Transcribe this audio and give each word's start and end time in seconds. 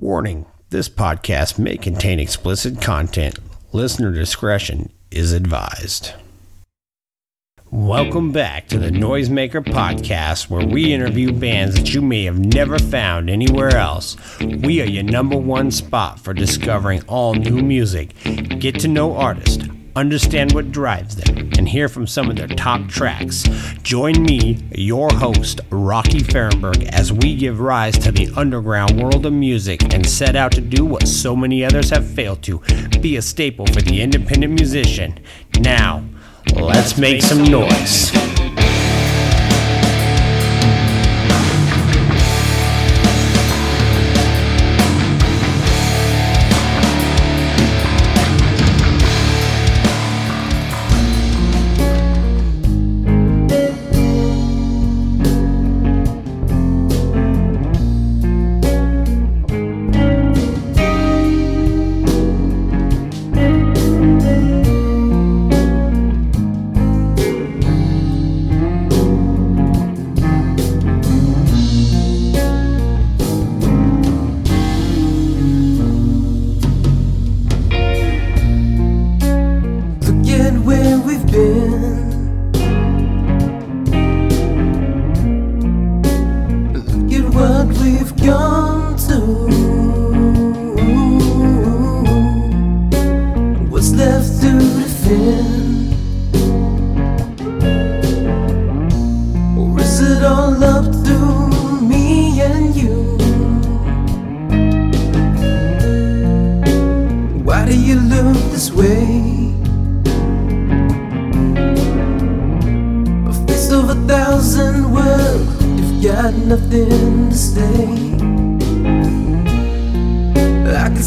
Warning 0.00 0.46
this 0.70 0.88
podcast 0.88 1.56
may 1.56 1.76
contain 1.76 2.18
explicit 2.18 2.82
content. 2.82 3.38
Listener 3.72 4.10
discretion 4.10 4.92
is 5.12 5.32
advised. 5.32 6.12
Welcome 7.70 8.32
back 8.32 8.66
to 8.68 8.78
the 8.78 8.90
Noisemaker 8.90 9.64
Podcast, 9.64 10.50
where 10.50 10.66
we 10.66 10.92
interview 10.92 11.32
bands 11.32 11.76
that 11.76 11.94
you 11.94 12.02
may 12.02 12.24
have 12.24 12.38
never 12.40 12.76
found 12.76 13.30
anywhere 13.30 13.76
else. 13.76 14.16
We 14.40 14.82
are 14.82 14.86
your 14.86 15.04
number 15.04 15.36
one 15.36 15.70
spot 15.70 16.18
for 16.18 16.34
discovering 16.34 17.02
all 17.06 17.34
new 17.34 17.62
music. 17.62 18.14
Get 18.58 18.80
to 18.80 18.88
know 18.88 19.16
artists, 19.16 19.64
understand 19.96 20.52
what 20.52 20.72
drives 20.72 21.16
them, 21.16 21.50
and 21.56 21.68
hear 21.68 21.88
from 21.88 22.06
some 22.06 22.28
of 22.28 22.36
their 22.36 22.48
top 22.48 22.88
tracks. 22.88 23.44
Join 23.82 24.22
me, 24.22 24.64
your 24.72 25.08
host, 25.10 25.60
Rocky 25.70 26.20
Ferrenburg, 26.20 26.84
as 26.88 27.12
we 27.12 27.36
give 27.36 27.60
rise 27.60 27.96
to 27.98 28.12
the 28.12 28.30
underground 28.36 29.00
world 29.00 29.24
of 29.26 29.32
music 29.32 29.94
and 29.94 30.06
set 30.06 30.36
out 30.36 30.52
to 30.52 30.60
do 30.60 30.84
what 30.84 31.06
so 31.06 31.36
many 31.36 31.64
others 31.64 31.90
have 31.90 32.06
failed 32.06 32.42
to 32.42 32.60
be 33.00 33.16
a 33.16 33.22
staple 33.22 33.66
for 33.66 33.82
the 33.82 34.02
independent 34.02 34.52
musician. 34.52 35.18
Now, 35.60 36.04
let's 36.54 36.98
make 36.98 37.22
some 37.22 37.44
noise. 37.44 38.12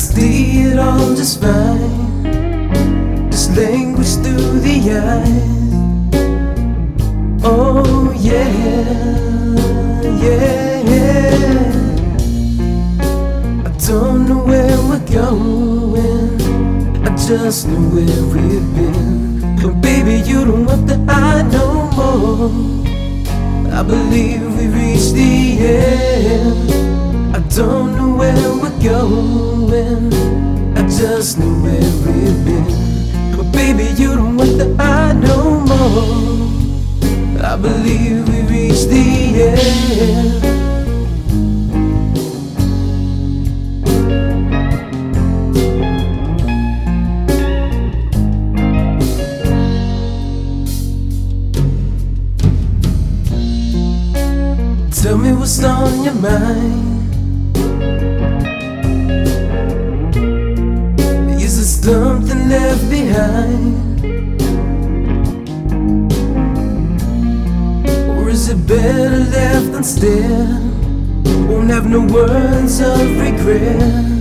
See 0.08 0.61
it 0.61 0.80
all 0.80 1.16
just 1.16 1.41
fine, 1.41 2.23
just 3.30 3.55
languish 3.55 4.16
through 4.16 4.59
the 4.59 4.77
eyes. 4.91 5.58
Oh, 7.44 8.13
yeah, 8.18 8.50
yeah, 10.23 10.81
yeah. 10.94 11.72
I 13.66 13.69
don't 13.88 14.28
know 14.28 14.41
where 14.50 14.78
we're 14.90 15.07
going. 15.12 16.41
I 17.06 17.09
just 17.16 17.68
know 17.68 17.84
where 17.94 18.24
we've 18.34 18.69
been. 18.75 19.56
But 19.62 19.81
baby, 19.81 20.16
you 20.29 20.45
don't 20.45 20.68
have 20.69 20.85
to 20.88 20.97
hide 21.12 21.51
no 21.51 21.68
more. 21.97 22.51
I 23.74 23.84
believe 23.84 24.41
we 24.57 24.68
reached 24.68 25.13
the 25.13 25.59
end. 25.59 27.35
I 27.35 27.39
don't 27.56 27.95
know 27.97 28.16
where 28.16 28.53
we're 28.62 28.79
going. 28.81 29.56
I 29.69 30.81
just 30.88 31.38
know 31.38 31.45
where 31.61 31.73
we've 32.05 32.45
been. 32.45 33.35
But 33.35 33.51
baby, 33.51 33.83
you 34.01 34.16
don't 34.16 34.39
have 34.39 34.57
to 34.59 34.75
hide 34.78 35.22
no 35.22 35.59
more. 35.59 37.44
I 37.44 37.57
believe 37.57 38.29
we 38.29 38.41
reached 38.44 38.88
the 38.88 39.44
end. 39.44 40.44
Tell 54.94 55.17
me 55.17 55.33
what's 55.33 55.61
on 55.63 56.03
your 56.06 56.13
mind. 56.16 56.56
No 71.97 72.13
words 72.13 72.80
of 72.80 73.19
regret. 73.19 74.16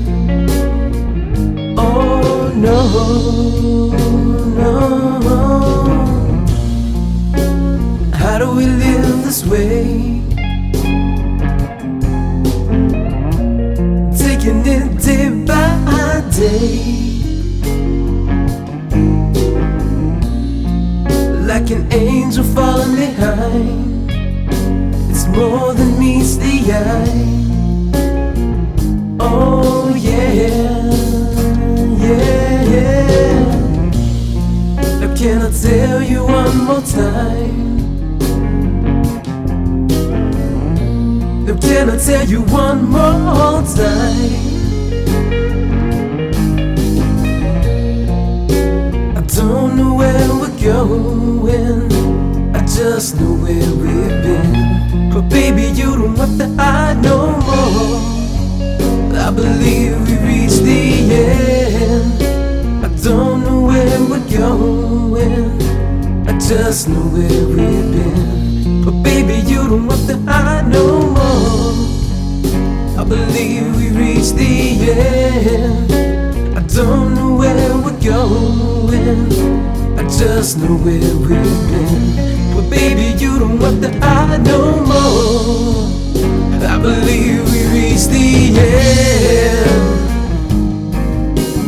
I 52.54 52.64
just 52.64 53.20
know 53.20 53.34
where 53.34 53.70
we've 53.82 54.22
been. 54.22 55.10
But 55.12 55.28
baby, 55.28 55.64
you 55.74 55.96
don't 55.96 56.16
have 56.16 56.38
to 56.38 56.48
hide 56.54 57.02
no 57.02 57.32
more. 57.48 58.00
I 59.18 59.30
believe 59.32 59.98
we 60.06 60.14
reached 60.28 60.62
the 60.62 61.12
end. 61.12 62.22
I 62.84 62.88
don't 63.02 63.42
know 63.44 63.60
where 63.62 64.00
we're 64.10 64.28
going. 64.30 65.60
I 66.28 66.38
just 66.38 66.88
know 66.88 67.06
where 67.14 67.46
we've 67.48 67.90
been. 67.92 68.84
But 68.84 69.02
baby, 69.02 69.40
you 69.50 69.66
don't 69.68 69.90
have 69.90 70.06
to 70.06 70.16
hide 70.30 70.68
no 70.68 71.00
more. 71.16 71.74
I 73.00 73.04
believe 73.04 73.76
we 73.76 73.88
reached 73.90 74.36
the 74.36 74.90
end. 74.92 75.92
I 76.56 76.60
don't 76.62 77.14
know 77.14 77.34
where 77.34 77.76
we're 77.78 78.00
going 78.00 79.75
just 80.08 80.58
know 80.58 80.76
where 80.76 81.00
we've 81.00 81.28
been. 81.28 82.54
But 82.54 82.70
baby, 82.70 83.16
you 83.22 83.38
don't 83.38 83.58
want 83.58 83.80
the 83.80 83.90
I 84.02 84.36
no 84.38 84.84
more. 84.84 85.90
I 86.64 86.78
believe 86.78 87.44
we 87.52 87.60
reached 87.74 88.10
the 88.10 88.58
end. 88.58 89.76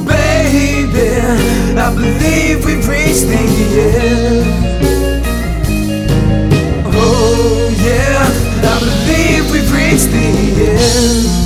Baby, 0.06 1.08
I 1.78 1.94
believe 1.94 2.64
we 2.64 2.74
reached 2.76 3.26
the 3.26 3.42
end. 3.78 4.46
Oh, 6.86 7.68
yeah, 7.86 8.26
I 8.64 8.78
believe 8.80 9.50
we 9.50 9.60
reached 9.76 10.10
the 10.10 10.26
end. 10.68 11.38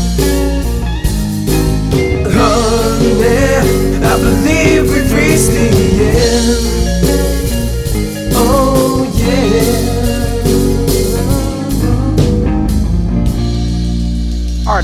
Oh 2.35 2.99
yeah, 3.21 3.63
I 4.05 4.17
believe 4.17 4.83
we've 4.91 5.13
reached 5.13 5.51
the 5.51 5.67
end. 6.01 6.23
Oh, 6.25 6.32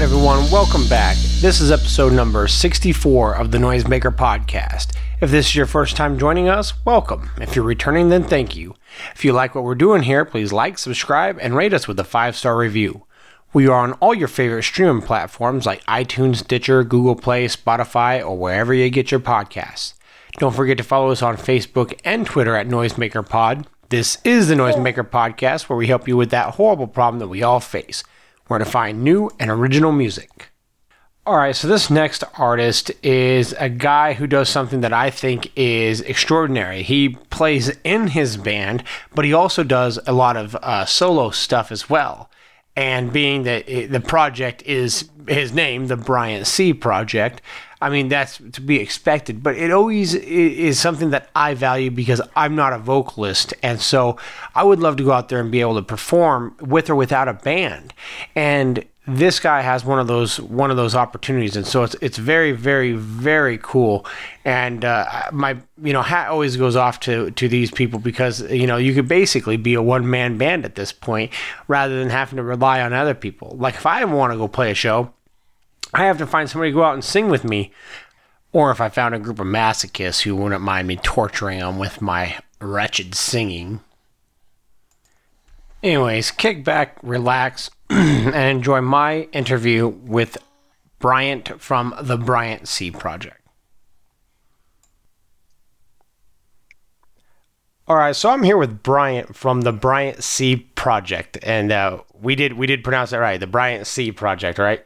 everyone. 0.00 0.48
Welcome 0.48 0.86
back. 0.86 1.16
This 1.40 1.60
is 1.60 1.72
episode 1.72 2.12
number 2.12 2.46
64 2.46 3.34
of 3.34 3.50
the 3.50 3.58
Noisemaker 3.58 4.14
Podcast. 4.14 4.94
If 5.20 5.32
this 5.32 5.46
is 5.46 5.56
your 5.56 5.66
first 5.66 5.96
time 5.96 6.20
joining 6.20 6.48
us, 6.48 6.72
welcome. 6.84 7.30
If 7.40 7.56
you're 7.56 7.64
returning, 7.64 8.08
then 8.08 8.22
thank 8.22 8.54
you. 8.54 8.76
If 9.16 9.24
you 9.24 9.32
like 9.32 9.56
what 9.56 9.64
we're 9.64 9.74
doing 9.74 10.02
here, 10.02 10.24
please 10.24 10.52
like, 10.52 10.78
subscribe, 10.78 11.38
and 11.40 11.56
rate 11.56 11.72
us 11.72 11.88
with 11.88 11.98
a 11.98 12.04
five 12.04 12.36
star 12.36 12.56
review. 12.56 13.06
We 13.52 13.66
are 13.66 13.80
on 13.80 13.94
all 13.94 14.14
your 14.14 14.28
favorite 14.28 14.62
streaming 14.62 15.02
platforms 15.02 15.66
like 15.66 15.84
iTunes, 15.86 16.36
Stitcher, 16.36 16.84
Google 16.84 17.16
Play, 17.16 17.46
Spotify, 17.46 18.24
or 18.24 18.38
wherever 18.38 18.72
you 18.72 18.88
get 18.90 19.10
your 19.10 19.20
podcasts. 19.20 19.94
Don't 20.34 20.54
forget 20.54 20.76
to 20.78 20.84
follow 20.84 21.10
us 21.10 21.22
on 21.22 21.36
Facebook 21.36 21.98
and 22.04 22.24
Twitter 22.24 22.54
at 22.54 22.68
Noisemaker 22.68 23.28
Pod. 23.28 23.66
This 23.88 24.18
is 24.22 24.46
the 24.46 24.54
Noisemaker 24.54 25.08
Podcast, 25.10 25.62
where 25.62 25.76
we 25.76 25.88
help 25.88 26.06
you 26.06 26.16
with 26.16 26.30
that 26.30 26.54
horrible 26.54 26.86
problem 26.86 27.18
that 27.18 27.28
we 27.28 27.42
all 27.42 27.58
face 27.58 28.04
where 28.48 28.58
to 28.58 28.64
find 28.64 29.02
new 29.02 29.30
and 29.38 29.50
original 29.50 29.92
music. 29.92 30.50
All 31.24 31.36
right, 31.36 31.54
so 31.54 31.68
this 31.68 31.90
next 31.90 32.24
artist 32.38 32.90
is 33.02 33.54
a 33.58 33.68
guy 33.68 34.14
who 34.14 34.26
does 34.26 34.48
something 34.48 34.80
that 34.80 34.94
I 34.94 35.10
think 35.10 35.52
is 35.54 36.00
extraordinary. 36.00 36.82
He 36.82 37.10
plays 37.10 37.70
in 37.84 38.08
his 38.08 38.38
band, 38.38 38.82
but 39.14 39.26
he 39.26 39.34
also 39.34 39.62
does 39.62 39.98
a 40.06 40.12
lot 40.14 40.38
of 40.38 40.56
uh, 40.56 40.86
solo 40.86 41.28
stuff 41.28 41.70
as 41.70 41.90
well. 41.90 42.30
And 42.78 43.12
being 43.12 43.42
that 43.42 43.66
the 43.66 43.98
project 43.98 44.62
is 44.62 45.08
his 45.26 45.52
name, 45.52 45.88
the 45.88 45.96
Bryant 45.96 46.46
C 46.46 46.72
Project, 46.72 47.42
I 47.80 47.90
mean, 47.90 48.06
that's 48.06 48.38
to 48.52 48.60
be 48.60 48.78
expected, 48.78 49.42
but 49.42 49.56
it 49.56 49.72
always 49.72 50.14
is 50.14 50.78
something 50.78 51.10
that 51.10 51.28
I 51.34 51.54
value 51.54 51.90
because 51.90 52.20
I'm 52.36 52.54
not 52.54 52.72
a 52.72 52.78
vocalist. 52.78 53.52
And 53.64 53.80
so 53.80 54.16
I 54.54 54.62
would 54.62 54.78
love 54.78 54.96
to 54.98 55.02
go 55.02 55.10
out 55.10 55.28
there 55.28 55.40
and 55.40 55.50
be 55.50 55.60
able 55.60 55.74
to 55.74 55.82
perform 55.82 56.54
with 56.60 56.88
or 56.88 56.94
without 56.94 57.26
a 57.26 57.34
band. 57.34 57.94
And 58.36 58.84
this 59.08 59.40
guy 59.40 59.62
has 59.62 59.84
one 59.84 59.98
of 59.98 60.06
those 60.06 60.38
one 60.40 60.70
of 60.70 60.76
those 60.76 60.94
opportunities 60.94 61.56
and 61.56 61.66
so 61.66 61.82
it's 61.82 61.96
it's 62.00 62.18
very 62.18 62.52
very 62.52 62.92
very 62.92 63.58
cool 63.62 64.04
and 64.44 64.84
uh, 64.84 65.22
my 65.32 65.56
you 65.82 65.92
know 65.92 66.02
hat 66.02 66.28
always 66.28 66.56
goes 66.56 66.76
off 66.76 67.00
to 67.00 67.30
to 67.32 67.48
these 67.48 67.70
people 67.70 67.98
because 67.98 68.42
you 68.52 68.66
know 68.66 68.76
you 68.76 68.94
could 68.94 69.08
basically 69.08 69.56
be 69.56 69.74
a 69.74 69.82
one 69.82 70.08
man 70.08 70.36
band 70.36 70.64
at 70.64 70.74
this 70.74 70.92
point 70.92 71.32
rather 71.68 71.98
than 71.98 72.10
having 72.10 72.36
to 72.36 72.42
rely 72.42 72.80
on 72.80 72.92
other 72.92 73.14
people 73.14 73.56
like 73.58 73.74
if 73.74 73.86
i 73.86 74.04
want 74.04 74.32
to 74.32 74.36
go 74.36 74.46
play 74.46 74.70
a 74.70 74.74
show 74.74 75.12
I 75.94 76.04
have 76.04 76.18
to 76.18 76.26
find 76.26 76.48
somebody 76.48 76.70
to 76.70 76.74
go 76.74 76.84
out 76.84 76.94
and 76.94 77.04
sing 77.04 77.28
with 77.28 77.44
me. 77.44 77.72
Or 78.52 78.70
if 78.70 78.80
I 78.80 78.88
found 78.88 79.14
a 79.14 79.18
group 79.18 79.40
of 79.40 79.46
masochists 79.46 80.22
who 80.22 80.36
wouldn't 80.36 80.62
mind 80.62 80.88
me 80.88 80.96
torturing 80.96 81.60
them 81.60 81.78
with 81.78 82.00
my 82.00 82.38
wretched 82.60 83.14
singing. 83.14 83.80
Anyways, 85.82 86.32
kick 86.32 86.64
back, 86.64 86.98
relax, 87.02 87.70
and 87.90 88.34
enjoy 88.34 88.80
my 88.80 89.22
interview 89.32 89.88
with 89.88 90.36
Bryant 90.98 91.60
from 91.60 91.94
the 92.00 92.16
Bryant 92.16 92.66
C 92.66 92.90
Project. 92.90 93.36
All 97.86 97.96
right, 97.96 98.14
so 98.14 98.28
I'm 98.28 98.42
here 98.42 98.58
with 98.58 98.82
Bryant 98.82 99.34
from 99.34 99.62
the 99.62 99.72
Bryant 99.72 100.22
C 100.22 100.56
Project, 100.56 101.38
and 101.42 101.72
uh, 101.72 102.02
we 102.20 102.34
did 102.34 102.54
we 102.54 102.66
did 102.66 102.84
pronounce 102.84 103.10
that 103.10 103.18
right, 103.18 103.38
the 103.38 103.46
Bryant 103.46 103.86
C 103.86 104.12
Project, 104.12 104.58
right? 104.58 104.84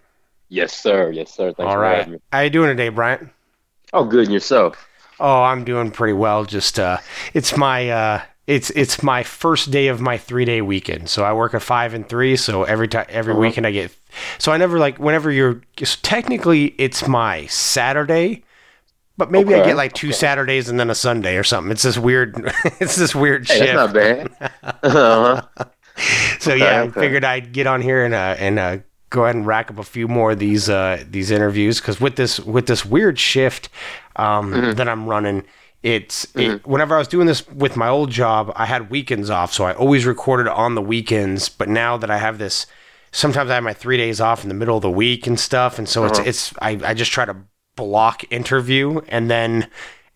Yes, 0.49 0.73
sir. 0.73 1.11
Yes, 1.11 1.33
sir. 1.33 1.53
Thanks 1.55 1.69
All 1.69 1.79
right. 1.79 2.21
How 2.31 2.41
you 2.41 2.51
doing 2.51 2.69
today, 2.69 2.91
Bryant? 2.91 3.31
Oh, 3.95 4.05
good. 4.05 4.25
And 4.25 4.33
yourself? 4.35 4.87
Oh, 5.19 5.43
I'm 5.43 5.65
doing 5.65 5.91
pretty 5.91 6.13
well. 6.13 6.45
Just 6.45 6.79
uh, 6.79 6.99
it's 7.33 7.57
my 7.57 7.89
uh, 7.89 8.23
it's 8.47 8.71
it's 8.71 9.03
my 9.03 9.23
first 9.23 9.71
day 9.71 9.89
of 9.89 10.01
my 10.01 10.19
three 10.19 10.45
day 10.45 10.63
weekend. 10.63 11.09
So 11.09 11.25
I 11.25 11.33
work 11.33 11.55
at 11.55 11.63
five 11.63 11.95
and 11.95 12.09
three. 12.09 12.37
So 12.37 12.65
every 12.65 12.89
time 12.89 13.07
every 13.09 13.33
uh-huh. 13.33 13.41
weekend 13.41 13.67
I 13.67 13.71
get. 13.71 13.97
So 14.39 14.53
I 14.53 14.57
never 14.57 14.79
like 14.79 14.99
whenever 14.99 15.31
you're 15.31 15.63
technically 15.77 16.75
it's 16.79 17.07
my 17.07 17.47
Saturday. 17.47 18.45
But 19.17 19.31
maybe 19.31 19.55
okay. 19.55 19.63
I 19.63 19.67
get 19.67 19.77
like 19.77 19.93
two 19.93 20.09
okay. 20.09 20.17
Saturdays 20.17 20.69
and 20.69 20.81
then 20.81 20.91
a 20.91 20.95
Sunday 20.95 21.37
or 21.37 21.45
something. 21.45 21.71
It's 21.71 21.83
this 21.83 21.99
weird. 21.99 22.35
it's 22.81 22.97
this 22.97 23.15
weird 23.15 23.47
hey, 23.47 23.59
shift. 23.59 23.93
That's 23.93 23.93
not 23.93 24.41
bad. 24.41 24.75
uh-huh. 24.83 25.65
so 26.41 26.53
okay, 26.53 26.61
yeah, 26.61 26.83
I 26.83 26.89
figured 26.89 27.25
I'd 27.25 27.53
get 27.53 27.67
on 27.67 27.83
here 27.83 28.05
and 28.05 28.15
uh, 28.15 28.35
and 28.39 28.59
uh, 28.59 28.79
go 29.11 29.25
ahead 29.25 29.37
and 29.37 29.47
rack 29.47 29.71
up 29.71 29.79
a 29.79 29.85
few 29.85 30.09
more 30.09 30.33
of 30.33 30.39
these 30.39 30.69
uh, 30.69 31.05
these 31.09 31.31
interviews 31.31 31.81
because 31.81 32.01
with 32.01 32.17
this 32.17 32.41
with 32.41 32.67
this 32.67 32.85
weird 32.85 33.19
shift 33.19 33.69
um, 34.17 34.53
mm-hmm. 34.53 34.73
that 34.73 34.89
I'm 34.89 35.07
running, 35.07 35.45
it's 35.83 36.27
mm-hmm. 36.27 36.57
it, 36.57 36.67
whenever 36.67 36.95
I 36.95 36.99
was 36.99 37.09
doing 37.09 37.27
this 37.27 37.47
with 37.49 37.77
my 37.77 37.89
old 37.89 38.11
job, 38.11 38.53
I 38.55 38.67
had 38.67 38.91
weekends 38.91 39.31
off, 39.31 39.53
so 39.53 39.65
I 39.65 39.75
always 39.75 40.07
recorded 40.07 40.49
on 40.49 40.75
the 40.75 40.83
weekends. 40.83 41.49
But 41.49 41.69
now 41.69 41.97
that 41.97 42.11
I 42.11 42.19
have 42.19 42.39
this, 42.39 42.67
sometimes 43.11 43.51
I 43.51 43.55
have 43.55 43.65
my 43.65 43.75
three 43.75 43.97
days 43.97 44.21
off 44.21 44.43
in 44.43 44.49
the 44.49 44.55
middle 44.55 44.77
of 44.77 44.83
the 44.83 44.91
week 44.91 45.27
and 45.27 45.39
stuff, 45.39 45.79
and 45.79 45.89
so 45.89 46.05
uh-huh. 46.05 46.23
it's 46.23 46.51
it's 46.51 46.55
I, 46.63 46.81
I 46.85 46.95
just 46.95 47.13
try 47.13 47.25
to 47.25 47.37
block 47.75 48.31
interview 48.31 49.01
and 49.09 49.31
then 49.31 49.69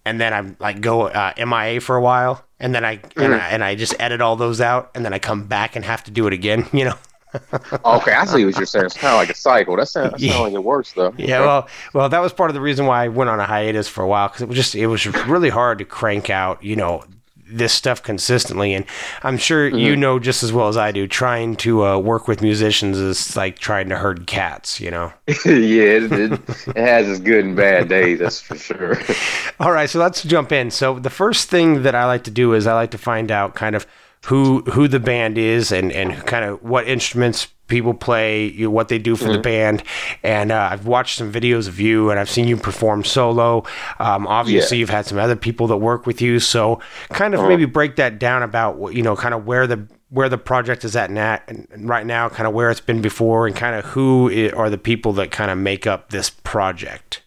and 0.05 0.21
then 0.21 0.33
I'm 0.33 0.57
like 0.61 0.81
go 0.81 1.09
uh, 1.09 1.33
MIA 1.37 1.81
for 1.81 1.97
a 1.97 2.01
while, 2.01 2.45
and 2.61 2.75
then 2.75 2.85
I, 2.85 2.99
mm-hmm. 2.99 3.21
and 3.21 3.35
I 3.35 3.49
and 3.49 3.65
I 3.65 3.75
just 3.75 3.95
edit 3.99 4.21
all 4.21 4.37
those 4.37 4.61
out, 4.61 4.91
and 4.95 5.05
then 5.05 5.13
I 5.13 5.19
come 5.19 5.47
back 5.47 5.75
and 5.75 5.85
have 5.85 6.05
to 6.05 6.11
do 6.11 6.27
it 6.27 6.33
again, 6.33 6.69
you 6.73 6.85
know 6.85 6.97
okay, 7.35 8.13
I 8.13 8.25
see 8.25 8.45
what 8.45 8.57
you're 8.57 8.67
saying. 8.67 8.87
It's 8.87 8.97
kind 8.97 9.15
of 9.15 9.19
like 9.19 9.31
a 9.31 9.35
cycle. 9.35 9.77
That 9.77 9.89
sounds, 9.89 10.13
that 10.13 10.21
yeah. 10.21 10.39
like 10.39 10.53
it 10.53 10.65
works 10.65 10.93
though. 10.93 11.15
Yeah, 11.27 11.41
well, 11.41 11.69
well, 11.93 12.09
that 12.09 12.21
was 12.21 12.33
part 12.33 12.51
of 12.51 12.55
the 12.55 12.61
reason 12.61 12.87
why 12.87 13.05
I 13.05 13.09
went 13.09 13.31
on 13.31 13.41
a 13.41 13.47
hiatus 13.47 13.89
for 13.89 14.03
a 14.03 14.07
while 14.07 14.29
because 14.29 14.43
it 14.43 14.49
was 14.49 14.57
just 14.57 14.75
it 14.75 14.87
was 14.87 15.07
really 15.27 15.49
hard 15.49 15.79
to 15.79 15.85
crank 15.85 16.31
out, 16.31 16.63
you 16.63 16.77
know, 16.77 17.03
this 17.49 17.73
stuff 17.73 18.03
consistently. 18.03 18.75
And 18.75 18.85
I'm 19.23 19.39
sure 19.39 19.69
mm-hmm. 19.69 19.79
you 19.79 19.97
know 19.97 20.19
just 20.19 20.43
as 20.43 20.53
well 20.53 20.69
as 20.69 20.77
I 20.77 20.93
do, 20.93 21.07
trying 21.07 21.57
to 21.57 21.85
uh, 21.85 21.99
work 21.99 22.29
with 22.29 22.43
musicians 22.43 22.99
is 22.99 23.37
like 23.37 23.59
trying 23.59 23.89
to 23.89 23.97
herd 23.97 24.27
cats, 24.27 24.81
you 24.81 24.91
know? 24.91 25.13
yeah, 25.29 25.33
it, 25.45 26.13
it, 26.13 26.33
it, 26.33 26.77
has 26.77 27.09
its 27.09 27.21
good 27.21 27.45
and 27.45 27.57
bad 27.57 27.89
days, 27.89 28.19
that's 28.19 28.41
for 28.41 28.57
sure. 28.57 28.99
All 29.61 29.73
right, 29.73 29.89
so 29.89 29.99
let's 29.99 30.23
jump 30.23 30.53
in. 30.53 30.71
So 30.71 30.99
the 30.99 31.11
first 31.11 31.49
thing 31.49 31.83
that 31.83 31.95
I 31.95 32.05
like 32.07 32.25
to 32.25 32.31
do 32.31 32.53
is 32.55 32.67
I 32.67 32.75
like 32.75 32.91
to 32.93 32.99
find 32.99 33.31
out 33.31 33.55
kind 33.55 33.77
of 33.77 33.87
who 34.27 34.61
who 34.63 34.89
the 34.89 34.99
band 34.99 35.39
is 35.39 35.71
and 35.71 35.93
and 35.93 36.13
kind 36.27 36.45
of 36.45 36.63
what 36.63 36.87
instruments 36.89 37.47
people 37.69 37.95
play, 37.95 38.47
you 38.47 38.65
know, 38.65 38.71
what 38.71 38.89
they 38.89 38.99
do 38.99 39.15
for 39.17 39.25
mm-hmm. 39.25 39.35
the 39.35 39.39
band. 39.41 39.83
And 40.23 40.51
uh, 40.51 40.69
I've 40.71 40.87
watched 40.87 41.19
some 41.19 41.33
videos 41.33 41.69
of 41.69 41.79
you, 41.79 42.11
and 42.11 42.19
I've 42.19 42.31
seen 42.31 42.49
you 42.49 42.57
perform 42.57 43.05
solo. 43.05 43.65
Um, 43.99 44.27
obviously, 44.27 44.79
yeah. 44.79 44.81
you've 44.81 44.91
had 44.91 45.07
some 45.07 45.19
other 45.19 45.37
people 45.37 45.69
that 45.69 45.77
work 45.77 46.07
with 46.07 46.21
you, 46.21 46.41
so 46.41 46.81
kind 47.11 47.35
of 47.35 47.41
uh-huh. 47.41 47.49
maybe 47.49 47.67
break 47.67 47.97
that 47.97 48.19
down 48.19 48.43
about 48.43 48.95
you 48.95 49.03
know, 49.03 49.15
kind 49.15 49.35
of 49.35 49.47
where 49.47 49.67
the 49.67 49.87
where 50.09 50.29
the 50.29 50.39
project 50.39 50.85
is 50.85 50.97
at 50.97 51.11
now, 51.11 51.41
and 51.47 51.69
right 51.89 52.07
now, 52.07 52.29
kind 52.29 52.49
of 52.49 52.55
where 52.55 52.71
it's 52.71 52.81
been 52.81 53.03
before, 53.03 53.47
and 53.47 53.55
kind 53.55 53.77
of 53.77 53.85
who 53.85 54.51
are 54.57 54.71
the 54.71 54.79
people 54.79 55.13
that 55.15 55.31
kind 55.31 55.53
of 55.53 55.59
make 55.59 55.87
up 55.87 56.11
this 56.11 56.31
project. 56.31 57.23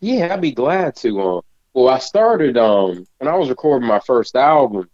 Yeah, 0.00 0.32
I'd 0.32 0.40
be 0.40 0.52
glad 0.52 0.96
to. 0.96 1.20
Uh, 1.20 1.40
well, 1.74 1.88
I 1.88 1.98
started 1.98 2.56
um, 2.56 3.06
when 3.18 3.28
I 3.28 3.36
was 3.36 3.50
recording 3.50 3.88
my 3.88 4.00
first 4.00 4.36
album 4.36 4.88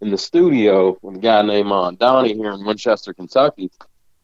in 0.00 0.10
the 0.10 0.18
studio 0.18 0.98
with 1.02 1.16
a 1.16 1.20
guy 1.20 1.42
named 1.42 1.70
uh, 1.70 1.90
Donnie 1.92 2.34
here 2.34 2.52
in 2.52 2.64
Winchester, 2.64 3.14
Kentucky. 3.14 3.70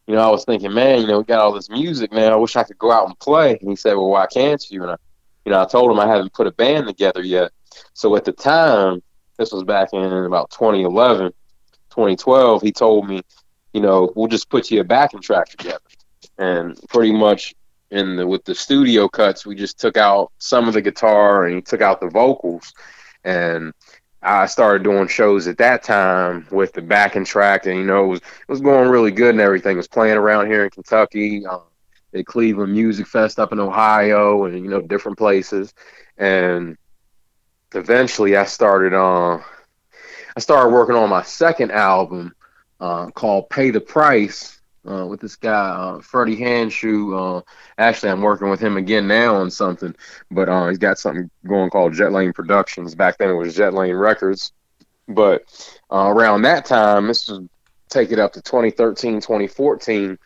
You 0.07 0.15
know, 0.15 0.27
I 0.27 0.29
was 0.29 0.45
thinking, 0.45 0.73
man, 0.73 1.01
you 1.01 1.07
know, 1.07 1.19
we 1.19 1.25
got 1.25 1.39
all 1.39 1.53
this 1.53 1.69
music, 1.69 2.11
man. 2.11 2.33
I 2.33 2.35
wish 2.35 2.55
I 2.55 2.63
could 2.63 2.77
go 2.77 2.91
out 2.91 3.07
and 3.07 3.17
play. 3.19 3.57
And 3.59 3.69
he 3.69 3.75
said, 3.75 3.93
well, 3.93 4.09
why 4.09 4.27
can't 4.27 4.63
you? 4.69 4.83
And 4.83 4.91
I, 4.91 4.95
you 5.45 5.51
know, 5.51 5.61
I 5.61 5.65
told 5.65 5.91
him 5.91 5.99
I 5.99 6.07
haven't 6.07 6.33
put 6.33 6.47
a 6.47 6.51
band 6.51 6.87
together 6.87 7.21
yet. 7.21 7.51
So 7.93 8.15
at 8.15 8.25
the 8.25 8.31
time, 8.31 9.01
this 9.37 9.51
was 9.51 9.63
back 9.63 9.89
in 9.93 10.03
about 10.03 10.51
2011, 10.51 11.31
2012, 11.89 12.61
he 12.61 12.71
told 12.71 13.07
me, 13.07 13.21
you 13.73 13.81
know, 13.81 14.11
we'll 14.15 14.27
just 14.27 14.49
put 14.49 14.69
you 14.69 14.81
a 14.81 14.83
backing 14.83 15.21
track 15.21 15.49
together. 15.49 15.79
And 16.37 16.79
pretty 16.89 17.11
much 17.11 17.55
in 17.89 18.15
the, 18.15 18.27
with 18.27 18.45
the 18.45 18.55
studio 18.55 19.07
cuts, 19.07 19.45
we 19.45 19.55
just 19.55 19.79
took 19.79 19.97
out 19.97 20.31
some 20.37 20.67
of 20.67 20.73
the 20.73 20.81
guitar 20.81 21.45
and 21.45 21.55
he 21.55 21.61
took 21.61 21.81
out 21.81 21.99
the 21.99 22.09
vocals. 22.09 22.73
And 23.23 23.73
I 24.23 24.45
started 24.45 24.83
doing 24.83 25.07
shows 25.07 25.47
at 25.47 25.57
that 25.57 25.83
time 25.83 26.47
with 26.51 26.73
the 26.73 26.81
backing 26.81 27.25
track, 27.25 27.65
and 27.65 27.77
you 27.77 27.85
know 27.85 28.05
it 28.05 28.07
was 28.07 28.19
it 28.19 28.49
was 28.49 28.61
going 28.61 28.89
really 28.89 29.11
good 29.11 29.31
and 29.31 29.41
everything. 29.41 29.77
Was 29.77 29.87
playing 29.87 30.17
around 30.17 30.47
here 30.47 30.63
in 30.63 30.69
Kentucky, 30.69 31.45
um, 31.45 31.61
at 32.13 32.25
Cleveland 32.25 32.71
Music 32.71 33.07
Fest 33.07 33.39
up 33.39 33.51
in 33.51 33.59
Ohio, 33.59 34.45
and 34.45 34.63
you 34.63 34.69
know 34.69 34.81
different 34.81 35.17
places. 35.17 35.73
And 36.17 36.77
eventually, 37.73 38.35
I 38.37 38.45
started 38.45 38.93
on. 38.93 39.39
Uh, 39.39 39.43
I 40.35 40.39
started 40.39 40.73
working 40.73 40.95
on 40.95 41.09
my 41.09 41.23
second 41.23 41.71
album 41.71 42.33
uh, 42.79 43.07
called 43.07 43.49
"Pay 43.49 43.71
the 43.71 43.81
Price," 43.81 44.60
uh, 44.89 45.05
with 45.05 45.19
this 45.19 45.35
guy 45.35 45.51
uh, 45.51 45.99
Freddie 46.01 46.37
Handshoe. 46.37 47.39
Uh, 47.39 47.41
actually, 47.77 48.09
I'm 48.09 48.21
working 48.21 48.49
with 48.49 48.59
him 48.59 48.77
again 48.77 49.07
now 49.07 49.35
on 49.35 49.51
something, 49.51 49.95
but 50.29 50.49
uh, 50.49 50.67
he's 50.67 50.77
got 50.77 50.99
something 50.99 51.29
going 51.45 51.69
called 51.69 51.93
Jet 51.93 52.11
Lane 52.11 52.33
Productions. 52.33 52.95
Back 52.95 53.17
then, 53.17 53.29
it 53.29 53.33
was 53.33 53.55
Jet 53.55 53.73
Lane 53.73 53.95
Records. 53.95 54.53
But 55.07 55.43
uh, 55.91 56.07
around 56.09 56.43
that 56.43 56.65
time, 56.65 57.07
this 57.07 57.27
was 57.27 57.41
take 57.91 58.11
it 58.11 58.19
up 58.19 58.33
to 58.33 58.41
2013, 58.41 59.15
2014. 59.15 60.17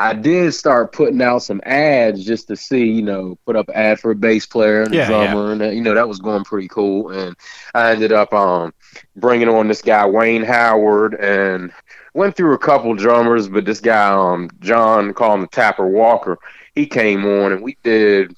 I 0.00 0.14
did 0.14 0.54
start 0.54 0.92
putting 0.92 1.20
out 1.20 1.42
some 1.42 1.60
ads 1.64 2.24
just 2.24 2.46
to 2.48 2.56
see, 2.56 2.84
you 2.84 3.02
know, 3.02 3.36
put 3.44 3.56
up 3.56 3.68
an 3.68 3.74
ad 3.74 3.98
for 3.98 4.12
a 4.12 4.14
bass 4.14 4.46
player 4.46 4.82
and 4.82 4.94
a 4.94 5.06
drummer, 5.06 5.46
yeah. 5.46 5.52
and 5.52 5.60
that, 5.60 5.74
you 5.74 5.82
know 5.82 5.94
that 5.94 6.08
was 6.08 6.20
going 6.20 6.44
pretty 6.44 6.68
cool. 6.68 7.10
And 7.10 7.36
I 7.74 7.90
ended 7.90 8.12
up 8.12 8.32
um 8.32 8.72
bringing 9.16 9.48
on 9.48 9.66
this 9.66 9.82
guy 9.82 10.06
Wayne 10.06 10.44
Howard 10.44 11.14
and 11.14 11.72
went 12.18 12.36
through 12.36 12.52
a 12.52 12.58
couple 12.58 12.92
drummers, 12.94 13.48
but 13.48 13.64
this 13.64 13.80
guy, 13.80 14.08
um, 14.08 14.50
John, 14.58 15.14
called 15.14 15.40
him 15.40 15.48
Tapper 15.48 15.86
Walker, 15.86 16.36
he 16.74 16.84
came 16.86 17.24
on 17.24 17.52
and 17.52 17.62
we 17.62 17.76
did 17.82 18.34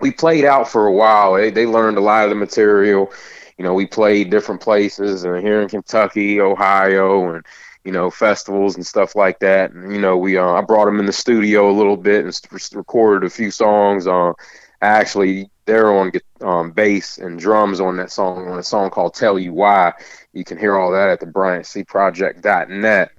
we 0.00 0.10
played 0.10 0.44
out 0.44 0.68
for 0.68 0.86
a 0.86 0.92
while. 0.92 1.34
They, 1.34 1.50
they 1.50 1.66
learned 1.66 1.98
a 1.98 2.00
lot 2.00 2.24
of 2.24 2.30
the 2.30 2.36
material. 2.36 3.12
You 3.58 3.64
know, 3.64 3.74
we 3.74 3.86
played 3.86 4.30
different 4.30 4.60
places 4.60 5.24
and 5.24 5.40
here 5.40 5.60
in 5.60 5.68
Kentucky, 5.68 6.40
Ohio, 6.40 7.34
and 7.34 7.44
you 7.84 7.92
know 7.92 8.10
festivals 8.10 8.76
and 8.76 8.86
stuff 8.86 9.14
like 9.14 9.38
that. 9.40 9.72
And 9.72 9.92
you 9.92 10.00
know, 10.00 10.16
we 10.16 10.38
uh, 10.38 10.52
I 10.52 10.60
brought 10.62 10.86
them 10.86 11.00
in 11.00 11.06
the 11.06 11.12
studio 11.12 11.70
a 11.70 11.72
little 11.76 11.96
bit 11.96 12.24
and 12.24 12.40
recorded 12.72 13.26
a 13.26 13.30
few 13.30 13.50
songs. 13.50 14.06
Uh, 14.06 14.32
actually, 14.80 15.50
they're 15.66 15.92
on 15.92 16.12
um, 16.40 16.70
bass 16.70 17.18
and 17.18 17.38
drums 17.38 17.80
on 17.80 17.96
that 17.96 18.12
song 18.12 18.48
on 18.48 18.58
a 18.58 18.62
song 18.62 18.90
called 18.90 19.14
"Tell 19.14 19.38
You 19.38 19.52
Why." 19.52 19.92
You 20.38 20.44
can 20.44 20.58
hear 20.58 20.76
all 20.76 20.92
that 20.92 21.10
at 21.10 21.20
the 21.20 21.26
BryantCProject.net. 21.26 23.10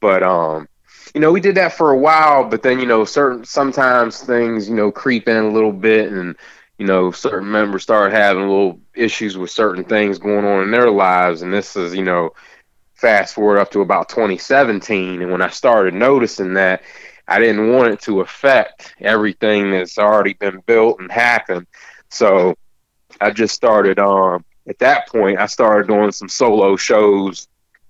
But 0.00 0.22
um, 0.24 0.68
you 1.14 1.20
know, 1.20 1.30
we 1.32 1.40
did 1.40 1.56
that 1.56 1.72
for 1.72 1.90
a 1.90 1.98
while, 1.98 2.44
but 2.44 2.62
then, 2.62 2.80
you 2.80 2.86
know, 2.86 3.04
certain 3.04 3.44
sometimes 3.44 4.20
things, 4.20 4.68
you 4.68 4.74
know, 4.74 4.90
creep 4.90 5.28
in 5.28 5.44
a 5.44 5.50
little 5.50 5.72
bit 5.72 6.10
and, 6.10 6.36
you 6.78 6.86
know, 6.86 7.10
certain 7.10 7.50
members 7.50 7.82
start 7.82 8.12
having 8.12 8.48
little 8.48 8.80
issues 8.94 9.36
with 9.36 9.50
certain 9.50 9.84
things 9.84 10.18
going 10.18 10.44
on 10.44 10.62
in 10.62 10.70
their 10.70 10.90
lives. 10.90 11.42
And 11.42 11.52
this 11.52 11.76
is, 11.76 11.94
you 11.94 12.02
know, 12.02 12.30
fast 12.94 13.34
forward 13.34 13.58
up 13.58 13.70
to 13.72 13.80
about 13.82 14.08
2017. 14.08 15.22
And 15.22 15.30
when 15.30 15.42
I 15.42 15.48
started 15.48 15.94
noticing 15.94 16.54
that, 16.54 16.82
I 17.28 17.38
didn't 17.38 17.72
want 17.72 17.92
it 17.92 18.00
to 18.02 18.20
affect 18.20 18.94
everything 19.00 19.70
that's 19.70 19.98
already 19.98 20.32
been 20.34 20.60
built 20.66 20.98
and 20.98 21.12
happened. 21.12 21.66
So 22.08 22.56
I 23.20 23.30
just 23.30 23.54
started, 23.54 23.98
um, 23.98 24.44
at 24.68 24.78
that 24.78 25.08
point, 25.08 25.38
I 25.38 25.46
started 25.46 25.88
doing 25.88 26.12
some 26.12 26.28
solo 26.28 26.76
shows, 26.76 27.48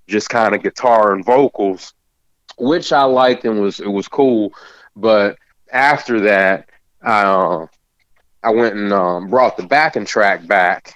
just 0.08 0.28
kind 0.30 0.54
of 0.54 0.62
guitar 0.62 1.12
and 1.12 1.24
vocals 1.24 1.94
which 2.58 2.92
I 2.92 3.04
liked 3.04 3.44
and 3.44 3.60
was 3.60 3.80
it 3.80 3.90
was 3.90 4.08
cool. 4.08 4.52
But 4.96 5.36
after 5.72 6.20
that, 6.20 6.68
I 7.02 7.22
uh, 7.22 7.66
I 8.42 8.50
went 8.50 8.76
and 8.76 8.92
um, 8.92 9.28
brought 9.28 9.56
the 9.56 9.66
backing 9.66 10.04
track 10.04 10.46
back, 10.46 10.94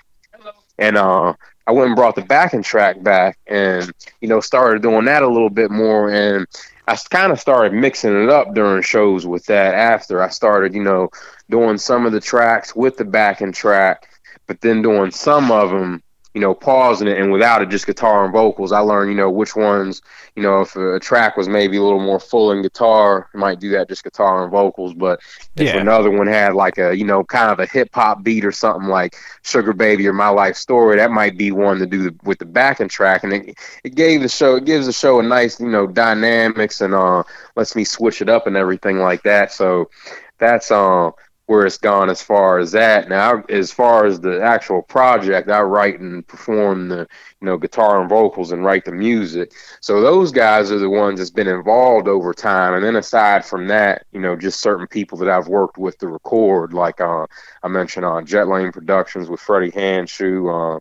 and 0.78 0.96
uh, 0.96 1.34
I 1.66 1.72
went 1.72 1.88
and 1.88 1.96
brought 1.96 2.14
the 2.14 2.22
backing 2.22 2.62
track 2.62 3.02
back, 3.02 3.38
and 3.46 3.90
you 4.20 4.28
know 4.28 4.40
started 4.40 4.82
doing 4.82 5.04
that 5.06 5.22
a 5.22 5.28
little 5.28 5.50
bit 5.50 5.70
more, 5.70 6.10
and 6.10 6.46
I 6.88 6.96
kind 7.10 7.32
of 7.32 7.40
started 7.40 7.72
mixing 7.72 8.22
it 8.22 8.30
up 8.30 8.54
during 8.54 8.82
shows 8.82 9.26
with 9.26 9.46
that. 9.46 9.74
After 9.74 10.22
I 10.22 10.28
started, 10.28 10.74
you 10.74 10.84
know, 10.84 11.08
doing 11.50 11.78
some 11.78 12.06
of 12.06 12.12
the 12.12 12.20
tracks 12.20 12.76
with 12.76 12.96
the 12.96 13.04
backing 13.04 13.52
track, 13.52 14.08
but 14.46 14.60
then 14.60 14.82
doing 14.82 15.10
some 15.10 15.50
of 15.50 15.70
them 15.70 16.02
you 16.36 16.42
know, 16.42 16.52
pausing 16.52 17.08
it 17.08 17.18
and 17.18 17.32
without 17.32 17.62
it, 17.62 17.70
just 17.70 17.86
guitar 17.86 18.22
and 18.22 18.30
vocals. 18.30 18.70
I 18.70 18.80
learned, 18.80 19.10
you 19.10 19.16
know, 19.16 19.30
which 19.30 19.56
ones, 19.56 20.02
you 20.34 20.42
know, 20.42 20.60
if 20.60 20.76
a 20.76 21.00
track 21.00 21.34
was 21.34 21.48
maybe 21.48 21.78
a 21.78 21.82
little 21.82 21.98
more 21.98 22.20
full 22.20 22.52
in 22.52 22.60
guitar, 22.60 23.30
I 23.32 23.38
might 23.38 23.58
do 23.58 23.70
that 23.70 23.88
just 23.88 24.04
guitar 24.04 24.42
and 24.42 24.52
vocals. 24.52 24.92
But 24.92 25.20
if 25.56 25.62
yeah. 25.68 25.78
another 25.78 26.10
one 26.10 26.26
had 26.26 26.52
like 26.52 26.76
a, 26.76 26.94
you 26.94 27.06
know, 27.06 27.24
kind 27.24 27.50
of 27.50 27.58
a 27.58 27.64
hip 27.64 27.88
hop 27.94 28.22
beat 28.22 28.44
or 28.44 28.52
something 28.52 28.90
like 28.90 29.16
Sugar 29.44 29.72
Baby 29.72 30.06
or 30.06 30.12
My 30.12 30.28
Life 30.28 30.56
Story, 30.56 30.96
that 30.96 31.10
might 31.10 31.38
be 31.38 31.52
one 31.52 31.78
to 31.78 31.86
do 31.86 32.14
with 32.24 32.38
the 32.38 32.44
backing 32.44 32.88
track. 32.88 33.24
And 33.24 33.32
it, 33.32 33.58
it 33.82 33.94
gave 33.94 34.20
the 34.20 34.28
show, 34.28 34.56
it 34.56 34.66
gives 34.66 34.84
the 34.84 34.92
show 34.92 35.20
a 35.20 35.22
nice, 35.22 35.58
you 35.58 35.70
know, 35.70 35.86
dynamics 35.86 36.82
and 36.82 36.92
uh 36.94 37.22
lets 37.56 37.74
me 37.74 37.84
switch 37.84 38.20
it 38.20 38.28
up 38.28 38.46
and 38.46 38.58
everything 38.58 38.98
like 38.98 39.22
that. 39.22 39.52
So 39.52 39.88
that's 40.36 40.70
um. 40.70 41.14
Uh, 41.16 41.22
where 41.46 41.64
it's 41.64 41.78
gone 41.78 42.10
as 42.10 42.20
far 42.20 42.58
as 42.58 42.72
that. 42.72 43.08
Now, 43.08 43.42
as 43.48 43.70
far 43.72 44.04
as 44.04 44.20
the 44.20 44.42
actual 44.42 44.82
project, 44.82 45.48
I 45.48 45.62
write 45.62 46.00
and 46.00 46.26
perform 46.26 46.88
the 46.88 47.06
you 47.40 47.46
know 47.46 47.56
guitar 47.56 48.00
and 48.00 48.08
vocals 48.10 48.50
and 48.50 48.64
write 48.64 48.84
the 48.84 48.92
music. 48.92 49.52
So 49.80 50.00
those 50.00 50.32
guys 50.32 50.72
are 50.72 50.78
the 50.78 50.90
ones 50.90 51.18
that's 51.18 51.30
been 51.30 51.46
involved 51.46 52.08
over 52.08 52.34
time. 52.34 52.74
And 52.74 52.84
then 52.84 52.96
aside 52.96 53.44
from 53.44 53.68
that, 53.68 54.06
you 54.12 54.20
know, 54.20 54.36
just 54.36 54.60
certain 54.60 54.88
people 54.88 55.18
that 55.18 55.28
I've 55.28 55.48
worked 55.48 55.78
with 55.78 55.98
to 55.98 56.08
record, 56.08 56.72
like 56.72 57.00
uh, 57.00 57.26
I 57.62 57.68
mentioned 57.68 58.04
on 58.04 58.24
uh, 58.24 58.26
Jet 58.26 58.48
Lane 58.48 58.72
Productions 58.72 59.28
with 59.28 59.40
Freddie 59.40 59.72
Handshoe. 59.72 60.76
Uh, 60.76 60.80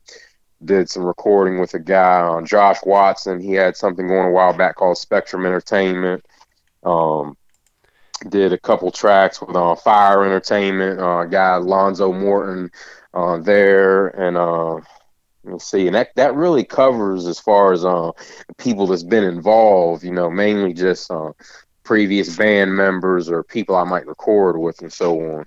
did 0.64 0.90
some 0.90 1.04
recording 1.04 1.60
with 1.60 1.74
a 1.76 1.80
guy 1.80 2.22
on 2.22 2.44
uh, 2.44 2.48
Josh 2.48 2.78
Watson. 2.84 3.40
He 3.40 3.52
had 3.52 3.76
something 3.76 4.08
going 4.08 4.30
a 4.30 4.32
while 4.32 4.54
back 4.54 4.78
called 4.78 4.98
Spectrum 4.98 5.46
Entertainment. 5.46 6.26
Um, 6.84 7.38
did 8.30 8.54
a 8.54 8.58
couple 8.58 8.92
tracks 8.92 9.42
with 9.42 9.56
uh, 9.56 9.76
Fire 9.76 10.24
Entertainment, 10.26 11.00
uh, 11.00 11.26
guy 11.26 11.56
Lonzo 11.58 12.12
Morton 12.12 12.72
uh, 13.14 13.38
there, 13.38 14.08
and 14.08 14.38
uh, 14.38 14.80
let's 15.44 15.66
see, 15.66 15.88
and 15.88 15.96
that 15.96 16.10
that 16.16 16.36
really 16.36 16.64
covers 16.64 17.26
as 17.28 17.40
far 17.40 17.74
as 17.74 17.86
uh, 17.86 18.12
people 18.58 18.88
that's 18.88 19.04
been 19.04 19.24
involved. 19.24 20.04
You 20.04 20.12
know, 20.12 20.30
mainly 20.30 20.74
just 20.74 21.10
uh, 21.12 21.32
previous 21.84 22.36
band 22.36 22.76
members 22.76 23.30
or 23.30 23.44
people 23.44 23.76
I 23.76 23.84
might 23.84 24.08
record 24.08 24.58
with, 24.58 24.82
and 24.82 24.92
so 24.92 25.20
on. 25.20 25.46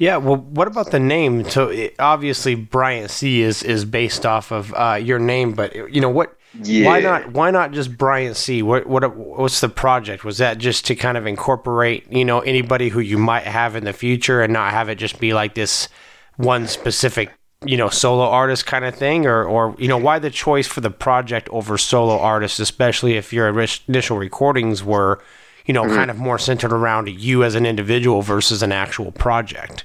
Yeah, 0.00 0.16
well, 0.16 0.36
what 0.38 0.66
about 0.66 0.92
the 0.92 0.98
name? 0.98 1.44
So 1.50 1.68
it, 1.68 1.94
obviously, 1.98 2.54
Bryant 2.54 3.10
C 3.10 3.42
is 3.42 3.62
is 3.62 3.84
based 3.84 4.24
off 4.24 4.50
of 4.50 4.72
uh, 4.74 4.94
your 4.94 5.18
name, 5.18 5.52
but 5.52 5.74
you 5.92 6.00
know 6.00 6.08
what? 6.08 6.38
Yeah. 6.54 6.86
Why 6.86 7.00
not? 7.00 7.32
Why 7.32 7.50
not 7.50 7.72
just 7.72 7.98
Bryant 7.98 8.38
C? 8.38 8.62
What 8.62 8.86
what 8.86 9.14
what's 9.14 9.60
the 9.60 9.68
project? 9.68 10.24
Was 10.24 10.38
that 10.38 10.56
just 10.56 10.86
to 10.86 10.94
kind 10.94 11.18
of 11.18 11.26
incorporate 11.26 12.10
you 12.10 12.24
know 12.24 12.40
anybody 12.40 12.88
who 12.88 13.00
you 13.00 13.18
might 13.18 13.42
have 13.42 13.76
in 13.76 13.84
the 13.84 13.92
future 13.92 14.40
and 14.40 14.54
not 14.54 14.72
have 14.72 14.88
it 14.88 14.94
just 14.94 15.20
be 15.20 15.34
like 15.34 15.54
this 15.54 15.90
one 16.38 16.66
specific 16.66 17.30
you 17.66 17.76
know 17.76 17.90
solo 17.90 18.24
artist 18.24 18.64
kind 18.64 18.86
of 18.86 18.94
thing, 18.94 19.26
or 19.26 19.44
or 19.44 19.76
you 19.78 19.86
know 19.86 19.98
why 19.98 20.18
the 20.18 20.30
choice 20.30 20.66
for 20.66 20.80
the 20.80 20.90
project 20.90 21.46
over 21.50 21.76
solo 21.76 22.18
artists, 22.18 22.58
especially 22.58 23.18
if 23.18 23.34
your 23.34 23.50
initial 23.50 24.16
recordings 24.16 24.82
were 24.82 25.22
you 25.66 25.74
know 25.74 25.84
mm-hmm. 25.84 25.94
kind 25.94 26.10
of 26.10 26.16
more 26.16 26.38
centered 26.38 26.72
around 26.72 27.06
you 27.10 27.44
as 27.44 27.54
an 27.54 27.66
individual 27.66 28.22
versus 28.22 28.62
an 28.62 28.72
actual 28.72 29.12
project 29.12 29.84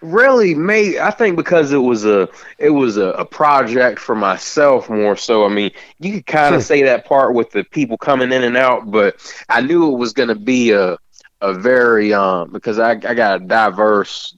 really 0.00 0.54
may 0.54 0.98
I 0.98 1.10
think 1.10 1.36
because 1.36 1.72
it 1.72 1.78
was 1.78 2.04
a 2.04 2.28
it 2.58 2.70
was 2.70 2.96
a, 2.96 3.08
a 3.10 3.24
project 3.24 3.98
for 3.98 4.14
myself 4.14 4.88
more 4.88 5.16
so. 5.16 5.44
I 5.44 5.48
mean, 5.48 5.70
you 5.98 6.14
could 6.14 6.26
kind 6.26 6.54
of 6.54 6.62
say 6.62 6.82
that 6.82 7.04
part 7.04 7.34
with 7.34 7.50
the 7.50 7.64
people 7.64 7.96
coming 7.96 8.32
in 8.32 8.44
and 8.44 8.56
out, 8.56 8.90
but 8.90 9.16
I 9.48 9.60
knew 9.60 9.92
it 9.92 9.98
was 9.98 10.12
going 10.12 10.28
to 10.28 10.34
be 10.34 10.72
a 10.72 10.96
a 11.40 11.52
very 11.52 12.12
um 12.12 12.50
because 12.50 12.78
I 12.78 12.92
I 12.92 13.14
got 13.14 13.42
a 13.42 13.44
diverse 13.44 14.36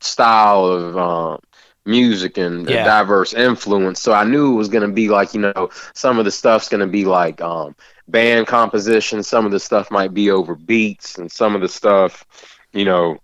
style 0.00 0.66
of 0.66 0.96
um 0.96 1.40
music 1.86 2.38
and 2.38 2.68
yeah. 2.68 2.84
diverse 2.84 3.34
influence. 3.34 4.00
So 4.00 4.12
I 4.12 4.24
knew 4.24 4.52
it 4.52 4.56
was 4.56 4.68
going 4.68 4.88
to 4.88 4.94
be 4.94 5.08
like, 5.08 5.34
you 5.34 5.40
know, 5.40 5.70
some 5.94 6.18
of 6.18 6.24
the 6.24 6.30
stuff's 6.30 6.68
going 6.68 6.80
to 6.80 6.86
be 6.86 7.04
like 7.04 7.40
um, 7.40 7.76
band 8.08 8.46
composition. 8.46 9.22
Some 9.22 9.46
of 9.46 9.52
the 9.52 9.60
stuff 9.60 9.90
might 9.90 10.14
be 10.14 10.30
over 10.30 10.54
beats, 10.54 11.18
and 11.18 11.30
some 11.30 11.54
of 11.54 11.60
the 11.60 11.68
stuff, 11.68 12.24
you 12.72 12.84
know, 12.84 13.18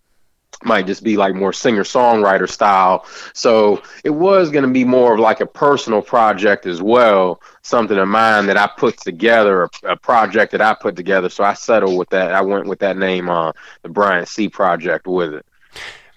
might 0.65 0.87
just 0.87 1.03
be 1.03 1.17
like 1.17 1.35
more 1.35 1.53
singer 1.53 1.85
songwriter 1.85 2.49
style. 2.49 3.07
So 3.33 3.83
it 4.05 4.11
was 4.11 4.51
going 4.51 4.65
to 4.65 4.71
be 4.71 4.85
more 4.85 5.15
of 5.15 5.21
like 5.21 5.41
a 5.41 5.47
personal 5.47 6.03
project 6.03 6.67
as 6.67 6.83
well, 6.83 7.41
something 7.63 7.97
of 7.97 8.09
mine 8.09 8.47
that 8.47 8.57
I 8.57 8.69
put 8.77 8.99
together, 8.99 9.65
a, 9.65 9.93
a, 9.93 9.97
project 9.97 10.53
that 10.53 10.61
I 10.61 10.75
put 10.75 10.97
together. 10.97 11.29
So 11.29 11.45
I 11.45 11.55
settled 11.55 11.99
with 11.99 12.11
that. 12.11 12.33
I 12.33 12.43
went 12.43 12.67
with 12.67 12.81
that 12.81 12.97
name 12.97 13.31
on 13.31 13.49
uh, 13.49 13.53
the 13.83 13.89
Bryant 13.89 14.29
C 14.29 14.49
project 14.49 15.07
with 15.07 15.35
it. 15.35 15.47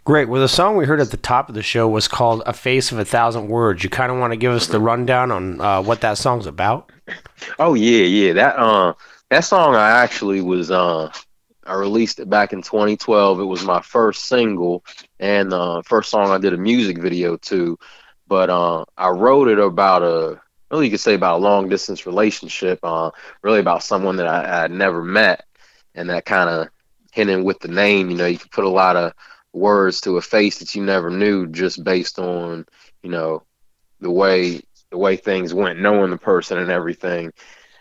Great. 0.06 0.28
Well, 0.28 0.42
the 0.42 0.50
song 0.50 0.76
we 0.76 0.86
heard 0.86 1.00
at 1.00 1.12
the 1.12 1.18
top 1.18 1.48
of 1.48 1.56
the 1.56 1.64
show 1.64 1.88
was 1.88 2.10
called 2.10 2.44
"A 2.46 2.52
Face 2.52 2.92
of 2.92 3.00
a 3.00 3.06
Thousand 3.06 3.48
Words." 3.48 3.86
You 3.86 3.90
kind 3.90 4.12
of 4.12 4.18
want 4.18 4.34
to 4.34 4.38
give 4.38 4.52
us 4.52 4.68
the 4.68 4.82
rundown 4.82 5.32
on 5.32 5.62
uh, 5.62 5.82
what 5.82 6.02
that 6.02 6.18
song's 6.18 6.46
about? 6.46 6.92
Oh 7.58 7.74
yeah, 7.74 8.04
yeah. 8.04 8.34
That 8.34 8.58
uh, 8.58 8.96
that 9.30 9.46
song 9.46 9.76
I 9.76 9.92
actually 10.04 10.42
was 10.42 10.72
uh 10.72 11.10
I 11.66 11.74
released 11.76 12.20
it 12.20 12.30
back 12.30 12.54
in 12.54 12.62
2012. 12.62 13.40
It 13.40 13.44
was 13.44 13.64
my 13.64 13.82
first 13.82 14.26
single 14.26 14.84
and 15.20 15.52
the 15.52 15.60
uh, 15.60 15.82
first 15.84 16.10
song 16.10 16.30
I 16.30 16.38
did 16.38 16.54
a 16.54 16.58
music 16.58 16.98
video 17.00 17.38
to. 17.38 17.78
But 18.28 18.50
uh, 18.50 18.86
I 18.98 19.10
wrote 19.10 19.48
it 19.48 19.60
about 19.60 20.04
a, 20.04 20.42
really 20.72 20.86
you 20.86 20.92
could 20.92 21.00
say 21.00 21.14
about 21.14 21.38
a 21.40 21.44
long 21.44 21.70
distance 21.70 22.06
relationship, 22.06 22.80
uh, 22.84 23.12
really 23.42 23.60
about 23.60 23.84
someone 23.84 24.18
that 24.18 24.28
I, 24.28 24.62
had 24.62 24.72
never 24.72 25.04
met. 25.04 25.46
And 25.96 26.10
that 26.10 26.26
kind 26.26 26.50
of 26.50 26.70
hinting 27.12 27.44
with 27.44 27.60
the 27.60 27.68
name, 27.68 28.10
you 28.10 28.18
know, 28.18 28.26
you 28.26 28.40
could 28.40 28.52
put 28.52 28.66
a 28.66 28.70
lot 28.70 28.96
of 28.96 29.14
words 29.54 30.02
to 30.02 30.18
a 30.18 30.22
face 30.22 30.60
that 30.60 30.74
you 30.74 30.84
never 30.84 31.10
knew 31.10 31.48
just 31.48 31.84
based 31.84 32.18
on, 32.18 32.66
you 33.04 33.10
know, 33.10 33.44
the 34.00 34.12
way 34.12 34.62
the 34.90 34.98
way 34.98 35.16
things 35.18 35.54
went, 35.54 35.80
knowing 35.80 36.12
the 36.12 36.18
person 36.18 36.58
and 36.58 36.70
everything. 36.72 37.34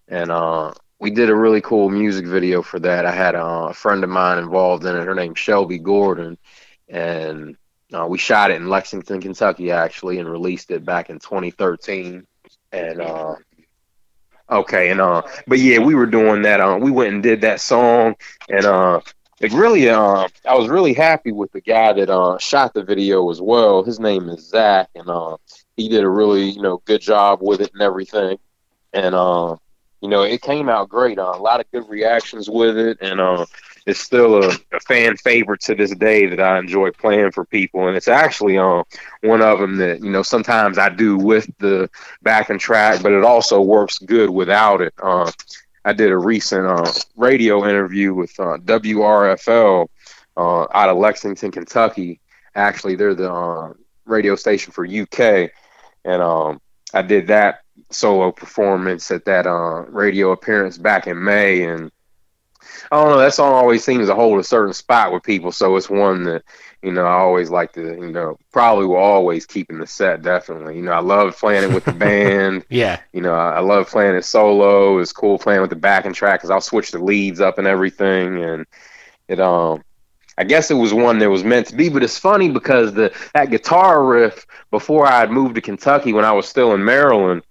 And 0.08 0.30
uh, 0.30 0.72
we 1.02 1.10
did 1.10 1.28
a 1.28 1.34
really 1.34 1.60
cool 1.60 1.90
music 1.90 2.24
video 2.24 2.62
for 2.62 2.78
that. 2.78 3.04
I 3.06 3.10
had 3.10 3.34
uh, 3.34 3.66
a 3.70 3.74
friend 3.74 4.04
of 4.04 4.10
mine 4.10 4.38
involved 4.38 4.86
in 4.86 4.94
it. 4.94 5.04
Her 5.04 5.16
name's 5.16 5.40
Shelby 5.40 5.78
Gordon, 5.78 6.38
and 6.88 7.56
uh, 7.92 8.06
we 8.06 8.18
shot 8.18 8.52
it 8.52 8.54
in 8.54 8.68
Lexington, 8.68 9.20
Kentucky, 9.20 9.72
actually, 9.72 10.20
and 10.20 10.30
released 10.30 10.70
it 10.70 10.84
back 10.84 11.10
in 11.10 11.18
2013. 11.18 12.24
And 12.70 13.00
uh, 13.00 13.34
okay, 14.48 14.90
and 14.90 15.00
uh, 15.00 15.22
but 15.48 15.58
yeah, 15.58 15.80
we 15.80 15.96
were 15.96 16.06
doing 16.06 16.42
that. 16.42 16.60
Uh, 16.60 16.78
we 16.80 16.92
went 16.92 17.12
and 17.12 17.22
did 17.22 17.40
that 17.40 17.60
song, 17.60 18.14
and 18.48 18.64
uh, 18.64 19.00
it 19.40 19.52
really, 19.52 19.90
uh, 19.90 20.28
I 20.48 20.54
was 20.54 20.68
really 20.68 20.94
happy 20.94 21.32
with 21.32 21.50
the 21.50 21.62
guy 21.62 21.94
that 21.94 22.10
uh 22.10 22.38
shot 22.38 22.74
the 22.74 22.84
video 22.84 23.28
as 23.28 23.40
well. 23.40 23.82
His 23.82 23.98
name 23.98 24.28
is 24.28 24.48
Zach, 24.48 24.88
and 24.94 25.10
uh, 25.10 25.36
he 25.76 25.88
did 25.88 26.04
a 26.04 26.08
really, 26.08 26.50
you 26.50 26.62
know, 26.62 26.80
good 26.84 27.00
job 27.00 27.40
with 27.42 27.60
it 27.60 27.72
and 27.72 27.82
everything. 27.82 28.38
And 28.92 29.16
uh, 29.16 29.56
you 30.02 30.08
know, 30.08 30.22
it 30.22 30.42
came 30.42 30.68
out 30.68 30.88
great. 30.88 31.18
Uh, 31.18 31.32
a 31.34 31.40
lot 31.40 31.60
of 31.60 31.70
good 31.70 31.88
reactions 31.88 32.50
with 32.50 32.76
it, 32.76 32.98
and 33.00 33.20
uh, 33.20 33.46
it's 33.86 34.00
still 34.00 34.42
a, 34.42 34.48
a, 34.72 34.80
fan 34.80 35.16
favorite 35.16 35.60
to 35.62 35.76
this 35.76 35.94
day 35.94 36.26
that 36.26 36.40
I 36.40 36.58
enjoy 36.58 36.90
playing 36.90 37.30
for 37.30 37.44
people, 37.44 37.86
and 37.86 37.96
it's 37.96 38.08
actually 38.08 38.58
um 38.58 38.82
one 39.22 39.40
of 39.42 39.60
them 39.60 39.76
that 39.76 40.02
you 40.02 40.10
know 40.10 40.22
sometimes 40.22 40.76
I 40.76 40.88
do 40.88 41.16
with 41.16 41.48
the 41.58 41.88
backing 42.20 42.58
track, 42.58 43.00
but 43.00 43.12
it 43.12 43.22
also 43.22 43.60
works 43.60 43.98
good 44.00 44.28
without 44.28 44.80
it. 44.80 44.92
Uh, 45.00 45.30
I 45.84 45.92
did 45.92 46.10
a 46.10 46.18
recent 46.18 46.66
uh, 46.66 46.90
radio 47.16 47.64
interview 47.64 48.12
with 48.12 48.38
uh, 48.40 48.58
WRFL 48.58 49.86
uh, 50.36 50.66
out 50.72 50.88
of 50.88 50.96
Lexington, 50.96 51.52
Kentucky. 51.52 52.20
Actually, 52.56 52.96
they're 52.96 53.14
the 53.14 53.32
uh, 53.32 53.72
radio 54.04 54.34
station 54.34 54.72
for 54.72 54.84
UK, 54.84 55.50
and 56.04 56.22
um, 56.22 56.60
I 56.92 57.02
did 57.02 57.28
that 57.28 57.60
solo 57.94 58.32
performance 58.32 59.10
at 59.10 59.24
that 59.26 59.46
uh, 59.46 59.82
radio 59.88 60.32
appearance 60.32 60.78
back 60.78 61.06
in 61.06 61.22
May, 61.22 61.64
and 61.64 61.90
I 62.90 62.96
don't 62.96 63.10
know. 63.10 63.18
That 63.18 63.34
song 63.34 63.52
always 63.54 63.84
seems 63.84 64.08
to 64.08 64.14
hold 64.14 64.38
a 64.38 64.44
certain 64.44 64.74
spot 64.74 65.12
with 65.12 65.22
people, 65.22 65.52
so 65.52 65.76
it's 65.76 65.90
one 65.90 66.24
that 66.24 66.42
you 66.82 66.92
know 66.92 67.04
I 67.04 67.14
always 67.14 67.50
like 67.50 67.72
to 67.74 67.82
you 67.82 68.10
know 68.10 68.38
probably 68.52 68.86
will 68.86 68.96
always 68.96 69.46
keep 69.46 69.70
in 69.70 69.78
the 69.78 69.86
set. 69.86 70.22
Definitely, 70.22 70.76
you 70.76 70.82
know 70.82 70.92
I 70.92 71.00
love 71.00 71.36
playing 71.36 71.70
it 71.70 71.74
with 71.74 71.84
the 71.84 71.92
band. 72.04 72.64
yeah, 72.68 73.00
you 73.12 73.20
know 73.20 73.34
I, 73.34 73.56
I 73.56 73.60
love 73.60 73.88
playing 73.88 74.16
it 74.16 74.24
solo. 74.24 74.98
It's 74.98 75.12
cool 75.12 75.38
playing 75.38 75.60
with 75.60 75.70
the 75.70 75.76
backing 75.76 76.12
track 76.12 76.40
because 76.40 76.50
I'll 76.50 76.60
switch 76.60 76.90
the 76.90 76.98
leads 76.98 77.40
up 77.40 77.58
and 77.58 77.66
everything, 77.66 78.42
and 78.42 78.66
it 79.28 79.40
um 79.40 79.82
I 80.38 80.44
guess 80.44 80.70
it 80.70 80.74
was 80.74 80.94
one 80.94 81.18
that 81.18 81.30
was 81.30 81.44
meant 81.44 81.66
to 81.68 81.76
be, 81.76 81.88
but 81.88 82.02
it's 82.02 82.18
funny 82.18 82.50
because 82.50 82.94
the 82.94 83.14
that 83.34 83.50
guitar 83.50 84.04
riff 84.04 84.46
before 84.70 85.06
I 85.06 85.20
had 85.20 85.30
moved 85.30 85.56
to 85.56 85.60
Kentucky 85.60 86.12
when 86.12 86.24
I 86.24 86.32
was 86.32 86.48
still 86.48 86.72
in 86.74 86.84
Maryland, 86.84 87.42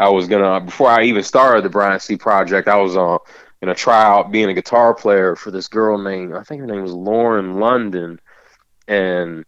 I 0.00 0.08
was 0.08 0.28
gonna 0.28 0.60
before 0.60 0.88
I 0.88 1.04
even 1.04 1.22
started 1.22 1.62
the 1.62 1.68
Bryant 1.68 2.00
C. 2.00 2.16
Project, 2.16 2.68
I 2.68 2.76
was 2.76 2.96
uh, 2.96 3.18
gonna 3.60 3.74
try 3.74 4.02
out 4.02 4.32
being 4.32 4.48
a 4.48 4.54
guitar 4.54 4.94
player 4.94 5.36
for 5.36 5.50
this 5.50 5.68
girl 5.68 5.98
named 5.98 6.34
I 6.34 6.42
think 6.42 6.62
her 6.62 6.66
name 6.66 6.82
was 6.82 6.92
Lauren 6.92 7.60
London, 7.60 8.18
and 8.88 9.44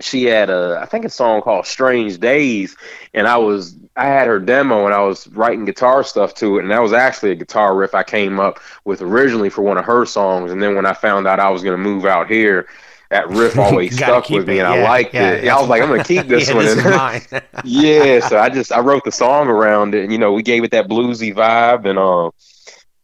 she 0.00 0.24
had 0.24 0.50
a 0.50 0.78
I 0.80 0.86
think 0.86 1.04
a 1.04 1.10
song 1.10 1.42
called 1.42 1.66
Strange 1.66 2.20
Days, 2.20 2.76
and 3.12 3.26
I 3.26 3.38
was 3.38 3.76
I 3.96 4.06
had 4.06 4.28
her 4.28 4.38
demo 4.38 4.86
and 4.86 4.94
I 4.94 5.02
was 5.02 5.26
writing 5.28 5.64
guitar 5.64 6.04
stuff 6.04 6.32
to 6.34 6.58
it, 6.58 6.62
and 6.62 6.70
that 6.70 6.80
was 6.80 6.92
actually 6.92 7.32
a 7.32 7.36
guitar 7.36 7.74
riff 7.74 7.96
I 7.96 8.04
came 8.04 8.38
up 8.38 8.60
with 8.84 9.02
originally 9.02 9.50
for 9.50 9.62
one 9.62 9.78
of 9.78 9.84
her 9.84 10.06
songs, 10.06 10.52
and 10.52 10.62
then 10.62 10.76
when 10.76 10.86
I 10.86 10.92
found 10.92 11.26
out 11.26 11.40
I 11.40 11.50
was 11.50 11.64
gonna 11.64 11.76
move 11.76 12.06
out 12.06 12.30
here. 12.30 12.68
That 13.10 13.28
riff 13.28 13.58
always 13.58 13.96
stuck 13.96 14.28
with 14.28 14.46
me, 14.46 14.60
and 14.60 14.74
yeah, 14.74 14.80
I 14.80 14.82
liked 14.82 15.14
yeah, 15.14 15.30
it. 15.32 15.48
I 15.48 15.58
was 15.60 15.68
like, 15.68 15.82
I'm 15.82 15.88
gonna 15.88 16.04
keep 16.04 16.26
this 16.28 16.48
yeah, 16.48 16.54
one. 16.54 16.64
This 16.64 16.76
is 16.76 16.84
And- 16.84 16.96
mine. 16.96 17.22
yeah, 17.64 18.20
so 18.20 18.38
I 18.38 18.48
just 18.50 18.72
I 18.72 18.80
wrote 18.80 19.04
the 19.04 19.12
song 19.12 19.48
around 19.48 19.94
it, 19.94 20.02
and 20.02 20.12
you 20.12 20.18
know 20.18 20.32
we 20.32 20.42
gave 20.42 20.64
it 20.64 20.70
that 20.72 20.88
bluesy 20.88 21.34
vibe, 21.34 21.88
and 21.88 21.98
um 21.98 22.32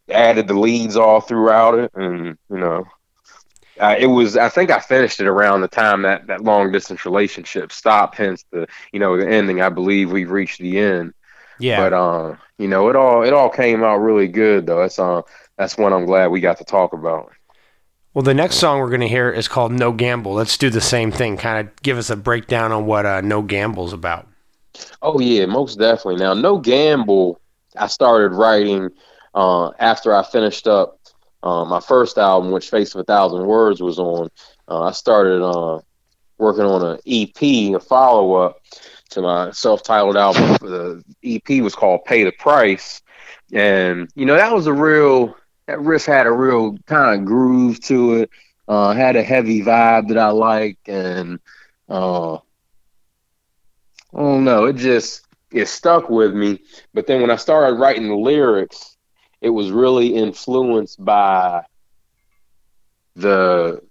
added 0.09 0.47
the 0.47 0.53
leads 0.53 0.95
all 0.95 1.21
throughout 1.21 1.77
it, 1.79 1.91
and 1.95 2.37
you 2.49 2.57
know 2.57 2.85
uh, 3.79 3.95
it 3.97 4.07
was 4.07 4.37
I 4.37 4.49
think 4.49 4.71
I 4.71 4.79
finished 4.79 5.19
it 5.19 5.27
around 5.27 5.61
the 5.61 5.67
time 5.67 6.03
that 6.03 6.27
that 6.27 6.43
long 6.43 6.71
distance 6.71 7.05
relationship 7.05 7.71
stopped. 7.71 8.15
Hence 8.15 8.45
the 8.51 8.67
you 8.93 8.99
know 8.99 9.17
the 9.17 9.27
ending. 9.27 9.61
I 9.61 9.69
believe 9.69 10.11
we've 10.11 10.31
reached 10.31 10.59
the 10.59 10.77
end, 10.79 11.13
yeah. 11.59 11.77
but 11.77 11.93
um 11.93 12.37
you 12.57 12.67
know 12.67 12.89
it 12.89 12.95
all 12.95 13.23
it 13.23 13.33
all 13.33 13.49
came 13.49 13.83
out 13.83 13.97
really 13.97 14.27
good 14.27 14.65
though. 14.65 14.79
That's 14.79 14.99
uh 14.99 15.23
that's 15.57 15.77
one 15.77 15.93
I'm 15.93 16.05
glad 16.05 16.27
we 16.27 16.39
got 16.41 16.57
to 16.59 16.63
talk 16.63 16.93
about. 16.93 17.31
Well, 18.15 18.23
the 18.23 18.33
next 18.33 18.55
song 18.55 18.79
we're 18.79 18.87
going 18.87 19.01
to 19.01 19.09
hear 19.09 19.29
is 19.29 19.49
called 19.49 19.73
No 19.73 19.91
Gamble. 19.91 20.31
Let's 20.31 20.57
do 20.57 20.69
the 20.69 20.79
same 20.79 21.11
thing. 21.11 21.35
Kind 21.35 21.67
of 21.67 21.75
give 21.83 21.97
us 21.97 22.09
a 22.09 22.15
breakdown 22.15 22.71
on 22.71 22.85
what 22.85 23.05
uh, 23.05 23.19
No 23.19 23.41
Gamble's 23.41 23.91
about. 23.91 24.25
Oh 25.01 25.19
yeah, 25.19 25.45
most 25.45 25.77
definitely. 25.77 26.23
Now, 26.23 26.33
No 26.33 26.57
Gamble, 26.57 27.41
I 27.77 27.87
started 27.87 28.33
writing 28.33 28.89
uh, 29.33 29.71
after 29.79 30.15
I 30.15 30.23
finished 30.23 30.65
up 30.65 30.97
uh, 31.43 31.65
my 31.65 31.81
first 31.81 32.17
album, 32.17 32.51
which 32.51 32.69
Face 32.69 32.95
of 32.95 33.01
a 33.01 33.03
Thousand 33.03 33.45
Words 33.45 33.81
was 33.81 33.99
on. 33.99 34.29
Uh, 34.69 34.83
I 34.83 34.91
started 34.91 35.43
uh, 35.43 35.81
working 36.37 36.63
on 36.63 36.85
an 36.85 36.99
EP, 37.05 37.75
a 37.75 37.79
follow 37.81 38.35
up 38.35 38.61
to 39.09 39.21
my 39.21 39.51
self 39.51 39.83
titled 39.83 40.15
album. 40.15 40.55
The 40.61 41.03
EP 41.21 41.61
was 41.61 41.75
called 41.75 42.05
Pay 42.05 42.23
the 42.23 42.31
Price, 42.31 43.01
and 43.51 44.09
you 44.15 44.25
know 44.25 44.35
that 44.35 44.53
was 44.53 44.67
a 44.67 44.73
real 44.73 45.35
that 45.67 45.79
riff 45.81 46.05
had 46.05 46.27
a 46.27 46.31
real 46.31 46.77
kind 46.85 47.19
of 47.19 47.25
groove 47.25 47.79
to 47.81 48.15
it. 48.15 48.29
Uh, 48.67 48.93
had 48.93 49.15
a 49.15 49.23
heavy 49.23 49.61
vibe 49.61 50.07
that 50.07 50.17
I 50.17 50.29
like, 50.29 50.79
and 50.87 51.39
uh, 51.87 52.35
I 52.35 52.39
don't 54.15 54.43
know, 54.43 54.65
it 54.65 54.77
just 54.77 55.25
it 55.51 55.67
stuck 55.67 56.09
with 56.09 56.33
me. 56.33 56.61
But 56.93 57.05
then 57.05 57.21
when 57.21 57.29
I 57.29 57.35
started 57.35 57.79
writing 57.79 58.07
the 58.07 58.15
lyrics, 58.15 58.97
it 59.41 59.49
was 59.49 59.69
really 59.69 60.15
influenced 60.15 61.03
by 61.03 61.63
the 63.15 63.81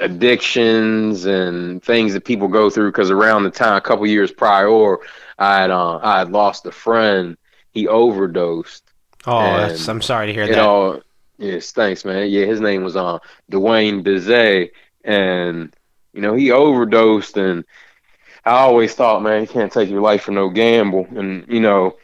addictions 0.00 1.24
and 1.24 1.82
things 1.82 2.12
that 2.14 2.24
people 2.24 2.48
go 2.48 2.70
through. 2.70 2.90
Because 2.90 3.12
around 3.12 3.44
the 3.44 3.50
time, 3.50 3.76
a 3.76 3.80
couple 3.80 4.04
years 4.06 4.32
prior, 4.32 4.96
I 5.38 5.60
had 5.60 5.70
uh, 5.70 5.98
I 6.02 6.18
had 6.18 6.32
lost 6.32 6.66
a 6.66 6.72
friend. 6.72 7.36
He 7.70 7.86
overdosed. 7.86 8.82
Oh, 9.26 9.40
that's, 9.40 9.88
I'm 9.88 10.02
sorry 10.02 10.26
to 10.26 10.32
hear 10.32 10.46
that. 10.56 10.58
all 10.58 11.02
yes, 11.38 11.72
thanks, 11.72 12.04
man. 12.04 12.28
Yeah, 12.30 12.46
his 12.46 12.60
name 12.60 12.84
was 12.84 12.96
uh 12.96 13.18
Dwayne 13.50 14.02
Bizet, 14.04 14.70
and 15.04 15.74
you 16.12 16.20
know 16.20 16.34
he 16.34 16.50
overdosed, 16.50 17.36
and 17.36 17.64
I 18.44 18.52
always 18.52 18.94
thought, 18.94 19.22
man, 19.22 19.42
you 19.42 19.48
can't 19.48 19.72
take 19.72 19.90
your 19.90 20.02
life 20.02 20.22
for 20.24 20.32
no 20.32 20.50
gamble, 20.50 21.06
and 21.16 21.46
you 21.48 21.60
know. 21.60 21.96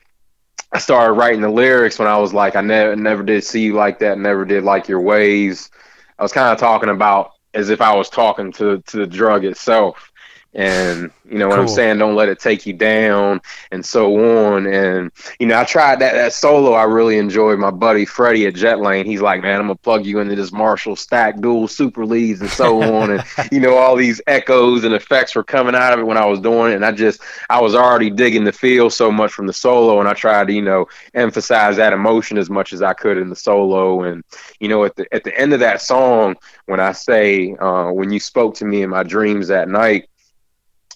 I 0.72 0.78
started 0.80 1.14
writing 1.14 1.40
the 1.42 1.50
lyrics 1.50 1.98
when 1.98 2.08
I 2.08 2.18
was 2.18 2.34
like, 2.34 2.56
I 2.56 2.60
never 2.60 2.96
never 2.96 3.22
did 3.22 3.44
see 3.44 3.62
you 3.62 3.74
like 3.74 4.00
that, 4.00 4.18
never 4.18 4.44
did 4.44 4.64
like 4.64 4.88
your 4.88 5.00
ways. 5.00 5.70
I 6.18 6.22
was 6.24 6.32
kind 6.32 6.52
of 6.52 6.58
talking 6.58 6.90
about 6.90 7.32
as 7.54 7.70
if 7.70 7.80
I 7.80 7.94
was 7.96 8.10
talking 8.10 8.52
to 8.54 8.80
to 8.80 8.98
the 8.98 9.06
drug 9.06 9.44
itself. 9.44 10.12
And 10.54 11.10
you 11.28 11.38
know 11.38 11.48
what 11.48 11.58
I'm 11.58 11.66
saying? 11.66 11.98
Don't 11.98 12.14
let 12.14 12.28
it 12.28 12.38
take 12.38 12.64
you 12.64 12.74
down, 12.74 13.40
and 13.72 13.84
so 13.84 14.46
on. 14.54 14.66
And 14.66 15.10
you 15.40 15.46
know, 15.46 15.58
I 15.58 15.64
tried 15.64 15.98
that 15.98 16.14
that 16.14 16.32
solo. 16.32 16.74
I 16.74 16.84
really 16.84 17.18
enjoyed. 17.18 17.58
My 17.58 17.72
buddy 17.72 18.04
Freddie 18.04 18.46
at 18.46 18.54
Jet 18.54 18.78
Lane. 18.78 19.04
He's 19.04 19.20
like, 19.20 19.42
man, 19.42 19.58
I'm 19.58 19.66
gonna 19.66 19.74
plug 19.74 20.06
you 20.06 20.20
into 20.20 20.36
this 20.36 20.52
Marshall 20.52 20.94
stack 20.94 21.40
dual 21.40 21.66
super 21.66 22.06
leads 22.06 22.40
and 22.40 22.50
so 22.50 22.80
on. 22.82 23.10
And 23.10 23.24
you 23.52 23.58
know, 23.58 23.76
all 23.76 23.96
these 23.96 24.20
echoes 24.28 24.84
and 24.84 24.94
effects 24.94 25.34
were 25.34 25.42
coming 25.42 25.74
out 25.74 25.92
of 25.92 25.98
it 25.98 26.06
when 26.06 26.18
I 26.18 26.26
was 26.26 26.38
doing 26.38 26.70
it. 26.70 26.76
And 26.76 26.84
I 26.84 26.92
just, 26.92 27.20
I 27.50 27.60
was 27.60 27.74
already 27.74 28.10
digging 28.10 28.44
the 28.44 28.52
feel 28.52 28.90
so 28.90 29.10
much 29.10 29.32
from 29.32 29.48
the 29.48 29.52
solo, 29.52 29.98
and 29.98 30.08
I 30.08 30.12
tried 30.12 30.46
to, 30.46 30.52
you 30.52 30.62
know, 30.62 30.86
emphasize 31.14 31.76
that 31.76 31.92
emotion 31.92 32.38
as 32.38 32.48
much 32.48 32.72
as 32.72 32.80
I 32.80 32.92
could 32.92 33.18
in 33.18 33.28
the 33.28 33.36
solo. 33.36 34.02
And 34.02 34.22
you 34.60 34.68
know, 34.68 34.84
at 34.84 34.94
the 34.94 35.12
at 35.12 35.24
the 35.24 35.36
end 35.36 35.52
of 35.52 35.58
that 35.60 35.82
song, 35.82 36.36
when 36.66 36.78
I 36.78 36.92
say, 36.92 37.56
uh, 37.58 37.90
when 37.90 38.12
you 38.12 38.20
spoke 38.20 38.54
to 38.56 38.64
me 38.64 38.82
in 38.82 38.90
my 38.90 39.02
dreams 39.02 39.48
that 39.48 39.68
night, 39.68 40.08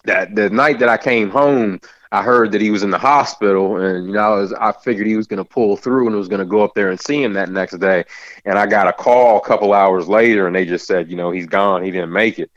that 0.05 0.35
the 0.35 0.51
night 0.51 0.79
that 0.81 0.89
I 0.89 0.97
came 0.97 1.31
home, 1.31 1.81
I 2.11 2.23
heard 2.23 2.53
that 2.53 2.61
he 2.61 2.71
was 2.71 2.83
in 2.83 2.91
the 2.91 2.99
hospital, 2.99 3.77
and 3.77 4.07
you 4.07 4.13
know, 4.13 4.21
I 4.21 4.41
was 4.41 4.53
I 4.53 4.73
figured 4.73 5.07
he 5.07 5.17
was 5.17 5.27
going 5.27 5.43
to 5.43 5.45
pull 5.45 5.77
through 5.77 6.07
and 6.07 6.17
was 6.17 6.29
going 6.29 6.41
to 6.41 6.47
go 6.47 6.63
up 6.63 6.75
there 6.75 6.91
and 6.91 6.99
see 7.01 7.23
him 7.23 7.35
that 7.35 7.51
next 7.51 7.79
day. 7.79 8.05
And 8.45 8.59
I 8.59 8.67
got 8.67 8.89
a 8.89 8.93
call 8.93 9.39
a 9.39 9.41
couple 9.45 9.73
hours 9.73 10.09
later, 10.09 10.47
and 10.47 10.55
they 10.57 10.65
just 10.65 10.87
said, 10.87 11.11
you 11.11 11.17
know, 11.17 11.31
he's 11.31 11.47
gone. 11.47 11.83
He 11.85 11.91
didn't 11.91 12.13
make 12.13 12.39
it. 12.39 12.51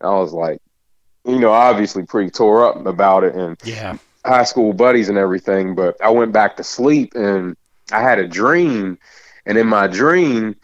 I 0.00 0.10
was 0.10 0.32
like, 0.32 0.58
you 1.24 1.38
know, 1.38 1.52
obviously 1.52 2.04
pretty 2.04 2.30
tore 2.30 2.66
up 2.66 2.86
about 2.86 3.24
it, 3.24 3.34
and 3.34 3.56
Yeah. 3.64 3.96
high 4.24 4.44
school 4.44 4.72
buddies 4.72 5.08
and 5.08 5.18
everything. 5.18 5.74
But 5.74 5.96
I 6.02 6.10
went 6.10 6.32
back 6.32 6.56
to 6.56 6.64
sleep, 6.64 7.12
and 7.14 7.56
I 7.92 8.02
had 8.02 8.18
a 8.18 8.28
dream, 8.28 8.98
and 9.46 9.56
in 9.58 9.66
my 9.66 9.86
dream, 9.86 10.56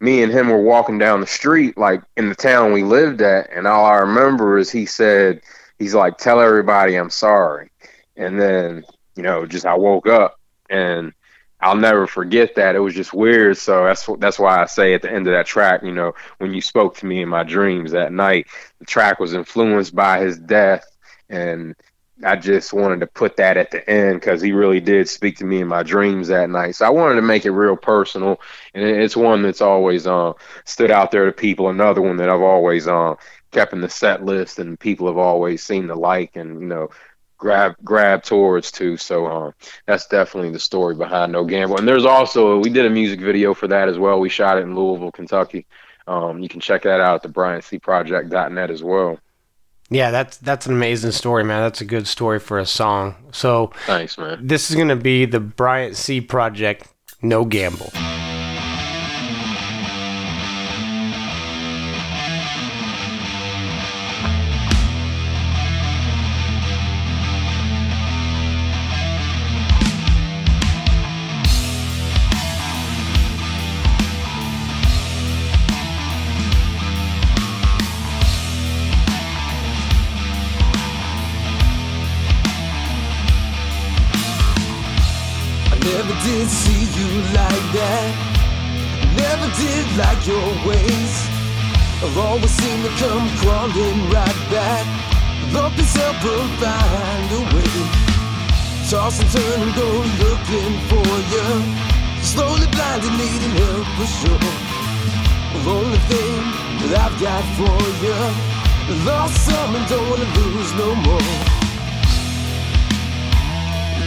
me 0.00 0.22
and 0.22 0.32
him 0.32 0.48
were 0.48 0.62
walking 0.62 0.98
down 0.98 1.20
the 1.20 1.26
street, 1.26 1.76
like 1.78 2.02
in 2.16 2.28
the 2.28 2.34
town 2.34 2.72
we 2.72 2.82
lived 2.82 3.22
at, 3.22 3.50
and 3.52 3.66
all 3.66 3.84
I 3.84 3.96
remember 3.98 4.58
is 4.58 4.70
he 4.70 4.86
said, 4.86 5.40
he's 5.78 5.94
like, 5.94 6.18
"Tell 6.18 6.40
everybody 6.40 6.96
I'm 6.96 7.10
sorry," 7.10 7.70
and 8.16 8.40
then 8.40 8.84
you 9.16 9.22
know, 9.22 9.46
just 9.46 9.66
I 9.66 9.74
woke 9.74 10.06
up 10.08 10.38
and. 10.70 11.12
I'll 11.58 11.74
never 11.74 12.06
forget 12.06 12.54
that. 12.56 12.76
It 12.76 12.80
was 12.80 12.94
just 12.94 13.14
weird. 13.14 13.56
So 13.56 13.84
that's 13.84 14.06
that's 14.18 14.38
why 14.38 14.62
I 14.62 14.66
say 14.66 14.92
at 14.92 15.00
the 15.00 15.10
end 15.10 15.26
of 15.26 15.32
that 15.32 15.46
track, 15.46 15.82
you 15.82 15.92
know, 15.92 16.12
when 16.36 16.52
you 16.52 16.60
spoke 16.60 16.96
to 16.98 17.06
me 17.06 17.22
in 17.22 17.30
my 17.30 17.44
dreams 17.44 17.92
that 17.92 18.12
night, 18.12 18.46
the 18.78 18.84
track 18.84 19.18
was 19.18 19.32
influenced 19.32 19.94
by 19.94 20.20
his 20.20 20.38
death, 20.38 20.84
and 21.30 21.74
I 22.24 22.36
just 22.36 22.72
wanted 22.72 23.00
to 23.00 23.06
put 23.06 23.36
that 23.36 23.56
at 23.56 23.70
the 23.70 23.88
end 23.88 24.20
because 24.20 24.40
he 24.40 24.52
really 24.52 24.80
did 24.80 25.08
speak 25.08 25.36
to 25.38 25.44
me 25.44 25.60
in 25.60 25.68
my 25.68 25.82
dreams 25.82 26.28
that 26.28 26.48
night. 26.48 26.74
So 26.76 26.86
I 26.86 26.90
wanted 26.90 27.16
to 27.16 27.22
make 27.22 27.44
it 27.44 27.50
real 27.50 27.76
personal, 27.76 28.40
and 28.74 28.84
it's 28.84 29.16
one 29.16 29.42
that's 29.42 29.60
always 29.60 30.06
uh, 30.06 30.32
stood 30.64 30.90
out 30.90 31.10
there 31.10 31.26
to 31.26 31.32
people. 31.32 31.68
Another 31.68 32.00
one 32.02 32.16
that 32.18 32.30
I've 32.30 32.40
always 32.40 32.86
uh, 32.86 33.14
kept 33.56 33.72
in 33.72 33.80
the 33.80 33.88
set 33.88 34.22
list, 34.22 34.58
and 34.58 34.78
people 34.78 35.06
have 35.06 35.16
always 35.16 35.62
seemed 35.62 35.88
to 35.88 35.94
like 35.94 36.36
and 36.36 36.60
you 36.60 36.66
know 36.66 36.90
grab 37.38 37.74
grab 37.82 38.22
towards 38.22 38.70
too. 38.70 38.96
So 38.98 39.26
uh, 39.26 39.52
that's 39.86 40.06
definitely 40.06 40.50
the 40.50 40.58
story 40.58 40.94
behind 40.94 41.32
No 41.32 41.44
Gamble. 41.44 41.78
And 41.78 41.88
there's 41.88 42.04
also 42.04 42.58
we 42.58 42.68
did 42.70 42.84
a 42.84 42.90
music 42.90 43.20
video 43.20 43.54
for 43.54 43.66
that 43.68 43.88
as 43.88 43.98
well. 43.98 44.20
We 44.20 44.28
shot 44.28 44.58
it 44.58 44.62
in 44.62 44.74
Louisville, 44.76 45.10
Kentucky. 45.10 45.66
Um, 46.06 46.40
you 46.40 46.48
can 46.48 46.60
check 46.60 46.82
that 46.82 47.00
out 47.00 47.16
at 47.16 47.22
the 47.22 47.28
BryantCProject.net 47.30 48.70
as 48.70 48.82
well. 48.82 49.18
Yeah, 49.88 50.10
that's 50.10 50.36
that's 50.36 50.66
an 50.66 50.74
amazing 50.74 51.12
story, 51.12 51.42
man. 51.42 51.62
That's 51.62 51.80
a 51.80 51.84
good 51.86 52.06
story 52.06 52.40
for 52.40 52.58
a 52.58 52.66
song. 52.66 53.14
So 53.32 53.72
Thanks, 53.86 54.18
man. 54.18 54.46
this 54.46 54.70
is 54.70 54.76
gonna 54.76 54.96
be 54.96 55.24
the 55.24 55.40
Bryant 55.40 55.96
C 55.96 56.20
Project, 56.20 56.88
No 57.22 57.44
Gamble. 57.44 57.90
Come 92.98 93.28
crawling 93.40 94.10
right 94.10 94.40
back. 94.50 94.86
This 95.76 95.94
help 95.96 96.16
will 96.24 96.48
find 96.60 97.28
a 97.32 97.42
way. 97.54 98.06
Toss 98.88 99.20
and 99.20 99.30
turn 99.30 99.60
and 99.62 99.74
go 99.74 99.88
looking 100.22 100.74
for 100.90 101.08
you. 101.32 101.48
Slowly 102.22 102.66
blinded, 102.68 103.14
needing 103.18 103.54
help 103.62 103.86
for 103.96 104.08
sure. 104.18 104.52
The 105.52 105.70
only 105.70 106.00
thing 106.10 106.40
that 106.80 106.92
I've 107.04 107.16
got 107.20 107.44
for 107.58 107.78
you. 108.04 108.18
Lost 109.04 109.36
some 109.44 109.74
and 109.74 109.86
don't 109.88 110.08
wanna 110.10 110.28
lose 110.38 110.72
no 110.74 110.94
more. 111.06 111.56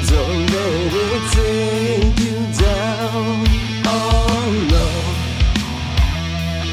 Don't 0.09 0.45
let 0.55 0.93
it 1.07 1.23
take 1.37 2.19
you 2.25 2.37
down. 2.65 3.45
Oh 3.85 4.47
no. 4.73 4.85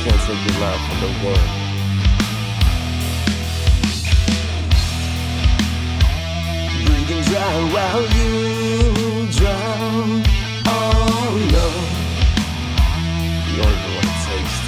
Can't 0.03 0.21
take 0.27 0.43
your 0.47 0.57
life 0.61 0.83
from 0.87 1.01
no 1.01 1.31
one. 1.31 1.66
Breathing 7.07 7.25
dry 7.25 7.57
while 7.73 8.03
you 8.17 9.31
drown. 9.31 10.09
Oh 10.67 11.31
no. 11.53 11.67
You 13.47 13.57
don't 13.63 13.71
even 13.71 13.91
want 13.95 14.07
to 14.07 14.13
taste. 14.27 14.65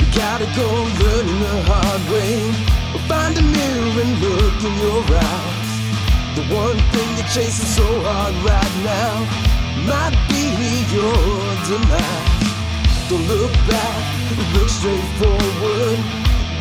You 0.00 0.06
gotta 0.18 0.46
go 0.56 0.66
learning 0.98 1.40
the 1.42 1.54
hard 1.68 2.02
way. 2.10 2.77
Find 3.08 3.36
a 3.36 3.42
mirror 3.42 4.02
and 4.04 4.12
look 4.20 4.58
in 4.68 4.74
your 4.84 5.02
eyes. 5.16 5.70
The 6.36 6.44
one 6.54 6.78
thing 6.92 7.08
you're 7.16 7.32
chasing 7.34 7.70
so 7.80 7.86
hard 8.04 8.34
right 8.44 8.74
now 8.84 9.14
might 9.90 10.16
be 10.28 10.44
your 10.94 11.24
demise. 11.68 12.48
Don't 13.08 13.26
look 13.26 13.52
back, 13.66 14.02
look 14.54 14.68
straight 14.68 15.08
forward. 15.18 15.98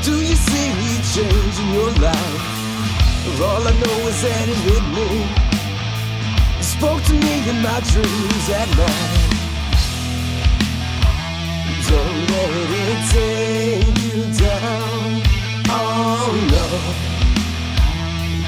Do 0.03 0.15
you 0.21 0.35
see 0.35 0.67
change 1.13 1.59
in 1.59 1.73
your 1.73 1.91
life? 2.01 2.57
All 3.41 3.67
I 3.67 3.71
know 3.71 4.07
is 4.07 4.21
that 4.21 4.47
it 4.49 4.59
hit 4.67 4.85
me. 4.95 5.09
It 6.59 6.63
Spoke 6.63 7.01
to 7.03 7.13
me 7.13 7.49
in 7.49 7.61
my 7.61 7.79
dreams 7.91 8.49
at 8.61 8.69
night. 8.77 9.37
Don't 11.89 12.19
let 12.31 12.51
it 12.83 13.01
take 13.13 13.97
you 14.05 14.47
down. 14.47 15.26
Oh. 16.29 16.33
You 16.33 16.39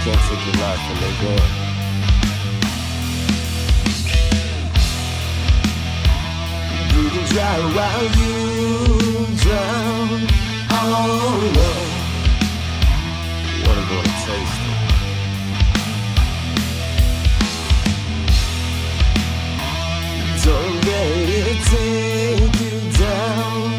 can't 0.04 0.22
take 0.28 0.44
your 0.46 0.56
life 0.60 0.82
from 0.84 0.98
no 1.00 1.10
one. 1.30 1.54
Breathing 6.92 7.28
dry 7.32 7.58
while 7.76 8.08
you 8.20 8.36
drown. 9.38 10.20
Oh 10.72 10.76
no. 11.56 11.70
You 13.48 13.56
even 13.62 13.86
want 13.96 14.06
to 14.06 14.12
taste 14.28 14.62
it. 14.68 14.78
Don't 20.44 20.76
let 20.86 21.30
it 21.30 21.60
take 21.72 22.56
you 22.60 22.76
down. 23.00 23.79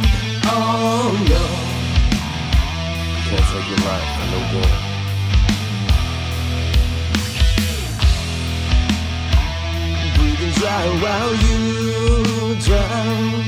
While 10.70 11.34
you 11.34 12.54
drown. 12.60 13.39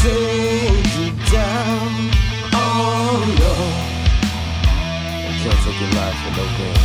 Take 0.00 0.96
you 0.96 1.10
down. 1.30 1.90
Oh 2.54 3.20
no. 3.38 3.52
You 5.28 5.34
can't 5.42 5.60
take 5.62 5.78
your 5.78 5.90
life 5.92 6.16
from 6.22 6.32
no 6.36 6.44
one. 6.64 6.80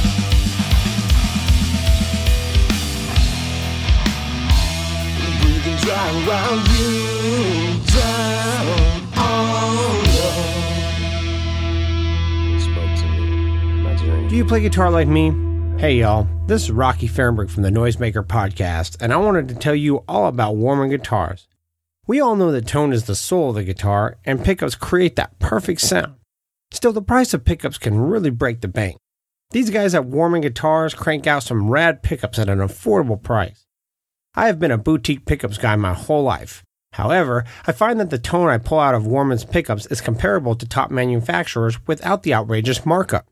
Breathing 5.42 5.78
dry 5.78 6.08
while 6.28 6.58
you 6.76 6.92
drown. 7.86 9.02
Oh 9.16 9.96
You 12.52 12.60
spoke 12.60 12.94
to 12.98 13.06
me. 13.08 13.24
in 13.28 13.84
My 13.84 13.96
dream. 13.96 14.28
Do 14.28 14.36
you 14.36 14.44
play 14.44 14.60
guitar 14.60 14.92
like 14.92 15.08
me? 15.08 15.32
Hey 15.78 16.00
y'all, 16.00 16.28
this 16.48 16.64
is 16.64 16.72
Rocky 16.72 17.08
Ferrenburg 17.08 17.50
from 17.50 17.64
the 17.64 17.70
Noisemaker 17.70 18.26
Podcast, 18.26 18.98
and 19.00 19.14
I 19.14 19.18
wanted 19.18 19.48
to 19.50 19.56
tell 19.56 19.76
you 19.76 20.04
all 20.08 20.28
about 20.28 20.58
Warman 20.58 20.90
Guitars. 20.90 21.48
We 22.08 22.22
all 22.22 22.36
know 22.36 22.52
that 22.52 22.68
tone 22.68 22.94
is 22.94 23.06
the 23.06 23.16
soul 23.16 23.50
of 23.50 23.56
the 23.56 23.64
guitar, 23.64 24.18
and 24.26 24.44
pickups 24.44 24.76
create 24.76 25.16
that 25.16 25.40
perfect 25.40 25.82
sound. 25.82 26.16
Still, 26.72 26.94
the 26.94 27.02
price 27.02 27.34
of 27.34 27.46
pickups 27.46 27.80
can 27.80 28.00
really 28.00 28.30
break 28.30 28.62
the 28.62 28.68
bank. 28.68 28.98
These 29.52 29.72
guys 29.72 29.96
at 29.96 30.06
Warman 30.06 30.42
Guitars 30.42 30.94
crank 30.94 31.26
out 31.26 31.44
some 31.44 31.70
rad 31.70 32.04
pickups 32.04 32.38
at 32.38 32.50
an 32.50 32.60
affordable 32.60 33.22
price. 33.22 33.66
I 34.36 34.48
have 34.48 34.60
been 34.60 34.72
a 34.72 34.78
boutique 34.78 35.26
pickups 35.26 35.58
guy 35.58 35.76
my 35.78 35.94
whole 35.94 36.24
life. 36.24 36.64
However, 36.94 37.44
I 37.66 37.72
find 37.72 38.00
that 38.00 38.10
the 38.10 38.20
tone 38.20 38.50
I 38.50 38.58
pull 38.58 38.80
out 38.80 38.96
of 38.96 39.08
Warman's 39.08 39.46
pickups 39.46 39.86
is 39.88 40.00
comparable 40.02 40.56
to 40.56 40.68
top 40.68 40.92
manufacturers 40.92 41.86
without 41.88 42.24
the 42.24 42.34
outrageous 42.34 42.86
markup. 42.86 43.28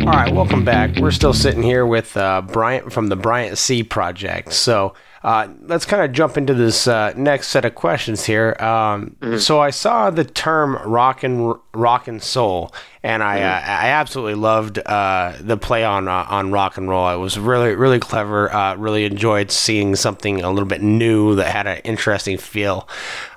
All 0.00 0.08
right, 0.08 0.34
welcome 0.34 0.64
back. 0.64 0.96
We're 0.96 1.12
still 1.12 1.32
sitting 1.32 1.62
here 1.62 1.86
with 1.86 2.16
uh, 2.16 2.42
Bryant 2.42 2.92
from 2.92 3.06
the 3.06 3.16
Bryant 3.16 3.56
C 3.56 3.84
Project. 3.84 4.52
So, 4.52 4.94
uh, 5.24 5.48
let's 5.62 5.84
kind 5.84 6.02
of 6.02 6.12
jump 6.12 6.36
into 6.36 6.52
this 6.52 6.88
uh, 6.88 7.12
next 7.16 7.48
set 7.48 7.64
of 7.64 7.74
questions 7.74 8.24
here. 8.24 8.56
Um, 8.58 9.16
mm-hmm. 9.20 9.38
So 9.38 9.60
I 9.60 9.70
saw 9.70 10.10
the 10.10 10.24
term 10.24 10.76
rock 10.84 11.22
and 11.22 11.54
rock 11.74 12.08
and 12.08 12.20
soul, 12.20 12.74
and 13.04 13.22
I 13.22 13.38
mm-hmm. 13.38 13.70
I 13.70 13.88
absolutely 13.90 14.34
loved 14.34 14.78
uh, 14.78 15.34
the 15.40 15.56
play 15.56 15.84
on 15.84 16.08
uh, 16.08 16.26
on 16.28 16.50
rock 16.50 16.76
and 16.76 16.88
roll. 16.88 17.08
It 17.10 17.18
was 17.18 17.38
really 17.38 17.74
really 17.76 18.00
clever. 18.00 18.52
Uh, 18.52 18.74
really 18.74 19.04
enjoyed 19.04 19.52
seeing 19.52 19.94
something 19.94 20.42
a 20.42 20.50
little 20.50 20.68
bit 20.68 20.82
new 20.82 21.36
that 21.36 21.52
had 21.52 21.68
an 21.68 21.78
interesting 21.84 22.36
feel. 22.36 22.88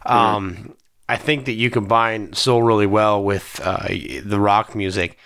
Mm-hmm. 0.05 0.11
Um, 0.11 0.75
I 1.07 1.17
think 1.17 1.45
that 1.45 1.53
you 1.53 1.69
combine 1.69 2.33
soul 2.33 2.63
really 2.63 2.87
well 2.87 3.23
with 3.23 3.57
the 3.57 4.39
rock 4.39 4.73
music. 4.73 5.19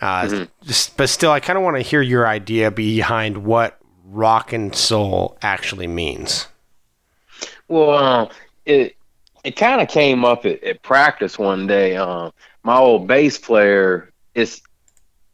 Uh, 0.00 0.24
mm-hmm. 0.24 0.94
but 0.96 1.08
still, 1.08 1.30
I 1.30 1.40
kind 1.40 1.56
of 1.56 1.64
want 1.64 1.76
to 1.76 1.82
hear 1.82 2.00
your 2.00 2.26
idea 2.26 2.70
behind 2.70 3.44
what 3.44 3.79
rock 4.10 4.52
and 4.52 4.74
soul 4.74 5.38
actually 5.42 5.86
means? 5.86 6.48
Well, 7.68 7.90
uh, 7.90 8.28
it 8.66 8.96
it 9.44 9.56
kind 9.56 9.80
of 9.80 9.88
came 9.88 10.24
up 10.24 10.44
at, 10.44 10.62
at, 10.62 10.82
practice 10.82 11.38
one 11.38 11.66
day. 11.66 11.96
Uh, 11.96 12.30
my 12.62 12.76
old 12.76 13.06
bass 13.06 13.38
player 13.38 14.12
is 14.34 14.60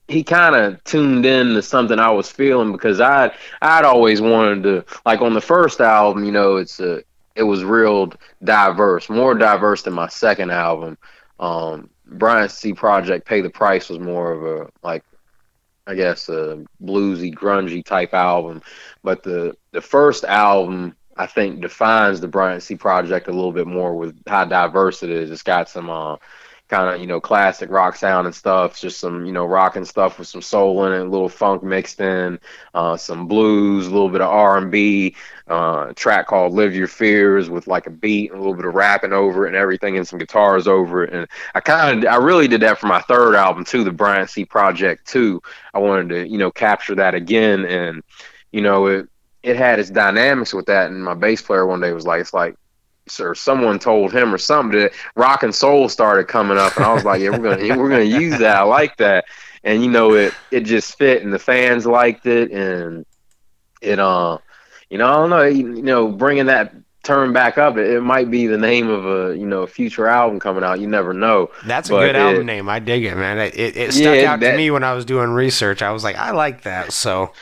he 0.07 0.23
kind 0.23 0.55
of 0.55 0.83
tuned 0.85 1.27
in 1.27 1.55
to 1.55 1.63
something 1.63 1.99
I 1.99 2.11
was 2.11 2.31
feeling 2.31 2.73
because 2.73 3.01
I 3.01 3.33
I'd 3.63 3.85
always 3.85 4.21
wanted 4.21 4.63
to 4.65 4.85
like 5.05 5.21
on 5.21 5.35
the 5.35 5.41
first 5.41 5.81
album, 5.81 6.25
you 6.25 6.33
know, 6.33 6.57
it's 6.57 6.79
a 6.79 7.03
it 7.35 7.43
was 7.43 7.65
real 7.65 8.13
diverse, 8.45 9.11
more 9.11 9.35
diverse 9.35 9.83
than 9.83 9.93
my 9.93 10.09
second 10.09 10.51
album. 10.51 10.97
Um, 11.39 11.91
Bryant 12.07 12.51
C 12.51 12.73
Project 12.73 13.27
Pay 13.27 13.41
the 13.41 13.51
Price 13.51 13.89
was 13.89 13.99
more 13.99 14.33
of 14.33 14.45
a 14.45 14.71
like 14.83 15.05
I 15.87 15.95
guess 15.95 16.29
a 16.29 16.65
bluesy, 16.83 17.35
grungy 17.35 17.85
type 17.85 18.15
album. 18.15 18.63
But 19.03 19.23
the 19.23 19.57
the 19.73 19.81
first 19.81 20.25
album 20.25 20.97
I 21.17 21.27
think 21.27 21.61
defines 21.61 22.21
the 22.21 22.29
Bryant 22.29 22.63
C 22.63 22.77
project 22.77 23.29
a 23.29 23.33
little 23.33 23.53
bit 23.53 23.67
more 23.67 23.97
with 23.97 24.21
how 24.27 24.45
diverse 24.45 25.03
it 25.03 25.11
is. 25.11 25.31
It's 25.31 25.43
got 25.43 25.69
some 25.69 25.89
uh, 25.89 26.17
kind 26.69 26.93
of 26.95 27.01
you 27.01 27.07
know 27.07 27.21
classic 27.21 27.71
rock 27.71 27.97
sound 27.97 28.27
and 28.27 28.35
stuff. 28.35 28.79
Just 28.79 28.99
some 28.99 29.25
you 29.25 29.33
know 29.33 29.45
rock 29.45 29.77
and 29.77 29.87
stuff 29.87 30.19
with 30.19 30.29
some 30.29 30.43
soul 30.43 30.85
in 30.87 30.93
it, 30.93 31.01
a 31.01 31.09
little 31.09 31.29
funk 31.29 31.63
mixed 31.63 32.01
in, 32.01 32.39
uh, 32.75 32.97
some 32.97 33.29
blues, 33.29 33.87
a 33.87 33.91
little 33.91 34.09
bit 34.09 34.21
of 34.21 34.29
R 34.31 34.59
and 34.59 34.71
B. 34.71 35.15
Uh, 35.49 35.93
track 35.95 36.27
called 36.27 36.53
"Live 36.53 36.75
Your 36.75 36.89
Fears" 36.89 37.49
with 37.49 37.67
like 37.67 37.87
a 37.87 37.91
beat 37.91 38.31
and 38.31 38.39
a 38.39 38.43
little 38.43 38.57
bit 38.57 38.67
of 38.67 38.75
rapping 38.75 39.13
over 39.13 39.45
it 39.45 39.49
and 39.49 39.57
everything, 39.57 39.97
and 39.97 40.07
some 40.07 40.19
guitars 40.19 40.67
over 40.67 41.05
it. 41.05 41.13
And 41.13 41.29
I 41.55 41.61
kind 41.61 42.05
of 42.05 42.11
I 42.13 42.17
really 42.17 42.49
did 42.49 42.63
that 42.63 42.79
for 42.79 42.87
my 42.87 43.01
third 43.03 43.35
album 43.35 43.65
too, 43.65 43.85
the 43.85 43.93
Bryant 43.93 44.31
C 44.31 44.45
Project 44.45 45.07
too. 45.07 45.41
I 45.75 45.79
wanted 45.79 46.09
to 46.11 46.29
you 46.29 46.39
know 46.39 46.51
capture 46.51 46.95
that 46.97 47.15
again, 47.15 47.65
and 47.65 48.03
you 48.53 48.61
know 48.61 48.87
it 48.87 49.09
it 49.43 49.57
had 49.57 49.79
its 49.79 49.91
dynamics 49.91 50.53
with 50.53 50.67
that. 50.67 50.91
And 50.91 51.05
my 51.05 51.15
bass 51.15 51.41
player 51.41 51.65
one 51.65 51.81
day 51.81 51.93
was 51.93 52.05
like, 52.05 52.21
it's 52.21 52.35
like 52.35 52.57
or 53.21 53.35
someone 53.35 53.79
told 53.79 54.13
him 54.13 54.35
or 54.35 54.39
something 54.39 54.79
that 54.81 54.93
rock 55.15 55.43
and 55.43 55.55
soul 55.55 55.89
started 55.89 56.27
coming 56.27 56.59
up 56.59 56.77
and 56.77 56.85
I 56.85 56.93
was 56.93 57.05
like, 57.05 57.21
yeah, 57.21 57.31
we're 57.31 57.57
gonna 57.57 57.77
we're 57.77 57.89
gonna 57.89 58.03
use 58.03 58.39
that. 58.39 58.57
I 58.57 58.63
like 58.63 58.97
that. 58.99 59.27
And 59.65 59.83
you 59.83 59.91
know 59.91 60.15
it 60.15 60.35
it 60.51 60.61
just 60.61 60.97
fit 60.99 61.23
and 61.23 61.33
the 61.33 61.39
fans 61.39 61.87
liked 61.87 62.27
it 62.27 62.51
and 62.51 63.07
it 63.81 63.99
uh 63.99 64.39
you 64.91 64.99
know 64.99 65.07
I 65.07 65.13
don't 65.17 65.31
know 65.31 65.43
you, 65.45 65.83
know 65.83 66.09
bringing 66.09 66.47
that 66.47 66.75
term 67.03 67.33
back 67.33 67.57
up 67.57 67.77
it, 67.77 67.89
it, 67.89 68.01
might 68.01 68.29
be 68.33 68.49
the 68.49 68.59
name 68.59 68.89
of 68.89 69.07
a 69.07 69.37
you 69.37 69.47
know 69.47 69.63
a 69.63 69.67
future 69.67 70.07
album 70.07 70.41
coming 70.41 70.65
out. 70.65 70.81
You 70.81 70.89
never 70.89 71.13
know. 71.13 71.51
That's 71.65 71.89
a 71.91 71.93
good 71.93 72.11
it, 72.11 72.17
album 72.17 72.47
name. 72.47 72.69
I 72.69 72.81
dig 72.81 73.05
it 73.05 73.17
man. 73.17 73.39
It, 73.39 73.77
it, 73.77 73.93
stuck 73.93 74.17
yeah, 74.17 74.33
out 74.33 74.41
that, 74.41 74.53
to 74.53 74.57
me 74.57 74.71
when 74.71 74.83
i 74.85 74.93
was 74.93 75.05
doing 75.05 75.31
research. 75.31 75.83
I 75.83 75.93
was 75.93 76.03
like 76.03 76.17
i 76.17 76.33
like 76.33 76.63
that 76.63 76.93
so 76.93 77.33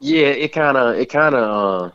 yeah 0.00 0.28
it 0.28 0.52
kind 0.52 0.76
of 0.76 0.96
it 0.96 1.06
kind 1.06 1.34
of 1.34 1.90
uh 1.90 1.94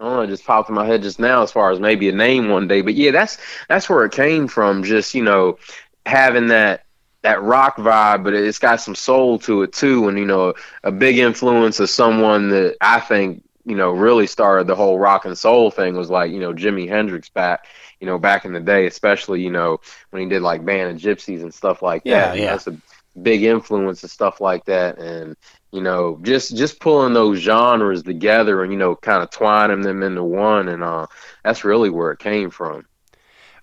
I 0.00 0.04
don't 0.04 0.16
know, 0.16 0.22
it 0.22 0.26
just 0.28 0.44
popped 0.44 0.68
in 0.68 0.74
my 0.74 0.86
head 0.86 1.02
just 1.02 1.20
now 1.20 1.42
as 1.42 1.52
far 1.52 1.70
as 1.70 1.78
maybe 1.78 2.08
a 2.08 2.12
name 2.12 2.48
one 2.48 2.66
day. 2.66 2.80
But 2.80 2.94
yeah, 2.94 3.10
that's 3.10 3.38
that's 3.68 3.88
where 3.88 4.04
it 4.04 4.12
came 4.12 4.48
from. 4.48 4.82
Just 4.82 5.14
you 5.14 5.22
know, 5.22 5.58
having 6.04 6.48
that 6.48 6.84
that 7.22 7.42
rock 7.42 7.76
vibe, 7.76 8.22
but 8.22 8.34
it's 8.34 8.58
got 8.58 8.80
some 8.80 8.94
soul 8.94 9.38
to 9.40 9.62
it 9.62 9.72
too. 9.72 10.08
And 10.08 10.18
you 10.18 10.26
know, 10.26 10.54
a 10.82 10.92
big 10.92 11.18
influence 11.18 11.80
of 11.80 11.90
someone 11.90 12.50
that 12.50 12.76
I 12.80 13.00
think 13.00 13.44
you 13.64 13.76
know 13.76 13.90
really 13.90 14.26
started 14.26 14.66
the 14.66 14.74
whole 14.76 14.98
rock 14.98 15.24
and 15.24 15.36
soul 15.36 15.70
thing 15.70 15.96
was 15.96 16.10
like 16.10 16.30
you 16.30 16.40
know 16.40 16.52
Jimi 16.52 16.88
Hendrix 16.88 17.28
back 17.28 17.66
you 18.00 18.06
know 18.06 18.18
back 18.18 18.44
in 18.44 18.52
the 18.52 18.60
day, 18.60 18.86
especially 18.86 19.42
you 19.42 19.50
know 19.50 19.80
when 20.10 20.22
he 20.22 20.28
did 20.28 20.42
like 20.42 20.64
Band 20.64 20.96
of 20.96 21.02
Gypsys 21.02 21.42
and 21.42 21.54
stuff 21.54 21.82
like 21.82 22.02
yeah, 22.04 22.34
that. 22.34 22.38
Yeah, 22.38 22.58
a 22.66 22.76
big 23.22 23.42
influence 23.42 24.02
and 24.02 24.10
stuff 24.10 24.40
like 24.40 24.64
that. 24.66 24.98
And 24.98 25.36
you 25.72 25.80
know, 25.80 26.18
just 26.22 26.56
just 26.56 26.80
pulling 26.80 27.14
those 27.14 27.38
genres 27.38 28.02
together 28.02 28.62
and 28.62 28.72
you 28.72 28.78
know, 28.78 28.94
kind 28.96 29.22
of 29.22 29.30
twining 29.30 29.82
them 29.82 30.02
into 30.02 30.22
one, 30.22 30.68
and 30.68 30.82
uh, 30.82 31.06
that's 31.44 31.64
really 31.64 31.90
where 31.90 32.12
it 32.12 32.18
came 32.18 32.50
from. 32.50 32.86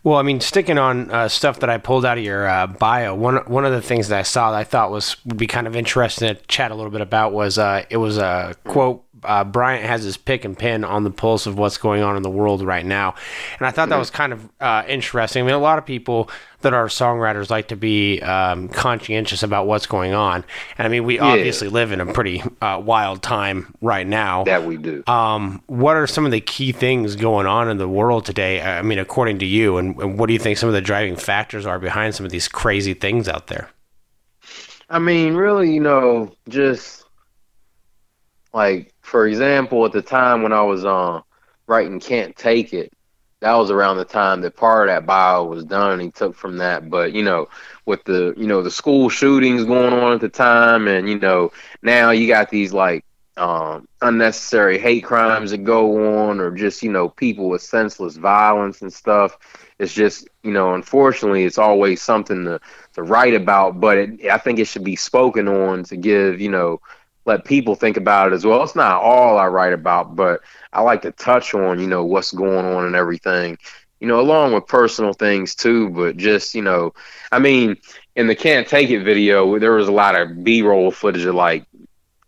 Well, 0.04 0.18
I 0.18 0.24
mean, 0.24 0.42
sticking 0.42 0.80
on 0.80 1.12
uh, 1.12 1.28
stuff 1.28 1.60
that 1.60 1.70
I 1.70 1.78
pulled 1.78 2.06
out 2.06 2.18
of 2.18 2.24
your 2.24 2.48
uh, 2.48 2.66
bio, 2.66 3.14
one 3.14 3.38
one 3.46 3.66
of 3.66 3.72
the 3.72 3.82
things 3.82 4.08
that 4.08 4.18
I 4.18 4.24
saw 4.24 4.52
that 4.52 4.58
I 4.58 4.64
thought 4.64 4.90
was 4.90 5.16
would 5.26 5.38
be 5.38 5.48
kind 5.48 5.68
of 5.68 5.76
interesting 5.76 6.28
to 6.28 6.42
chat 6.48 6.72
a 6.72 6.76
little 6.76 6.92
bit 6.92 7.02
about 7.02 7.34
was 7.34 7.60
uh, 7.60 7.86
it 7.90 7.98
was 7.98 8.18
a 8.18 8.56
quote 8.64 9.04
uh, 9.24 9.44
Bryant 9.44 9.86
has 9.86 10.04
his 10.04 10.18
pick 10.18 10.46
and 10.46 10.58
pin 10.58 10.84
on 10.84 11.04
the 11.04 11.12
pulse 11.12 11.46
of 11.46 11.58
what's 11.58 11.78
going 11.78 12.02
on 12.02 12.18
in 12.18 12.24
the 12.24 12.30
world 12.30 12.62
right 12.62 12.86
now. 12.86 13.16
And 13.60 13.68
I 13.68 13.72
thought 13.72 13.90
that 13.90 13.98
was 13.98 14.10
kind 14.10 14.34
of 14.34 14.50
uh, 14.60 14.84
interesting. 14.88 15.44
I 15.44 15.46
mean, 15.46 15.56
a 15.56 15.60
lot 15.60 15.78
of 15.78 15.86
people 15.86 16.30
that 16.62 16.74
are 16.74 16.88
songwriters 16.88 17.50
like 17.50 17.70
to 17.70 17.76
be 17.76 18.22
um, 18.22 18.68
conscientious 18.70 19.44
about 19.44 19.66
what's 19.68 19.86
going 19.86 20.14
on. 20.14 20.44
And 20.78 20.86
I 20.86 20.90
mean, 20.90 21.04
we 21.06 21.16
yeah. 21.16 21.26
obviously 21.26 21.68
live 21.70 21.92
in 21.92 22.00
a 22.00 22.14
pretty 22.14 22.44
uh, 22.62 22.82
wild 22.84 23.22
time 23.22 23.74
right 23.82 24.06
now. 24.06 24.44
That 24.44 24.66
we 24.66 24.78
do. 24.78 25.04
Um, 25.08 25.62
what 25.68 25.96
are 25.96 26.08
some 26.08 26.26
of 26.26 26.32
the 26.32 26.42
key 26.42 26.72
things 26.72 27.16
going 27.16 27.48
on 27.48 27.70
in 27.70 27.78
the 27.78 27.90
world 27.90 28.26
today? 28.26 28.62
I 28.62 28.82
mean, 28.82 29.00
according 29.00 29.40
to 29.40 29.46
you, 29.46 29.78
and, 29.78 29.96
and 29.98 30.20
what 30.20 30.28
do 30.28 30.34
you 30.34 30.40
think 30.40 30.58
some 30.58 30.70
of 30.70 30.74
the 30.74 30.82
driving 30.82 31.16
factors 31.16 31.66
are 31.66 31.80
behind 31.80 32.16
some 32.16 32.26
of 32.26 32.32
these 32.32 32.48
crazy 32.48 32.94
things 32.94 33.28
out 33.28 33.48
there? 33.48 33.70
I 34.90 35.00
mean, 35.00 35.36
really, 35.36 35.74
you 35.74 35.80
know, 35.80 36.36
just 36.50 37.06
like 38.54 38.91
for 39.12 39.28
example, 39.28 39.86
at 39.86 39.92
the 39.92 40.02
time 40.02 40.42
when 40.42 40.54
I 40.54 40.62
was 40.62 40.86
uh, 40.86 41.20
writing 41.68 42.00
Can't 42.00 42.34
Take 42.34 42.74
It, 42.74 42.94
that 43.42 43.54
was 43.56 43.70
around 43.70 43.98
the 43.98 44.06
time 44.06 44.40
that 44.40 44.56
part 44.56 44.88
of 44.88 44.96
that 44.96 45.06
bio 45.06 45.44
was 45.44 45.66
done 45.66 45.92
and 45.92 46.02
he 46.02 46.12
took 46.12 46.34
from 46.34 46.58
that. 46.60 46.90
But, 46.90 47.12
you 47.12 47.22
know, 47.22 47.50
with 47.86 48.06
the, 48.06 48.34
you 48.38 48.48
know, 48.48 48.62
the 48.62 48.72
school 48.72 49.10
shootings 49.10 49.66
going 49.66 49.92
on 49.92 50.14
at 50.14 50.22
the 50.22 50.30
time 50.30 50.88
and, 50.88 51.10
you 51.10 51.20
know, 51.20 51.52
now 51.82 52.12
you 52.12 52.26
got 52.26 52.50
these 52.50 52.72
like 52.72 53.04
um, 53.36 53.86
unnecessary 54.02 54.80
hate 54.80 55.04
crimes 55.04 55.52
that 55.52 55.66
go 55.66 56.30
on 56.30 56.40
or 56.40 56.50
just, 56.52 56.82
you 56.82 56.90
know, 56.90 57.10
people 57.10 57.50
with 57.50 57.62
senseless 57.62 58.16
violence 58.16 58.82
and 58.82 58.94
stuff. 58.94 59.38
It's 59.78 59.94
just, 59.94 60.30
you 60.42 60.52
know, 60.52 60.74
unfortunately, 60.74 61.44
it's 61.44 61.58
always 61.58 62.02
something 62.02 62.46
to, 62.46 62.62
to 62.94 63.04
write 63.04 63.34
about, 63.34 63.82
but 63.82 63.98
it, 63.98 64.30
I 64.30 64.38
think 64.38 64.58
it 64.58 64.66
should 64.66 64.86
be 64.86 64.96
spoken 64.96 65.50
on 65.50 65.84
to 65.86 65.98
give, 65.98 66.40
you 66.40 66.50
know, 66.50 66.80
let 67.26 67.46
people 67.46 67.76
think 67.76 67.98
about 67.98 68.32
it 68.32 68.36
as 68.36 68.46
well. 68.46 68.64
It's 68.64 68.76
not 68.76 69.02
all 69.02 69.38
I 69.38 69.48
write 69.48 69.74
about, 69.74 70.16
but 70.16 70.42
I 70.74 70.82
like 70.82 71.02
to 71.04 71.12
touch 71.12 71.54
on, 71.54 71.80
you 71.80 71.88
know, 71.88 72.04
what's 72.04 72.32
going 72.32 72.66
on 72.66 72.86
and 72.86 72.96
everything, 72.96 73.58
you 74.00 74.08
know, 74.08 74.20
along 74.20 74.54
with 74.54 74.68
personal 74.68 75.14
things 75.14 75.54
too. 75.56 75.90
But 75.90 76.18
just, 76.18 76.56
you 76.56 76.62
know, 76.62 76.94
I 77.32 77.40
mean, 77.40 77.78
in 78.16 78.28
the 78.28 78.36
Can't 78.36 78.68
Take 78.68 78.90
It 78.90 79.04
video, 79.04 79.60
there 79.60 79.74
was 79.74 79.88
a 79.88 79.94
lot 79.94 80.16
of 80.16 80.44
B 80.44 80.62
roll 80.62 80.92
footage 80.92 81.26
of 81.26 81.36
like 81.36 81.66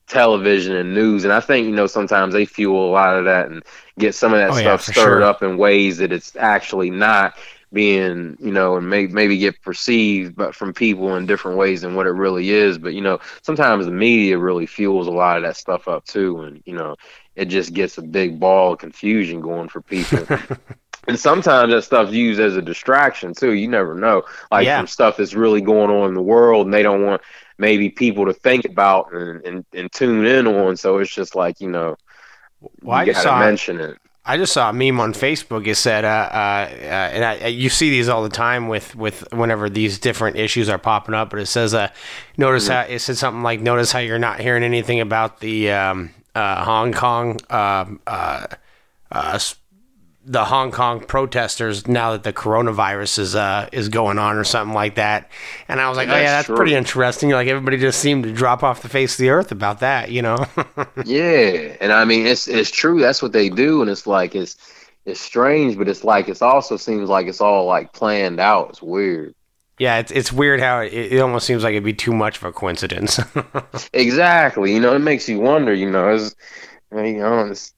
television 0.08 0.76
and 0.76 0.94
news. 0.94 1.24
And 1.24 1.34
I 1.34 1.40
think, 1.40 1.66
you 1.66 1.74
know, 1.74 1.88
sometimes 1.88 2.34
they 2.34 2.46
fuel 2.46 2.90
a 2.90 2.92
lot 2.92 3.18
of 3.18 3.26
that 3.26 3.48
and 3.48 3.64
get 3.98 4.14
some 4.14 4.34
of 4.34 4.40
that 4.40 4.52
oh, 4.52 4.54
stuff 4.54 4.88
yeah, 4.88 4.94
stirred 4.94 5.22
sure. 5.22 5.24
up 5.24 5.42
in 5.42 5.58
ways 5.58 5.98
that 5.98 6.12
it's 6.12 6.36
actually 6.36 6.92
not 6.92 7.36
being, 7.74 8.38
you 8.40 8.52
know, 8.52 8.78
and 8.78 8.90
may, 8.90 9.08
maybe 9.08 9.38
get 9.38 9.62
perceived 9.62 10.36
but 10.36 10.56
from 10.56 10.74
people 10.74 11.16
in 11.16 11.26
different 11.26 11.58
ways 11.58 11.82
than 11.82 11.96
what 11.96 12.08
it 12.08 12.12
really 12.12 12.52
is. 12.52 12.78
But, 12.78 12.94
you 12.94 13.02
know, 13.02 13.20
sometimes 13.42 13.86
the 13.86 13.92
media 13.92 14.38
really 14.38 14.66
fuels 14.66 15.08
a 15.08 15.12
lot 15.12 15.38
of 15.38 15.44
that 15.44 15.58
stuff 15.58 15.88
up 15.88 16.06
too. 16.06 16.42
And, 16.42 16.62
you 16.66 16.74
know, 16.76 16.96
it 17.36 17.46
just 17.46 17.74
gets 17.74 17.98
a 17.98 18.02
big 18.04 18.40
ball 18.40 18.74
of 18.74 18.80
confusion 18.80 19.42
going 19.42 19.70
for 19.70 19.82
people. 19.82 20.26
and 21.08 21.20
sometimes 21.20 21.74
that 21.74 21.84
stuff's 21.84 22.14
used 22.14 22.40
as 22.40 22.56
a 22.56 22.62
distraction 22.62 23.34
too. 23.34 23.54
You 23.54 23.68
never 23.68 23.96
know. 23.96 24.24
Like 24.52 24.66
yeah. 24.66 24.78
some 24.78 24.88
stuff 24.88 25.18
that's 25.18 25.34
really 25.34 25.62
going 25.62 25.90
on 25.90 26.10
in 26.10 26.14
the 26.14 26.22
world 26.22 26.68
and 26.68 26.74
they 26.74 26.84
don't 26.84 27.04
want 27.04 27.22
maybe 27.58 27.90
people 27.90 28.26
to 28.28 28.34
think 28.34 28.66
about 28.66 29.12
and, 29.14 29.44
and, 29.46 29.66
and 29.74 29.92
tune 29.92 30.26
in 30.26 30.48
on. 30.48 30.78
So 30.78 31.00
it's 31.00 31.14
just 31.14 31.36
like, 31.36 31.60
you 31.60 31.70
know, 31.70 31.98
well, 32.82 33.06
you 33.06 33.14
saw 33.14 33.40
mention 33.40 33.80
it. 33.80 33.98
I 34.26 34.38
just 34.38 34.54
saw 34.54 34.70
a 34.70 34.74
meme 34.74 35.02
on 35.02 35.14
Facebook. 35.14 35.68
It 35.68 35.76
said, 35.76 36.06
uh, 36.06 36.08
uh, 36.08 36.70
uh, 36.72 37.10
and 37.14 37.26
I, 37.26 37.48
you 37.48 37.70
see 37.70 37.90
these 37.90 38.08
all 38.08 38.24
the 38.24 38.30
time 38.30 38.70
with, 38.70 38.96
with 38.96 39.28
whenever 39.34 39.70
these 39.70 40.00
different 40.00 40.38
issues 40.38 40.70
are 40.70 40.78
popping 40.78 41.14
up. 41.14 41.30
But 41.30 41.40
it 41.40 41.48
says, 41.48 41.74
uh, 41.74 41.90
notice 42.38 42.66
mm-hmm. 42.66 42.74
how 42.74 42.94
it 42.94 43.00
said 43.00 43.18
something 43.18 43.44
like, 43.44 43.60
notice 43.60 43.92
how 43.92 44.00
you're 44.00 44.20
not 44.20 44.40
hearing 44.40 44.64
anything 44.64 45.02
about 45.02 45.42
the 45.42 45.72
um, 45.72 46.12
uh, 46.36 46.64
Hong 46.64 46.94
Kong 46.94 47.38
um, 47.50 48.00
uh, 48.08 48.48
the 50.26 50.46
Hong 50.46 50.72
Kong 50.72 51.02
protesters 51.02 51.88
now 51.88 52.12
that 52.14 52.24
the 52.24 52.34
coronavirus 52.34 53.20
is 53.20 53.36
uh 53.36 53.68
is 53.72 53.90
going 53.90 54.18
on 54.20 54.38
or 54.38 54.44
something 54.44 54.74
like 54.74 54.96
that. 54.96 55.30
And 55.68 55.82
I 55.82 55.90
was 55.90 55.98
like, 55.98 56.10
oh 56.10 56.16
yeah, 56.18 56.32
That's 56.32 56.46
that's 56.48 56.48
true. 56.48 56.56
pretty 56.56 56.76
interesting. 56.76 57.30
Like 57.32 57.48
everybody 57.48 57.78
just 57.78 58.00
seemed 58.00 58.24
to 58.26 58.34
drop 58.34 58.64
off 58.64 58.82
the 58.82 58.90
face 58.90 59.14
of 59.14 59.18
the 59.20 59.30
earth 59.32 59.52
about 59.52 59.80
that, 59.82 60.12
you 60.12 60.22
know. 60.22 60.38
Yeah, 61.02 61.76
and 61.82 61.92
I 61.92 62.06
mean 62.06 62.26
it's 62.26 62.48
it's 62.48 62.72
true. 62.72 63.00
That's 63.02 63.22
what 63.22 63.34
they 63.34 63.50
do, 63.50 63.82
and 63.82 63.90
it's 63.92 64.08
like 64.08 64.36
it's 64.36 64.56
it's 65.06 65.20
strange, 65.20 65.78
but 65.78 65.90
it's 65.90 66.04
like 66.04 66.30
it's 66.30 66.42
also 66.42 66.78
seems 66.78 67.10
like 67.10 67.28
it's 67.28 67.42
all 67.42 67.66
like 67.66 67.94
planned 67.94 68.40
out. 68.40 68.70
It's 68.70 68.82
weird. 68.82 69.36
yeah, 69.80 69.98
it's 70.00 70.12
it's 70.12 70.32
weird 70.32 70.60
how 70.62 70.80
it, 70.82 70.94
it 70.94 71.20
almost 71.20 71.46
seems 71.46 71.64
like 71.64 71.72
it'd 71.72 71.84
be 71.84 71.94
too 71.94 72.14
much 72.14 72.38
of 72.38 72.44
a 72.46 72.52
coincidence. 72.54 73.20
Exactly. 73.94 74.74
You 74.74 74.80
know, 74.80 74.96
it 74.96 75.00
makes 75.00 75.28
you 75.28 75.40
wonder. 75.40 75.74
You 75.74 75.90
know, 75.92 76.14
is 76.14 76.36
you 76.92 77.20
know, 77.20 77.48
it's, 77.48 77.74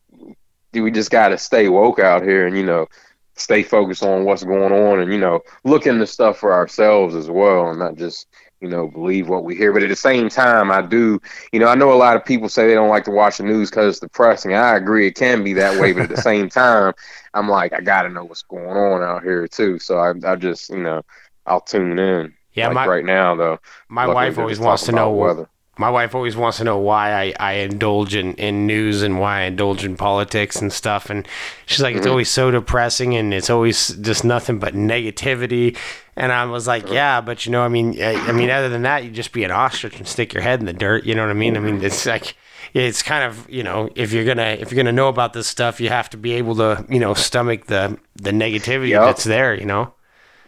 we 0.82 0.92
just 0.92 1.12
got 1.12 1.30
to 1.30 1.38
stay 1.38 1.70
woke 1.70 2.00
out 2.00 2.24
here 2.24 2.48
and 2.48 2.58
you 2.58 2.66
know 2.66 2.88
stay 3.36 3.64
focused 3.64 4.04
on 4.04 4.24
what's 4.24 4.44
going 4.44 4.72
on 4.72 5.00
and 5.00 5.12
you 5.12 5.18
know 5.18 5.42
look 5.64 5.86
into 5.88 6.08
stuff 6.08 6.38
for 6.38 6.54
ourselves 6.54 7.16
as 7.16 7.30
well 7.30 7.70
and 7.70 7.80
not 7.80 7.96
just 7.96 8.28
you 8.62 8.72
know 8.72 8.88
believe 8.88 9.30
what 9.30 9.44
we 9.44 9.56
hear. 9.56 9.72
But 9.72 9.84
at 9.84 9.90
the 9.90 9.96
same 9.96 10.30
time, 10.30 10.72
I 10.72 10.82
do. 10.82 11.22
You 11.52 11.60
know, 11.60 11.68
I 11.68 11.76
know 11.76 11.92
a 11.92 11.96
lot 11.96 12.16
of 12.16 12.26
people 12.26 12.50
say 12.50 12.68
they 12.68 12.74
don't 12.74 12.90
like 12.90 13.04
to 13.06 13.12
watch 13.12 13.38
the 13.38 13.44
news 13.44 13.70
because 13.70 13.90
it's 13.90 14.00
depressing. 14.00 14.54
I 14.54 14.76
agree, 14.76 15.08
it 15.08 15.16
can 15.16 15.44
be 15.44 15.54
that 15.54 15.80
way, 15.80 15.94
but 15.94 16.04
at 16.04 16.10
the 16.10 16.22
same 16.22 16.50
time, 16.64 16.94
I'm 17.34 17.50
like, 17.50 17.74
I 17.74 17.82
got 17.82 18.04
to 18.04 18.10
know 18.10 18.24
what's 18.24 18.44
going 18.44 18.66
on 18.66 19.04
out 19.04 19.24
here 19.24 19.48
too. 19.48 19.80
So 19.80 20.00
I, 20.00 20.14
I 20.26 20.36
just 20.36 20.70
you 20.70 20.82
know, 20.82 21.04
I'll 21.46 21.62
tune 21.62 22.00
in. 22.00 22.34
yeah, 22.54 22.68
like 22.68 22.76
my 22.76 22.88
right 22.88 23.06
now 23.06 23.36
though. 23.36 23.60
my 23.90 24.08
wife 24.08 24.38
always 24.38 24.60
wants 24.60 24.86
to 24.86 24.92
know 24.92 25.12
weather. 25.12 25.50
My 25.78 25.90
wife 25.90 26.16
always 26.16 26.38
wants 26.38 26.58
to 26.60 26.64
know 26.64 26.78
why 26.78 27.12
I, 27.14 27.34
I 27.40 27.52
indulge 27.54 28.16
in, 28.16 28.34
in 28.36 28.66
news 28.66 29.02
and 29.02 29.20
why 29.20 29.42
I 29.42 29.44
indulge 29.44 29.84
in 29.84 29.98
politics 29.98 30.56
and 30.62 30.72
stuff. 30.72 31.10
And 31.10 31.28
she's 31.66 31.82
like, 31.82 31.96
it's 31.96 32.06
Mhm. 32.06 32.12
always 32.12 32.30
so 32.30 32.52
depressing 32.52 33.16
and 33.16 33.34
it's 33.34 33.50
always 33.50 33.90
just 33.90 34.24
nothing 34.24 34.60
but 34.60 34.74
negativity. 34.74 35.78
And 36.16 36.32
I 36.32 36.46
was 36.46 36.68
like, 36.68 36.90
yeah, 36.90 37.20
but 37.22 37.46
you 37.46 37.52
know, 37.52 37.62
I 37.62 37.68
mean, 37.68 38.02
I, 38.02 38.14
I 38.28 38.32
mean, 38.32 38.50
other 38.50 38.70
than 38.70 38.84
that, 38.84 39.04
you 39.04 39.12
just 39.12 39.34
be 39.34 39.44
an 39.44 39.52
ostrich 39.52 39.98
and 39.98 40.08
stick 40.08 40.34
your 40.34 40.44
head 40.44 40.60
in 40.62 40.66
the 40.66 40.74
dirt. 40.74 41.06
You 41.06 41.14
know 41.16 41.24
what 41.24 41.32
I 41.32 41.34
mean? 41.34 41.58
I 41.58 41.60
mean, 41.60 41.84
it's 41.84 42.06
like, 42.06 42.36
it's 42.74 43.02
kind 43.04 43.24
of, 43.24 43.50
you 43.50 43.64
know, 43.64 43.90
if 43.96 44.12
you're 44.12 44.26
gonna 44.26 44.58
if 44.60 44.72
you're 44.72 44.78
gonna 44.78 44.92
know 44.92 45.08
about 45.08 45.34
this 45.34 45.48
stuff, 45.48 45.80
you 45.80 45.90
have 45.90 46.10
to 46.12 46.18
be 46.18 46.34
able 46.34 46.56
to, 46.56 46.86
you 46.90 47.00
know, 47.00 47.14
stomach 47.14 47.66
the 47.68 47.98
the 48.16 48.32
negativity 48.32 48.90
Yup. 48.90 49.04
that's 49.04 49.24
there. 49.26 49.54
You 49.54 49.66
know? 49.66 49.94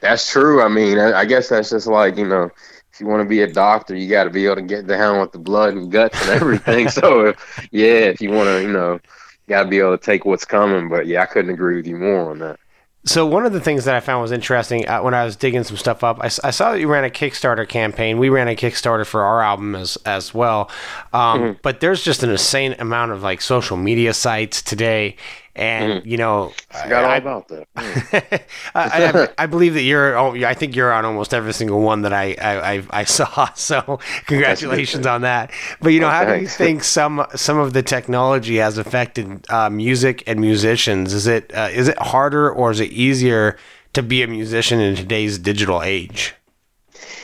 That's 0.01 0.29
true. 0.29 0.61
I 0.61 0.67
mean, 0.69 0.99
I, 0.99 1.19
I 1.21 1.25
guess 1.25 1.49
that's 1.49 1.69
just 1.71 1.87
like 1.87 2.17
you 2.17 2.27
know, 2.27 2.51
if 2.97 3.01
you 3.01 3.07
want 3.07 3.21
to 3.21 3.29
be 3.29 3.41
a 3.41 3.47
doctor, 3.47 3.95
you 3.95 4.09
got 4.09 4.23
to 4.23 4.31
be 4.31 4.45
able 4.45 4.55
to 4.55 4.63
get 4.63 4.87
down 4.87 5.21
with 5.21 5.31
the 5.31 5.37
blood 5.37 5.75
and 5.75 5.91
guts 5.91 6.19
and 6.23 6.31
everything. 6.31 6.89
so, 6.89 7.27
if, 7.27 7.67
yeah, 7.71 8.05
if 8.05 8.19
you 8.19 8.31
want 8.31 8.47
to, 8.47 8.61
you 8.63 8.73
know, 8.73 8.99
got 9.47 9.63
to 9.63 9.69
be 9.69 9.77
able 9.77 9.95
to 9.95 10.03
take 10.03 10.25
what's 10.25 10.45
coming. 10.45 10.89
But 10.89 11.05
yeah, 11.05 11.21
I 11.21 11.27
couldn't 11.27 11.51
agree 11.51 11.75
with 11.75 11.85
you 11.85 11.95
more 11.95 12.31
on 12.31 12.39
that. 12.39 12.59
So 13.05 13.25
one 13.25 13.45
of 13.45 13.53
the 13.53 13.61
things 13.61 13.85
that 13.85 13.95
I 13.95 13.99
found 13.99 14.23
was 14.23 14.31
interesting 14.31 14.89
uh, 14.89 15.01
when 15.01 15.13
I 15.13 15.23
was 15.23 15.35
digging 15.35 15.63
some 15.63 15.77
stuff 15.77 16.03
up, 16.03 16.19
I 16.21 16.27
saw 16.27 16.71
that 16.71 16.79
you 16.79 16.87
ran 16.87 17.05
a 17.05 17.09
Kickstarter 17.09 17.69
campaign. 17.69 18.17
We 18.17 18.29
ran 18.29 18.47
a 18.47 18.55
Kickstarter 18.55 19.05
for 19.05 19.21
our 19.21 19.41
album 19.41 19.75
as 19.75 19.97
as 20.05 20.33
well. 20.33 20.69
Um, 21.13 21.37
Mm-hmm. 21.37 21.59
But 21.61 21.81
there's 21.81 22.03
just 22.03 22.23
an 22.23 22.31
insane 22.31 22.75
amount 22.79 23.11
of 23.11 23.21
like 23.21 23.41
social 23.41 23.77
media 23.77 24.13
sites 24.13 24.61
today, 24.63 25.15
and 25.57 26.05
you 26.05 26.17
know, 26.17 26.53
I 26.71 26.83
forgot 26.83 27.03
all 27.03 27.11
I, 27.11 27.17
about 27.17 27.47
that. 27.49 27.67
Mm. 27.77 28.41
I, 28.75 29.23
I, 29.23 29.43
I 29.43 29.45
believe 29.47 29.73
that 29.73 29.81
you're. 29.81 30.17
oh, 30.17 30.33
I 30.35 30.53
think 30.53 30.75
you're 30.75 30.93
on 30.93 31.03
almost 31.05 31.33
every 31.33 31.53
single 31.53 31.81
one 31.81 32.03
that 32.03 32.13
I 32.13 32.35
I, 32.41 32.73
I, 32.75 32.83
I 32.91 33.03
saw. 33.17 33.51
So 33.53 33.99
congratulations 34.25 35.05
on 35.05 35.21
that. 35.21 35.51
But 35.81 35.89
you 35.89 35.99
know, 35.99 36.07
Oh, 36.07 36.11
how 36.11 36.25
do 36.25 36.39
you 36.39 36.47
think 36.63 36.83
some 36.83 37.25
some 37.35 37.57
of 37.57 37.73
the 37.73 37.83
technology 37.83 38.57
has 38.57 38.77
affected 38.77 39.45
uh, 39.49 39.69
music 39.69 40.23
and 40.27 40.39
musicians? 40.39 41.13
Is 41.13 41.27
it 41.27 41.51
uh, 41.55 41.69
is 41.71 41.87
it 41.87 41.97
harder 41.99 42.49
or 42.51 42.71
is 42.71 42.79
it 42.79 42.91
easier 42.91 43.57
to 43.93 44.03
be 44.03 44.21
a 44.21 44.27
musician 44.27 44.79
in 44.79 44.95
today's 44.95 45.39
digital 45.39 45.81
age? 45.81 46.35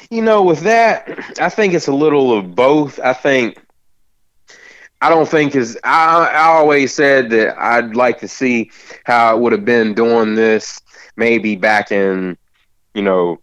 You 0.09 0.21
know, 0.21 0.43
with 0.43 0.61
that, 0.61 1.09
I 1.39 1.49
think 1.49 1.73
it's 1.73 1.87
a 1.87 1.93
little 1.93 2.37
of 2.37 2.55
both. 2.55 2.99
I 2.99 3.13
think 3.13 3.57
I 5.03 5.09
don't 5.09 5.27
think 5.27 5.53
is 5.53 5.77
I, 5.83 6.29
I 6.29 6.43
always 6.43 6.93
said 6.93 7.29
that 7.31 7.61
I'd 7.61 7.93
like 7.93 8.21
to 8.21 8.27
see 8.29 8.71
how 9.03 9.35
it 9.35 9.41
would 9.41 9.51
have 9.51 9.65
been 9.65 9.93
doing 9.93 10.35
this 10.35 10.79
maybe 11.17 11.57
back 11.57 11.91
in, 11.91 12.37
you 12.93 13.01
know, 13.01 13.41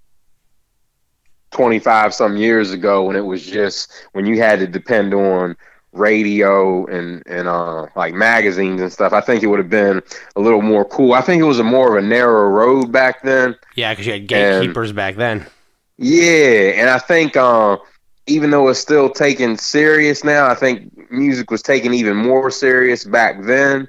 25 1.50 2.14
some 2.14 2.38
years 2.38 2.70
ago 2.70 3.04
when 3.04 3.14
it 3.14 3.26
was 3.26 3.44
just 3.44 3.92
when 4.12 4.24
you 4.24 4.38
had 4.38 4.58
to 4.60 4.66
depend 4.66 5.12
on 5.12 5.54
radio 5.92 6.86
and 6.86 7.22
and 7.26 7.46
uh 7.46 7.86
like 7.94 8.14
magazines 8.14 8.80
and 8.80 8.90
stuff. 8.90 9.12
I 9.12 9.20
think 9.20 9.42
it 9.42 9.48
would 9.48 9.58
have 9.58 9.68
been 9.68 10.00
a 10.36 10.40
little 10.40 10.62
more 10.62 10.86
cool. 10.86 11.12
I 11.12 11.20
think 11.20 11.42
it 11.42 11.46
was 11.46 11.58
a 11.58 11.64
more 11.64 11.94
of 11.94 12.02
a 12.02 12.06
narrow 12.06 12.48
road 12.48 12.90
back 12.90 13.22
then. 13.22 13.54
Yeah, 13.74 13.92
because 13.92 14.06
you 14.06 14.14
had 14.14 14.26
gatekeepers 14.26 14.92
back 14.92 15.16
then. 15.16 15.44
Yeah, 15.98 16.72
and 16.76 16.88
I 16.88 16.98
think 16.98 17.36
uh, 17.36 17.76
even 18.30 18.50
though 18.50 18.68
it's 18.68 18.80
still 18.80 19.10
taken 19.10 19.56
serious 19.56 20.24
now, 20.24 20.48
I 20.48 20.54
think 20.54 21.10
music 21.10 21.50
was 21.50 21.62
taken 21.62 21.92
even 21.94 22.16
more 22.16 22.50
serious 22.50 23.04
back 23.04 23.42
then. 23.42 23.88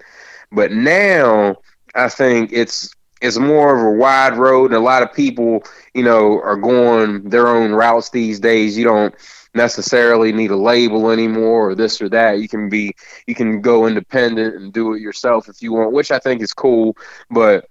But 0.51 0.71
now, 0.71 1.55
I 1.95 2.09
think 2.09 2.51
it's 2.51 2.93
it's 3.21 3.37
more 3.37 3.75
of 3.75 3.95
a 3.95 3.97
wide 3.97 4.35
road, 4.37 4.65
and 4.71 4.75
a 4.75 4.79
lot 4.79 5.03
of 5.03 5.13
people, 5.13 5.63
you 5.93 6.03
know, 6.03 6.41
are 6.41 6.57
going 6.57 7.29
their 7.29 7.47
own 7.47 7.71
routes 7.71 8.09
these 8.09 8.39
days. 8.39 8.77
You 8.77 8.85
don't 8.85 9.15
necessarily 9.53 10.31
need 10.31 10.51
a 10.51 10.55
label 10.57 11.11
anymore 11.11 11.69
or 11.69 11.75
this 11.75 12.01
or 12.01 12.09
that. 12.09 12.39
You 12.39 12.47
can 12.47 12.69
be 12.69 12.93
you 13.27 13.35
can 13.35 13.61
go 13.61 13.87
independent 13.87 14.55
and 14.55 14.73
do 14.73 14.93
it 14.93 15.01
yourself 15.01 15.49
if 15.49 15.61
you 15.61 15.73
want, 15.73 15.93
which 15.93 16.11
I 16.11 16.19
think 16.19 16.41
is 16.41 16.53
cool. 16.53 16.97
But 17.29 17.65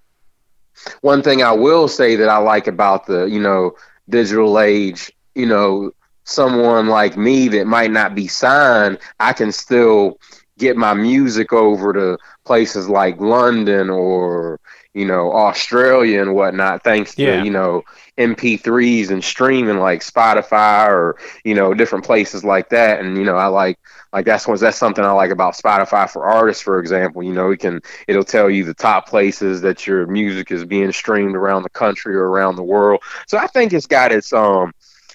one 1.01 1.23
thing 1.23 1.43
I 1.43 1.53
will 1.53 1.89
say 1.89 2.17
that 2.17 2.29
I 2.29 2.39
like 2.39 2.67
about 2.67 3.07
the, 3.07 3.25
you 3.25 3.41
know, 3.41 3.73
digital 4.09 4.59
age, 4.61 5.13
you 5.35 5.47
know, 5.47 5.91
someone 6.31 6.89
like 6.89 7.17
me 7.17 7.49
that 7.49 7.67
might 7.67 7.91
not 7.91 8.15
be 8.15 8.29
signed, 8.29 8.99
I 9.19 9.33
can 9.33 9.53
still 9.53 10.19
get 10.59 10.77
my 10.77 10.95
music 10.95 11.53
over 11.53 11.93
to 11.93 12.19
places 12.45 12.89
like 12.89 13.21
London 13.21 13.91
or, 13.91 14.59
you 14.95 15.07
know, 15.07 15.33
Australia 15.33 16.21
and 16.23 16.35
whatnot, 16.35 16.85
thanks 16.85 17.15
Yeah. 17.17 17.25
to, 17.25 17.37
you 17.37 17.51
know, 17.51 17.83
MP3s 18.19 19.11
and 19.11 19.23
streaming 19.23 19.79
like 19.79 20.01
Spotify 20.01 20.89
or, 20.89 21.17
you 21.45 21.55
know, 21.55 21.75
different 21.75 22.05
places 22.05 22.45
like 22.45 22.69
that. 22.71 23.01
And, 23.01 23.17
you 23.17 23.25
know, 23.25 23.37
I 23.37 23.47
like 23.47 23.79
like 24.13 24.25
that's 24.27 24.47
what 24.47 24.61
that's 24.61 24.77
something 24.79 25.05
I 25.05 25.13
like 25.13 25.31
about 25.31 25.55
Spotify 25.55 26.11
for 26.11 26.25
artists, 26.27 26.63
for 26.63 26.79
example. 26.81 27.23
You 27.23 27.33
know, 27.33 27.51
it 27.51 27.61
can 27.61 27.81
it'll 28.09 28.25
tell 28.25 28.51
you 28.51 28.65
the 28.65 28.75
top 28.75 29.09
places 29.09 29.61
that 29.63 29.87
your 29.87 30.07
music 30.07 30.51
is 30.51 30.65
being 30.65 30.93
streamed 30.93 31.37
around 31.37 31.63
the 31.63 31.71
country 31.71 32.15
or 32.17 32.29
around 32.29 32.57
the 32.57 32.63
world. 32.63 33.01
So 33.27 33.39
I 33.39 33.47
think 33.47 33.73
it's 33.73 33.87
got 33.87 34.13
its 34.13 34.33
um 34.33 34.73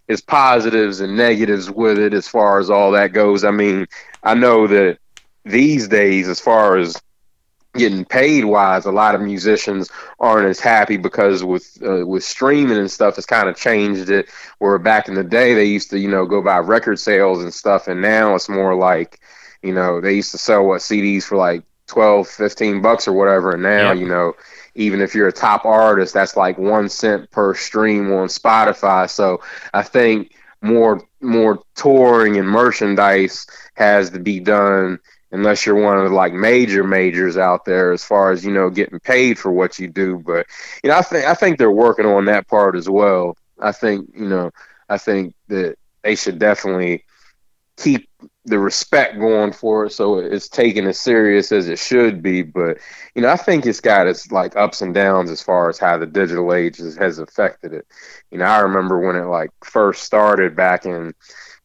its 0.07 0.21
positives 0.21 0.99
and 1.01 1.15
negatives 1.17 1.69
with 1.69 1.97
it 1.99 2.13
as 2.13 2.27
far 2.27 2.59
as 2.59 2.69
all 2.69 2.91
that 2.91 3.13
goes. 3.13 3.43
I 3.43 3.51
mean, 3.51 3.87
I 4.23 4.33
know 4.35 4.67
that 4.67 4.97
these 5.45 5.87
days, 5.87 6.27
as 6.27 6.39
far 6.39 6.77
as 6.77 7.01
getting 7.75 8.05
paid 8.05 8.45
wise, 8.45 8.85
a 8.85 8.91
lot 8.91 9.15
of 9.15 9.21
musicians 9.21 9.89
aren't 10.19 10.47
as 10.47 10.59
happy 10.59 10.97
because 10.97 11.43
with 11.43 11.77
uh, 11.85 12.05
with 12.05 12.23
streaming 12.23 12.77
and 12.77 12.89
stuff, 12.89 13.17
it's 13.17 13.27
kind 13.27 13.49
of 13.49 13.55
changed 13.55 14.09
it. 14.09 14.27
Where 14.59 14.77
back 14.79 15.07
in 15.07 15.15
the 15.15 15.23
day, 15.23 15.53
they 15.53 15.65
used 15.65 15.89
to 15.91 15.99
you 15.99 16.09
know 16.09 16.25
go 16.25 16.41
by 16.41 16.57
record 16.59 16.99
sales 16.99 17.41
and 17.43 17.53
stuff, 17.53 17.87
and 17.87 18.01
now 18.01 18.35
it's 18.35 18.49
more 18.49 18.75
like 18.75 19.19
you 19.61 19.73
know 19.73 19.99
they 20.01 20.13
used 20.13 20.31
to 20.31 20.37
sell 20.37 20.65
what 20.65 20.81
CDs 20.81 21.23
for 21.23 21.37
like 21.37 21.63
12, 21.87 22.27
15 22.27 22.81
bucks 22.81 23.07
or 23.07 23.13
whatever, 23.13 23.51
and 23.53 23.63
now 23.63 23.91
Yep. 23.91 23.97
you 23.97 24.07
know 24.07 24.33
even 24.75 25.01
if 25.01 25.15
you're 25.15 25.27
a 25.27 25.33
top 25.33 25.65
artist, 25.65 26.13
that's 26.13 26.35
like 26.35 26.57
one 26.57 26.89
cent 26.89 27.31
per 27.31 27.53
stream 27.55 28.11
on 28.11 28.27
Spotify. 28.27 29.09
So 29.09 29.41
I 29.73 29.83
think 29.83 30.33
more 30.61 31.01
more 31.21 31.59
touring 31.75 32.37
and 32.37 32.47
merchandise 32.47 33.45
has 33.75 34.09
to 34.11 34.19
be 34.19 34.39
done 34.39 34.99
unless 35.31 35.65
you're 35.65 35.75
one 35.75 35.97
of 35.97 36.09
the 36.09 36.15
like 36.15 36.33
major 36.33 36.83
majors 36.83 37.37
out 37.37 37.65
there 37.65 37.91
as 37.91 38.03
far 38.03 38.31
as 38.31 38.43
you 38.43 38.51
know 38.51 38.69
getting 38.69 38.99
paid 38.99 39.37
for 39.37 39.51
what 39.51 39.77
you 39.77 39.87
do 39.87 40.17
but 40.25 40.45
you 40.83 40.89
know 40.89 40.97
i 40.97 41.01
think 41.01 41.25
i 41.25 41.33
think 41.33 41.57
they're 41.57 41.71
working 41.71 42.05
on 42.05 42.25
that 42.25 42.47
part 42.47 42.75
as 42.75 42.89
well 42.89 43.35
i 43.59 43.71
think 43.71 44.09
you 44.15 44.27
know 44.27 44.49
i 44.89 44.97
think 44.97 45.35
that 45.47 45.75
they 46.03 46.15
should 46.15 46.39
definitely 46.39 47.03
keep 47.77 48.07
the 48.45 48.59
respect 48.59 49.17
going 49.19 49.51
for 49.51 49.85
it 49.85 49.91
so 49.91 50.19
it's 50.19 50.47
taken 50.49 50.85
as 50.87 50.99
serious 50.99 51.51
as 51.51 51.67
it 51.67 51.79
should 51.79 52.21
be 52.21 52.41
but 52.41 52.77
you 53.15 53.21
know 53.21 53.29
i 53.29 53.35
think 53.35 53.65
it's 53.65 53.81
got 53.81 54.07
its 54.07 54.31
like 54.31 54.55
ups 54.55 54.81
and 54.81 54.93
downs 54.93 55.29
as 55.31 55.41
far 55.41 55.69
as 55.69 55.79
how 55.79 55.97
the 55.97 56.05
digital 56.05 56.53
age 56.53 56.77
has, 56.77 56.95
has 56.95 57.19
affected 57.19 57.73
it 57.73 57.85
you 58.31 58.37
know 58.37 58.45
i 58.45 58.59
remember 58.59 58.99
when 58.99 59.15
it 59.15 59.25
like 59.25 59.49
first 59.63 60.03
started 60.03 60.55
back 60.55 60.85
in 60.85 61.13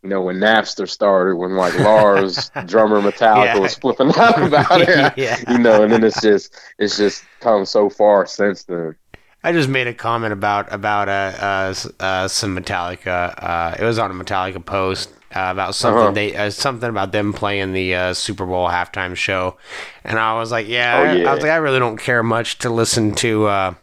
you 0.02 0.08
know, 0.08 0.22
when 0.22 0.36
Napster 0.36 0.88
started, 0.88 1.36
when 1.36 1.56
like 1.56 1.74
Lars, 1.78 2.50
drummer 2.66 3.02
Metallica, 3.02 3.54
Yeah. 3.54 3.58
was 3.58 3.74
flipping 3.74 4.08
out 4.16 4.42
about 4.42 4.80
it, 4.80 5.12
Yeah. 5.16 5.36
you 5.46 5.58
know, 5.58 5.82
and 5.82 5.92
then 5.92 6.04
it's 6.04 6.22
just 6.22 6.56
it's 6.78 6.96
just 6.96 7.22
come 7.40 7.66
so 7.66 7.90
far 7.90 8.24
since 8.26 8.64
then. 8.64 8.96
I 9.42 9.52
just 9.52 9.68
made 9.68 9.86
a 9.86 9.94
comment 9.94 10.32
about 10.32 10.72
about 10.72 11.08
uh, 11.08 11.32
uh, 11.40 11.74
uh 12.02 12.28
some 12.28 12.56
Metallica. 12.56 13.34
Uh, 13.42 13.76
it 13.78 13.84
was 13.84 13.98
on 13.98 14.10
a 14.10 14.14
Metallica 14.14 14.64
post 14.64 15.10
uh, 15.34 15.48
about 15.50 15.74
something 15.74 16.02
uh-huh. 16.02 16.10
they 16.12 16.36
uh, 16.36 16.50
something 16.50 16.90
about 16.90 17.12
them 17.12 17.32
playing 17.32 17.72
the 17.72 17.94
uh, 17.94 18.14
Super 18.14 18.44
Bowl 18.44 18.68
halftime 18.68 19.14
show, 19.14 19.56
and 20.04 20.18
I 20.18 20.34
was 20.34 20.50
like, 20.50 20.68
yeah, 20.68 20.98
oh, 20.98 21.12
yeah. 21.12 21.30
I, 21.30 21.34
was 21.34 21.42
like, 21.42 21.52
I 21.52 21.56
really 21.56 21.78
don't 21.78 21.98
care 21.98 22.22
much 22.22 22.58
to 22.58 22.70
listen 22.70 23.14
to 23.16 23.46
uh, 23.46 23.74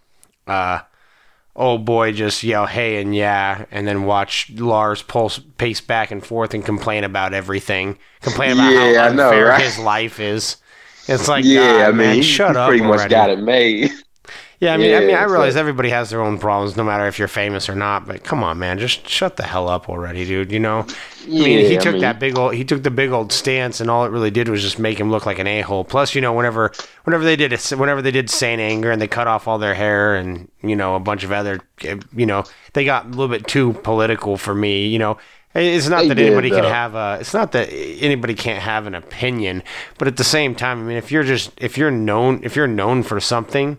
uh, 0.45 0.79
old 1.55 1.85
boy 1.85 2.11
just 2.11 2.43
yell 2.43 2.65
hey 2.65 3.01
and 3.01 3.15
yeah, 3.15 3.65
and 3.71 3.87
then 3.87 4.03
watch 4.03 4.51
Lars 4.51 5.01
pulse 5.01 5.39
pace 5.57 5.79
back 5.79 6.11
and 6.11 6.25
forth 6.25 6.53
and 6.53 6.65
complain 6.65 7.03
about 7.03 7.33
everything, 7.33 7.97
complain 8.21 8.51
about 8.51 8.71
yeah, 8.71 8.93
how 9.03 9.09
unfair 9.09 9.45
know, 9.45 9.49
right? 9.49 9.61
his 9.61 9.79
life 9.79 10.19
is. 10.19 10.57
It's 11.07 11.29
like, 11.29 11.45
yeah, 11.45 11.87
I 11.87 11.91
mean, 11.91 11.97
man, 11.97 12.21
shut 12.21 12.57
up. 12.57 12.67
Pretty 12.67 12.83
already. 12.83 13.03
much 13.03 13.09
got 13.09 13.29
it 13.29 13.39
made. 13.39 13.91
Yeah, 14.59 14.73
I 14.73 14.77
mean, 14.77 14.89
yeah, 14.89 14.97
I 14.97 14.99
mean, 15.01 15.15
I 15.15 15.23
realize 15.25 15.53
like, 15.53 15.59
everybody 15.59 15.89
has 15.89 16.09
their 16.09 16.19
own 16.19 16.39
problems, 16.39 16.75
no 16.75 16.83
matter 16.83 17.05
if 17.05 17.19
you're 17.19 17.27
famous 17.27 17.69
or 17.69 17.75
not. 17.75 18.07
But 18.07 18.23
come 18.23 18.43
on, 18.43 18.57
man, 18.57 18.79
just 18.79 19.07
shut 19.07 19.35
the 19.35 19.43
hell 19.43 19.69
up 19.69 19.87
already, 19.87 20.25
dude. 20.25 20.51
You 20.51 20.59
know, 20.59 20.87
yeah, 21.27 21.43
I 21.43 21.45
mean, 21.45 21.65
he 21.67 21.77
took 21.77 21.87
I 21.87 21.91
mean, 21.91 22.01
that 22.01 22.19
big 22.19 22.35
old, 22.35 22.55
he 22.55 22.65
took 22.65 22.81
the 22.81 22.89
big 22.89 23.11
old 23.11 23.31
stance, 23.31 23.79
and 23.79 23.89
all 23.89 24.03
it 24.05 24.09
really 24.09 24.31
did 24.31 24.49
was 24.49 24.63
just 24.63 24.79
make 24.79 24.99
him 24.99 25.11
look 25.11 25.27
like 25.27 25.37
an 25.37 25.45
a 25.45 25.61
hole. 25.61 25.83
Plus, 25.83 26.15
you 26.15 26.21
know, 26.21 26.33
whenever, 26.33 26.71
whenever 27.03 27.23
they 27.23 27.35
did, 27.35 27.53
it, 27.53 27.69
whenever 27.69 28.01
they 28.01 28.09
did 28.09 28.31
Saint 28.31 28.59
Anger, 28.59 28.89
and 28.89 28.99
they 28.99 29.07
cut 29.07 29.27
off 29.27 29.47
all 29.47 29.59
their 29.59 29.75
hair, 29.75 30.15
and 30.15 30.49
you 30.63 30.75
know, 30.75 30.95
a 30.95 30.99
bunch 30.99 31.23
of 31.23 31.31
other, 31.31 31.59
eh, 31.83 31.97
you 32.15 32.25
know, 32.25 32.43
they 32.73 32.83
got 32.83 33.05
a 33.05 33.09
little 33.09 33.27
bit 33.27 33.45
too 33.45 33.73
political 33.73 34.37
for 34.37 34.55
me. 34.55 34.87
You 34.87 34.97
know, 34.97 35.19
it's 35.53 35.87
not 35.87 36.07
that 36.07 36.15
did, 36.15 36.25
anybody 36.25 36.49
though. 36.49 36.61
can 36.61 36.71
have 36.71 36.95
a. 36.95 37.17
It's 37.21 37.33
not 37.35 37.51
that 37.51 37.69
anybody 37.71 38.33
can't 38.33 38.63
have 38.63 38.87
an 38.87 38.95
opinion, 38.95 39.61
but 39.99 40.07
at 40.07 40.17
the 40.17 40.23
same 40.23 40.55
time, 40.55 40.79
I 40.79 40.83
mean, 40.83 40.97
if 40.97 41.11
you're 41.11 41.21
just 41.21 41.51
if 41.57 41.77
you're 41.77 41.91
known 41.91 42.39
if 42.41 42.55
you're 42.55 42.65
known 42.65 43.03
for 43.03 43.19
something 43.19 43.77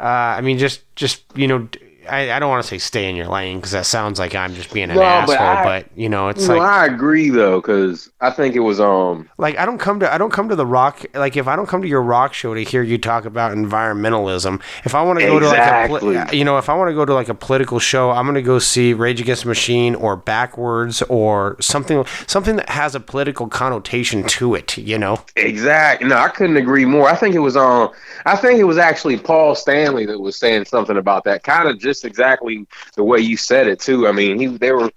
uh, 0.00 0.36
I 0.38 0.40
mean, 0.40 0.58
just 0.58 0.82
just 0.96 1.24
you 1.34 1.46
know, 1.48 1.68
I, 2.10 2.36
I 2.36 2.38
don't 2.38 2.48
want 2.48 2.62
to 2.62 2.68
say 2.68 2.78
stay 2.78 3.08
in 3.08 3.16
your 3.16 3.28
lane 3.28 3.58
because 3.58 3.72
that 3.72 3.86
sounds 3.86 4.18
like 4.18 4.34
I'm 4.34 4.54
just 4.54 4.72
being 4.72 4.90
an 4.90 4.96
no, 4.96 5.02
asshole. 5.02 5.36
But, 5.36 5.40
I, 5.40 5.64
but, 5.64 5.86
you 5.96 6.08
know, 6.08 6.28
it's 6.28 6.42
you 6.42 6.54
like 6.54 6.60
I 6.60 6.86
agree 6.86 7.30
though 7.30 7.60
because 7.60 8.10
I 8.20 8.30
think 8.30 8.54
it 8.54 8.60
was 8.60 8.80
um 8.80 9.28
like 9.38 9.56
I 9.58 9.66
don't 9.66 9.78
come 9.78 10.00
to 10.00 10.12
I 10.12 10.18
don't 10.18 10.32
come 10.32 10.48
to 10.48 10.56
the 10.56 10.66
rock 10.66 11.04
like 11.14 11.36
if 11.36 11.46
I 11.46 11.56
don't 11.56 11.66
come 11.66 11.82
to 11.82 11.88
your 11.88 12.02
rock 12.02 12.34
show 12.34 12.54
to 12.54 12.62
hear 12.62 12.82
you 12.82 12.98
talk 12.98 13.24
about 13.24 13.52
environmentalism. 13.52 14.62
If 14.84 14.94
I 14.94 15.02
want 15.02 15.18
to 15.20 15.26
go 15.26 15.36
exactly. 15.38 16.00
to 16.00 16.06
like 16.06 16.32
a 16.32 16.36
you 16.36 16.44
know 16.44 16.58
if 16.58 16.68
I 16.68 16.74
want 16.74 16.88
to 16.88 16.94
go 16.94 17.04
to 17.04 17.14
like 17.14 17.28
a 17.28 17.34
political 17.34 17.78
show, 17.78 18.10
I'm 18.10 18.26
gonna 18.26 18.42
go 18.42 18.58
see 18.58 18.94
Rage 18.94 19.20
Against 19.20 19.42
the 19.42 19.48
Machine 19.48 19.94
or 19.94 20.16
Backwards 20.16 21.02
or 21.02 21.56
something 21.60 22.04
something 22.26 22.56
that 22.56 22.70
has 22.70 22.94
a 22.94 23.00
political 23.00 23.48
connotation 23.48 24.24
to 24.24 24.54
it. 24.54 24.78
You 24.78 24.98
know. 24.98 25.22
Exactly. 25.36 26.08
No, 26.08 26.16
I 26.16 26.28
couldn't 26.28 26.56
agree 26.56 26.84
more. 26.84 27.08
I 27.08 27.16
think 27.16 27.34
it 27.34 27.40
was 27.40 27.56
um 27.56 27.90
I 28.26 28.36
think 28.36 28.58
it 28.58 28.64
was 28.64 28.78
actually 28.78 29.18
Paul 29.18 29.54
Stanley 29.54 30.06
that 30.06 30.20
was 30.20 30.36
saying 30.36 30.64
something 30.64 30.96
about 30.96 31.24
that 31.24 31.42
kind 31.42 31.68
of 31.68 31.78
just 31.78 31.97
just 31.98 32.04
exactly 32.04 32.66
the 32.96 33.04
way 33.04 33.18
you 33.18 33.36
said 33.36 33.66
it 33.66 33.80
too. 33.80 34.06
I 34.06 34.12
mean, 34.12 34.38
he 34.38 34.46
they 34.46 34.72
were 34.72 34.90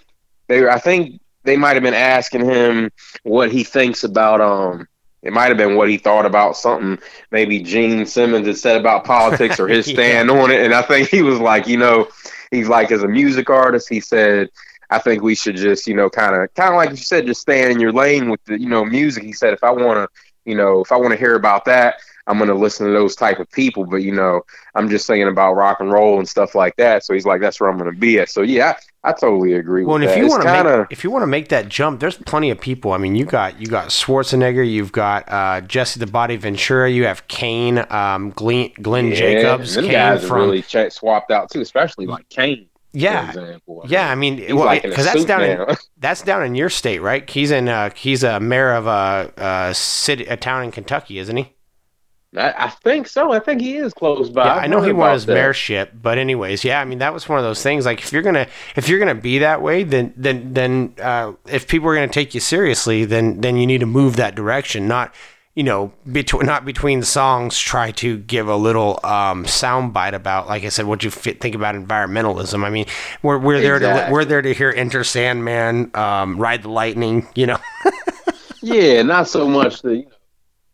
they 0.47 0.62
were, 0.62 0.72
I 0.72 0.80
think 0.80 1.20
they 1.43 1.58
might 1.58 1.76
have 1.76 1.84
been 1.84 1.93
asking 1.93 2.45
him 2.45 2.91
what 3.24 3.52
he 3.52 3.64
thinks 3.64 4.04
about 4.04 4.41
um 4.41 4.88
it 5.24 5.34
might 5.34 5.49
have 5.49 5.58
been 5.58 5.76
what 5.76 5.89
he 5.89 5.97
thought 5.97 6.26
about 6.26 6.58
something 6.58 6.97
maybe 7.30 7.62
Gene 7.62 8.06
Simmons 8.06 8.47
had 8.47 8.58
said 8.58 8.80
about 8.80 9.06
politics 9.06 9.60
or 9.60 9.68
his 9.68 9.86
stand 9.95 10.30
yeah. 10.30 10.41
on 10.41 10.49
it. 10.49 10.66
And 10.66 10.74
I 10.74 10.82
think 10.82 11.10
he 11.10 11.22
was 11.22 11.39
like, 11.39 11.68
you 11.68 11.78
know, 11.78 12.08
he's 12.49 12.68
like 12.68 12.91
as 12.91 13.04
a 13.04 13.08
music 13.08 13.49
artist, 13.49 13.88
he 13.88 13.99
said, 13.99 14.49
I 14.89 14.97
think 14.97 15.22
we 15.22 15.36
should 15.36 15.56
just, 15.58 15.86
you 15.88 15.93
know, 15.93 16.10
kind 16.10 16.36
of 16.36 16.54
kind 16.56 16.74
of 16.74 16.76
like 16.76 16.89
you 16.89 16.97
said, 16.97 17.28
just 17.28 17.41
stay 17.41 17.72
in 17.72 17.80
your 17.80 17.93
lane 17.93 18.30
with 18.30 18.43
the, 18.45 18.60
you 18.60 18.68
know, 18.68 18.84
music. 18.84 19.24
He 19.24 19.34
said, 19.34 19.54
if 19.54 19.64
I 19.64 19.72
want 19.72 19.97
to, 19.97 20.08
you 20.43 20.56
know, 20.56 20.82
if 20.82 20.91
I 20.91 20.97
want 20.97 21.12
to 21.12 21.20
hear 21.20 21.36
about 21.36 21.66
that, 21.66 22.02
I'm 22.28 22.38
gonna 22.38 22.55
listen 22.55 22.88
to 22.88 22.93
those 22.93 23.15
type 23.15 23.39
of 23.39 23.49
people. 23.51 23.86
But 23.86 23.97
you 23.97 24.11
know, 24.11 24.41
I'm 24.76 24.89
just 24.89 25.05
saying 25.05 25.28
about 25.28 25.53
rock 25.53 25.80
and 25.80 25.91
roll 25.91 26.19
and 26.19 26.28
stuff 26.28 26.55
like 26.55 26.76
that. 26.78 27.03
So 27.03 27.13
he's 27.13 27.26
like, 27.26 27.41
that's 27.41 27.59
where 27.59 27.69
I'm 27.69 27.78
gonna 27.78 27.91
be 27.91 28.19
at. 28.19 28.30
So 28.30 28.41
yeah, 28.41 28.76
I, 29.03 29.09
I 29.09 29.13
totally 29.13 29.53
agree. 29.53 29.84
Well, 29.84 29.95
and 29.95 30.05
if 30.05 30.15
you 30.17 30.28
want 30.28 30.43
to 30.43 30.78
make 30.80 30.91
if 30.91 31.03
you 31.03 31.11
want 31.11 31.24
to 31.24 31.28
make 31.28 31.49
that 31.49 31.69
jump, 31.69 31.99
there's 31.99 32.17
plenty 32.17 32.51
of 32.51 32.59
people. 32.59 32.91
I 32.93 32.97
mean, 32.97 33.15
you 33.15 33.26
got 33.26 33.59
you 33.59 33.67
got 33.67 33.89
Schwarzenegger, 33.89 34.69
you've 34.69 34.91
got 34.91 35.32
uh, 35.32 35.61
Jesse 35.61 35.99
the 35.99 36.07
Body 36.07 36.36
Ventura, 36.38 36.89
you 36.89 37.05
have 37.05 37.28
Kane, 37.28 37.86
um, 37.89 38.32
Glenn, 38.32 38.72
Glenn 38.82 39.07
yeah, 39.07 39.15
Jacobs. 39.15 39.76
Them 39.76 39.86
Kane 39.86 39.93
guys 39.93 40.28
from, 40.28 40.38
really 40.38 40.61
ch- 40.61 40.91
swapped 40.91 41.32
out 41.32 41.49
too, 41.49 41.61
especially 41.61 42.05
like 42.05 42.30
Kane. 42.30 42.67
Yeah, 42.93 43.34
yeah. 43.86 44.09
I 44.09 44.15
mean, 44.15 44.36
because 44.36 44.53
well, 44.53 44.65
like 44.65 44.84
that's 44.84 45.26
down 45.26 45.41
now. 45.41 45.65
in 45.65 45.78
that's 45.97 46.22
down 46.24 46.43
in 46.43 46.55
your 46.55 46.69
state, 46.69 46.99
right? 46.99 47.28
He's 47.30 47.49
in. 47.51 47.69
Uh, 47.69 47.89
he's 47.95 48.24
a 48.24 48.39
mayor 48.39 48.74
of 48.74 48.86
a, 48.86 49.32
a 49.38 49.74
city, 49.74 50.26
a 50.26 50.36
town 50.36 50.63
in 50.65 50.72
Kentucky, 50.72 51.17
isn't 51.17 51.38
he? 51.38 51.53
I, 52.36 52.65
I, 52.65 52.69
think 52.69 53.07
so. 53.07 53.34
I 53.34 53.39
think 53.39 53.59
he 53.59 53.75
is 53.75 53.93
close 53.93 54.29
by. 54.29 54.45
Yeah, 54.45 54.55
I 54.55 54.67
know 54.67 54.82
he 54.82 54.93
won 54.93 55.11
his 55.13 55.25
that. 55.25 55.36
mayorship, 55.36 55.89
but 56.01 56.17
anyways, 56.17 56.63
yeah. 56.63 56.79
I 56.79 56.86
mean, 56.86 56.99
that 56.99 57.13
was 57.13 57.27
one 57.27 57.38
of 57.38 57.43
those 57.43 57.61
things. 57.61 57.86
Like, 57.86 57.99
if 57.99 58.13
you're 58.13 58.21
gonna 58.21 58.47
if 58.77 58.88
you're 58.88 58.99
gonna 58.99 59.15
be 59.15 59.39
that 59.39 59.61
way, 59.61 59.84
then 59.84 60.13
then 60.15 60.53
then 60.53 60.95
uh, 61.01 61.34
if 61.47 61.67
people 61.67 61.89
are 61.89 61.95
gonna 61.95 62.07
take 62.07 62.34
you 62.34 62.39
seriously, 62.39 63.03
then 63.03 63.41
then 63.41 63.57
you 63.57 63.67
need 63.67 63.79
to 63.79 63.86
move 63.86 64.15
that 64.15 64.36
direction. 64.36 64.88
Not 64.88 65.13
you 65.55 65.63
know 65.63 65.91
between 66.09 66.45
not 66.45 66.63
between 66.63 67.03
songs 67.03 67.59
try 67.59 67.91
to 67.91 68.19
give 68.19 68.47
a 68.47 68.55
little 68.55 69.01
um, 69.03 69.45
sound 69.45 69.91
bite 69.91 70.13
about 70.13 70.47
like 70.47 70.63
I 70.63 70.69
said 70.69 70.86
what 70.86 71.03
you 71.03 71.11
fit, 71.11 71.41
think 71.41 71.53
about 71.53 71.75
environmentalism. 71.75 72.63
I 72.63 72.69
mean, 72.69 72.86
we're 73.23 73.39
we're 73.39 73.59
there 73.59 73.75
exactly. 73.75 74.07
to 74.07 74.13
we're 74.13 74.23
there 74.23 74.41
to 74.41 74.53
hear 74.53 74.73
Enter 74.73 75.03
Sandman, 75.03 75.91
um, 75.95 76.38
Ride 76.38 76.63
the 76.63 76.69
Lightning. 76.69 77.27
You 77.36 77.47
know. 77.47 77.57
yeah, 78.61 79.01
not 79.01 79.27
so 79.27 79.49
much 79.49 79.82
the. 79.82 79.97
You 79.97 80.03
know, 80.03 80.11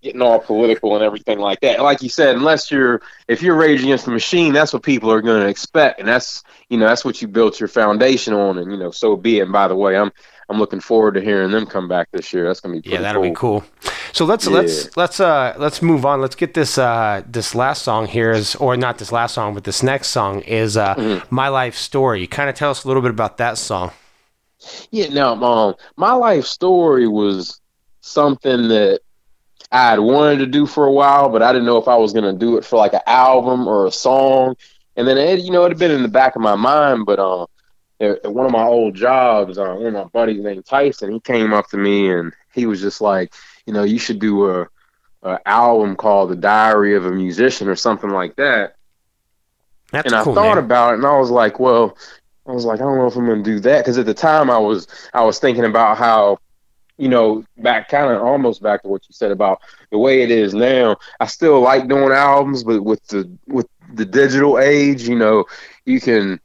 getting 0.01 0.21
all 0.21 0.39
political 0.39 0.95
and 0.95 1.03
everything 1.03 1.39
like 1.39 1.59
that. 1.61 1.81
Like 1.81 2.01
you 2.01 2.09
said, 2.09 2.35
unless 2.35 2.71
you're 2.71 3.01
if 3.27 3.41
you're 3.41 3.55
Rage 3.55 3.81
Against 3.81 4.05
the 4.05 4.11
Machine, 4.11 4.53
that's 4.53 4.73
what 4.73 4.83
people 4.83 5.11
are 5.11 5.21
going 5.21 5.41
to 5.41 5.47
expect, 5.47 5.99
and 5.99 6.07
that's 6.07 6.43
you 6.69 6.77
know 6.77 6.87
that's 6.87 7.03
what 7.03 7.21
you 7.21 7.27
built 7.27 7.59
your 7.59 7.67
foundation 7.67 8.33
on, 8.33 8.57
and 8.57 8.71
you 8.71 8.77
know 8.77 8.91
so 8.91 9.15
be 9.15 9.39
it. 9.39 9.43
And 9.43 9.51
by 9.51 9.67
the 9.67 9.75
way, 9.75 9.97
I'm 9.97 10.11
I'm 10.49 10.59
looking 10.59 10.79
forward 10.79 11.15
to 11.15 11.21
hearing 11.21 11.51
them 11.51 11.65
come 11.65 11.87
back 11.87 12.09
this 12.11 12.31
year. 12.31 12.45
That's 12.45 12.59
gonna 12.59 12.79
be 12.79 12.89
yeah, 12.89 13.01
that'll 13.01 13.21
cool. 13.21 13.29
be 13.29 13.35
cool. 13.35 13.65
So 14.13 14.25
let's 14.25 14.45
yeah. 14.45 14.53
let's 14.53 14.97
let's 14.97 15.19
uh 15.19 15.55
let's 15.57 15.81
move 15.81 16.05
on. 16.05 16.21
Let's 16.21 16.35
get 16.35 16.53
this 16.53 16.77
uh 16.77 17.23
this 17.27 17.53
last 17.55 17.83
song 17.83 18.07
here 18.07 18.31
is 18.31 18.55
or 18.55 18.77
not 18.77 18.97
this 18.97 19.11
last 19.11 19.33
song, 19.33 19.53
but 19.53 19.63
this 19.63 19.83
next 19.83 20.07
song 20.07 20.41
is 20.41 20.77
uh 20.77 20.95
mm-hmm. 20.95 21.35
My 21.35 21.49
Life 21.49 21.75
Story. 21.75 22.27
Kind 22.27 22.49
of 22.49 22.55
tell 22.55 22.71
us 22.71 22.83
a 22.83 22.87
little 22.87 23.01
bit 23.01 23.11
about 23.11 23.37
that 23.37 23.57
song. 23.57 23.91
Yeah, 24.91 25.09
now 25.09 25.33
um, 25.43 25.75
my 25.97 26.13
life 26.13 26.45
story 26.45 27.07
was 27.07 27.61
something 28.01 28.69
that 28.69 29.01
I 29.71 29.89
had 29.91 29.99
wanted 29.99 30.39
to 30.39 30.45
do 30.45 30.65
for 30.65 30.85
a 30.85 30.91
while, 30.91 31.29
but 31.29 31.43
I 31.43 31.51
didn't 31.51 31.65
know 31.65 31.77
if 31.77 31.87
I 31.87 31.97
was 31.97 32.13
gonna 32.13 32.33
do 32.33 32.57
it 32.57 32.65
for 32.65 32.77
like 32.77 32.93
an 32.93 33.01
album 33.05 33.67
or 33.67 33.85
a 33.85 33.91
song. 33.91 34.55
And 34.95 35.07
then 35.07 35.17
it, 35.17 35.41
you 35.41 35.51
know, 35.51 35.65
it 35.65 35.69
had 35.69 35.77
been 35.77 35.91
in 35.91 36.01
the 36.01 36.07
back 36.07 36.35
of 36.35 36.41
my 36.41 36.55
mind, 36.55 37.05
but 37.05 37.19
uh, 37.19 37.45
at 37.99 38.31
one 38.31 38.45
of 38.45 38.51
my 38.51 38.63
old 38.63 38.95
jobs, 38.95 39.57
uh, 39.57 39.75
one 39.75 39.87
of 39.87 39.93
my 39.93 40.03
buddies 40.05 40.41
named 40.43 40.65
Tyson, 40.65 41.11
he 41.11 41.19
came 41.19 41.53
up 41.53 41.67
to 41.69 41.77
me 41.77 42.11
and 42.11 42.33
he 42.53 42.65
was 42.65 42.81
just 42.81 43.01
like, 43.01 43.33
you 43.65 43.73
know, 43.73 43.83
you 43.83 43.99
should 43.99 44.19
do 44.19 44.49
a, 44.49 44.67
a 45.23 45.39
album 45.47 45.95
called 45.95 46.31
The 46.31 46.35
Diary 46.35 46.95
of 46.95 47.05
a 47.05 47.11
Musician 47.11 47.67
or 47.67 47.75
something 47.75 48.09
like 48.09 48.35
that. 48.37 48.75
That's 49.91 50.05
and 50.05 50.15
I 50.15 50.23
thought 50.23 50.55
man. 50.55 50.63
about 50.63 50.93
it 50.93 50.97
and 50.97 51.05
I 51.05 51.17
was 51.17 51.29
like, 51.29 51.59
well, 51.59 51.97
I 52.47 52.51
was 52.51 52.65
like, 52.65 52.79
I 52.79 52.83
don't 52.83 52.97
know 52.97 53.07
if 53.07 53.15
I'm 53.15 53.27
gonna 53.27 53.43
do 53.43 53.59
that 53.61 53.79
because 53.83 53.97
at 53.97 54.05
the 54.05 54.13
time 54.13 54.49
I 54.49 54.57
was 54.57 54.87
I 55.13 55.23
was 55.23 55.39
thinking 55.39 55.65
about 55.65 55.97
how 55.97 56.39
you 56.97 57.07
know, 57.07 57.43
back 57.57 57.89
kind 57.89 58.11
of 58.11 58.21
almost 58.21 58.61
back 58.61 58.81
to 58.81 58.87
what 58.87 59.03
you 59.07 59.13
said 59.13 59.31
about 59.31 59.61
the 59.91 59.97
way 59.97 60.21
it 60.21 60.31
is 60.31 60.53
now. 60.53 60.97
I 61.19 61.27
still 61.27 61.61
like 61.61 61.87
doing 61.87 62.11
albums, 62.11 62.63
but 62.63 62.83
with 62.83 63.05
the 63.07 63.29
with 63.47 63.67
the 63.93 64.05
digital 64.05 64.59
age, 64.59 65.07
you 65.07 65.15
know, 65.15 65.45
you 65.85 65.99
can. 65.99 66.39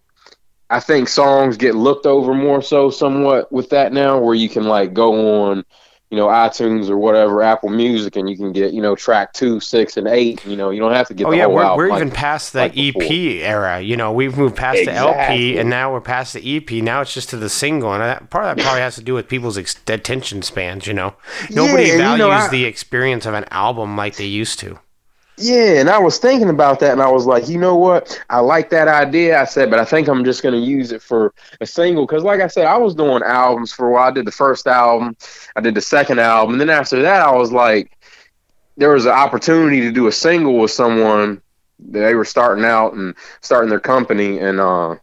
I 0.71 0.81
think 0.81 1.09
songs 1.09 1.59
get 1.59 1.75
looked 1.75 2.07
over 2.07 2.33
more 2.33 2.63
so 2.63 2.89
somewhat 2.89 3.53
with 3.53 3.69
that 3.71 3.93
now, 3.93 4.19
where 4.19 4.35
you 4.35 4.49
can 4.49 4.65
like 4.65 4.95
go 4.95 5.43
on 5.51 5.65
you 6.13 6.19
know, 6.19 6.27
iTunes 6.27 6.91
or 6.91 6.99
whatever, 6.99 7.43
Apple 7.43 7.71
Music, 7.71 8.17
and 8.17 8.29
you 8.29 8.37
can 8.37 8.53
get, 8.53 8.75
you 8.75 8.83
know, 8.83 8.95
track 8.95 9.33
two, 9.33 9.59
six, 9.61 9.97
and 9.97 10.07
eight. 10.07 10.45
You 10.45 10.57
know, 10.57 10.69
you 10.69 10.79
don't 10.79 10.93
have 10.93 11.09
to 11.09 11.15
get. 11.15 11.27
Oh 11.27 11.33
yeah, 11.33 11.47
we're, 11.47 11.75
we're 11.75 11.97
even 11.97 12.11
past 12.11 12.53
the 12.53 12.59
like 12.59 12.73
EP 12.73 12.93
before. 12.93 13.09
era. 13.11 13.81
You 13.81 13.97
know, 13.97 14.13
we've 14.13 14.37
moved 14.37 14.55
past 14.55 14.81
exactly. 14.81 15.15
the 15.15 15.21
LP, 15.21 15.59
and 15.59 15.71
now 15.71 15.91
we're 15.91 16.03
past 16.03 16.35
the 16.35 16.57
EP. 16.57 16.71
Now 16.85 17.01
it's 17.01 17.15
just 17.15 17.31
to 17.31 17.39
the 17.39 17.49
single, 17.49 17.95
and 17.95 18.03
that, 18.03 18.29
part 18.29 18.45
of 18.45 18.59
that 18.59 18.63
probably 18.63 18.83
has 18.83 18.97
to 18.97 19.03
do 19.03 19.15
with 19.15 19.27
people's 19.27 19.57
ex- 19.57 19.81
attention 19.87 20.43
spans. 20.43 20.87
You 20.87 20.93
know, 20.93 21.15
nobody 21.49 21.85
yeah, 21.85 21.97
values 21.97 22.13
you 22.13 22.19
know, 22.19 22.31
I, 22.31 22.49
the 22.49 22.67
experience 22.67 23.25
of 23.25 23.33
an 23.33 23.47
album 23.51 23.97
like 23.97 24.17
they 24.17 24.27
used 24.27 24.59
to. 24.59 24.79
Yeah, 25.39 25.81
and 25.81 25.89
I 25.89 25.99
was 25.99 26.19
thinking 26.19 26.51
about 26.51 26.79
that, 26.81 26.93
and 26.93 27.01
I 27.01 27.11
was 27.11 27.27
like, 27.27 27.49
you 27.49 27.59
know 27.59 27.75
what? 27.75 28.23
I 28.29 28.41
like 28.41 28.71
that 28.71 28.87
idea. 28.87 29.41
I 29.41 29.45
said, 29.45 29.71
but 29.71 29.79
I 29.79 29.85
think 29.85 30.09
I'm 30.09 30.25
just 30.25 30.43
to 30.43 30.59
use 30.59 30.93
it 30.93 31.03
for 31.03 31.33
a 31.61 31.67
single 31.67 32.07
because, 32.07 32.23
like 32.23 32.41
I 32.41 32.49
said, 32.49 32.67
I 32.67 32.77
was 32.77 32.95
doing 32.95 33.23
albums 33.25 33.73
for 33.73 33.89
a 33.89 33.93
while. 33.93 34.09
I 34.09 34.13
did 34.13 34.27
the 34.27 34.33
first 34.33 34.67
album, 34.67 35.17
I 35.57 35.61
did 35.61 35.75
the 35.75 35.81
second 35.81 36.21
album, 36.21 36.55
and 36.55 36.61
then 36.61 36.71
after 36.71 37.01
that, 37.03 37.23
I 37.23 37.33
was 37.33 37.51
like, 37.51 37.97
there 38.77 38.91
was 38.91 39.07
an 39.07 39.13
opportunity 39.13 39.81
to 39.81 39.91
do 39.93 40.07
a 40.07 40.13
single 40.13 40.59
with 40.59 40.71
someone. 40.71 41.41
They 41.79 42.15
were 42.15 42.25
starting 42.25 42.65
out 42.65 42.93
and 42.93 43.15
starting 43.41 43.71
their 43.71 43.81
company, 43.81 44.39
and 44.39 44.61
uh, 44.61 44.97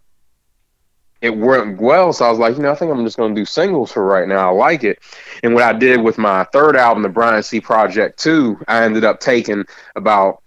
it 1.22 1.36
went 1.36 1.82
well. 1.82 2.14
So 2.14 2.26
I 2.26 2.30
was 2.30 2.40
like, 2.40 2.56
you 2.56 2.64
know, 2.64 2.72
I 2.72 2.76
think 2.76 2.92
I'm 2.92 3.04
just 3.04 3.18
going 3.18 3.36
to 3.36 3.42
do 3.42 3.46
singles 3.46 3.92
for 3.92 4.06
right 4.06 4.28
now. 4.28 4.50
I 4.50 4.54
like 4.54 4.84
it. 4.84 5.00
And 5.44 5.54
what 5.54 5.64
I 5.64 5.74
did 5.74 6.02
with 6.02 6.18
my 6.18 6.46
third 6.46 6.76
album, 6.76 7.04
the 7.04 7.10
Bryant 7.10 7.46
C. 7.46 7.60
Project 7.60 8.20
2, 8.20 8.64
I 8.68 8.84
ended 8.84 9.04
up 9.04 9.20
taking 9.20 9.66
about 9.96 10.42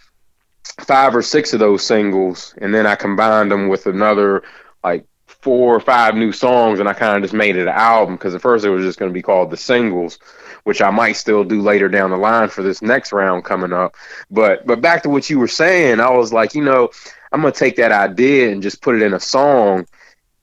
five 0.80 1.14
or 1.14 1.22
six 1.22 1.52
of 1.52 1.60
those 1.60 1.84
singles, 1.84 2.54
and 2.58 2.74
then 2.74 2.86
I 2.86 2.94
combined 2.94 3.50
them 3.50 3.68
with 3.68 3.86
another 3.86 4.42
like 4.82 5.06
four 5.26 5.74
or 5.74 5.80
five 5.80 6.14
new 6.14 6.32
songs, 6.32 6.80
and 6.80 6.88
I 6.88 6.92
kind 6.94 7.16
of 7.16 7.22
just 7.22 7.34
made 7.34 7.56
it 7.56 7.62
an 7.62 7.68
album 7.68 8.16
because 8.16 8.34
at 8.34 8.42
first 8.42 8.64
it 8.64 8.70
was 8.70 8.84
just 8.84 8.98
going 8.98 9.10
to 9.10 9.14
be 9.14 9.22
called 9.22 9.50
the 9.50 9.56
singles, 9.56 10.18
which 10.64 10.80
I 10.80 10.90
might 10.90 11.12
still 11.12 11.44
do 11.44 11.60
later 11.60 11.88
down 11.88 12.10
the 12.10 12.16
line 12.16 12.48
for 12.48 12.62
this 12.62 12.80
next 12.80 13.12
round 13.12 13.44
coming 13.44 13.72
up. 13.72 13.94
But 14.30 14.66
but 14.66 14.80
back 14.80 15.02
to 15.02 15.10
what 15.10 15.28
you 15.28 15.38
were 15.38 15.48
saying, 15.48 16.00
I 16.00 16.10
was 16.10 16.32
like, 16.32 16.54
you 16.54 16.64
know, 16.64 16.90
I'm 17.32 17.42
gonna 17.42 17.52
take 17.52 17.76
that 17.76 17.92
idea 17.92 18.50
and 18.50 18.62
just 18.62 18.82
put 18.82 18.94
it 18.94 19.02
in 19.02 19.14
a 19.14 19.20
song. 19.20 19.86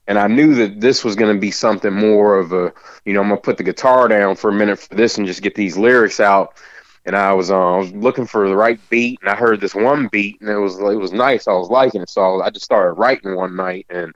And 0.09 0.19
I 0.19 0.27
knew 0.27 0.55
that 0.55 0.81
this 0.81 1.05
was 1.05 1.15
going 1.15 1.33
to 1.33 1.39
be 1.39 1.51
something 1.51 1.93
more 1.93 2.37
of 2.37 2.51
a, 2.51 2.73
you 3.05 3.13
know, 3.13 3.21
I'm 3.21 3.29
gonna 3.29 3.39
put 3.39 3.55
the 3.57 3.63
guitar 3.63 4.09
down 4.09 4.35
for 4.35 4.49
a 4.49 4.53
minute 4.53 4.79
for 4.79 4.95
this 4.95 5.17
and 5.17 5.25
just 5.25 5.41
get 5.41 5.55
these 5.55 5.77
lyrics 5.77 6.19
out 6.19 6.57
and 7.05 7.15
I 7.15 7.33
was 7.33 7.49
uh, 7.49 7.57
I 7.57 7.77
was 7.77 7.91
looking 7.93 8.27
for 8.27 8.47
the 8.47 8.55
right 8.55 8.79
beat, 8.89 9.19
and 9.21 9.31
I 9.31 9.35
heard 9.35 9.61
this 9.61 9.73
one 9.73 10.09
beat, 10.11 10.39
and 10.41 10.49
it 10.49 10.57
was 10.57 10.77
it 10.77 10.99
was 10.99 11.11
nice. 11.11 11.47
I 11.47 11.53
was 11.53 11.69
liking 11.69 12.01
it, 12.01 12.09
so 12.09 12.39
I 12.41 12.51
just 12.51 12.65
started 12.65 12.93
writing 12.93 13.35
one 13.35 13.55
night, 13.55 13.87
and 13.89 14.13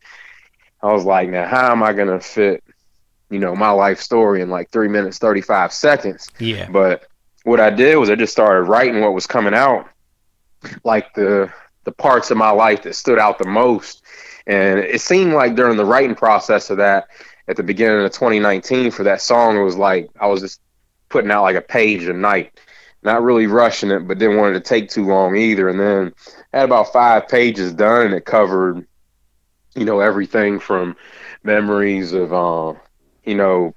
I 0.82 0.91
was 0.94 1.04
like, 1.04 1.30
now 1.30 1.48
how 1.48 1.72
am 1.72 1.82
I 1.82 1.94
gonna 1.94 2.20
fit, 2.20 2.64
you 3.32 3.39
know, 3.39 3.56
my 3.56 3.72
life 3.72 4.00
story 4.00 4.41
in 4.41 4.50
like 4.52 4.70
three 4.70 4.88
minutes 4.88 5.18
thirty 5.18 5.41
five 5.41 5.74
seconds? 5.74 6.30
Yeah. 6.38 6.70
But 6.70 7.08
what 7.46 7.60
I 7.60 7.72
did 7.72 7.96
was 7.96 8.12
I 8.12 8.16
just 8.16 8.34
started 8.34 8.70
writing 8.70 9.02
what 9.02 9.14
was 9.14 9.26
coming 9.26 9.56
out, 9.56 9.89
like 10.84 11.14
the 11.16 11.52
the 11.86 11.91
parts 11.91 12.30
of 12.30 12.38
my 12.38 12.52
life 12.52 12.84
that 12.84 12.96
stood 12.96 13.18
out 13.18 13.39
the 13.39 13.48
most, 13.48 14.03
and 14.48 14.80
it 14.80 15.02
seemed 15.02 15.34
like 15.34 15.56
during 15.56 15.78
the 15.78 15.86
writing 15.86 16.16
process 16.16 16.70
of 16.70 16.78
that, 16.78 17.08
at 17.48 17.58
the 17.58 17.64
beginning 17.64 18.06
of 18.06 18.12
2019 18.12 18.91
for 18.91 19.04
that 19.04 19.22
song, 19.22 19.58
it 19.58 19.64
was 19.64 19.76
like 19.76 20.10
I 20.20 20.28
was 20.28 20.41
just 20.41 20.62
putting 21.10 21.32
out 21.32 21.44
like 21.44 21.56
a 21.56 21.62
page 21.62 22.04
a 22.04 22.14
night 22.14 22.60
not 23.04 23.22
really 23.22 23.48
rushing 23.48 23.91
it, 23.91 24.08
but 24.08 24.18
didn't 24.18 24.38
want 24.38 24.56
it 24.56 24.60
to 24.60 24.66
take 24.66 24.89
too 24.89 25.06
long 25.06 25.36
either. 25.36 25.70
And 25.70 25.80
then 25.80 26.14
had 26.54 26.66
about 26.66 26.94
five 26.94 27.28
pages 27.28 27.74
done, 27.74 28.08
and 28.08 28.16
it 28.16 28.26
covered, 28.26 28.88
you 29.76 29.86
know, 29.86 30.00
everything 30.00 30.60
from 30.60 30.96
memories 31.44 32.14
of, 32.14 32.34
uh, 32.34 32.74
you 33.26 33.36
know, 33.36 33.76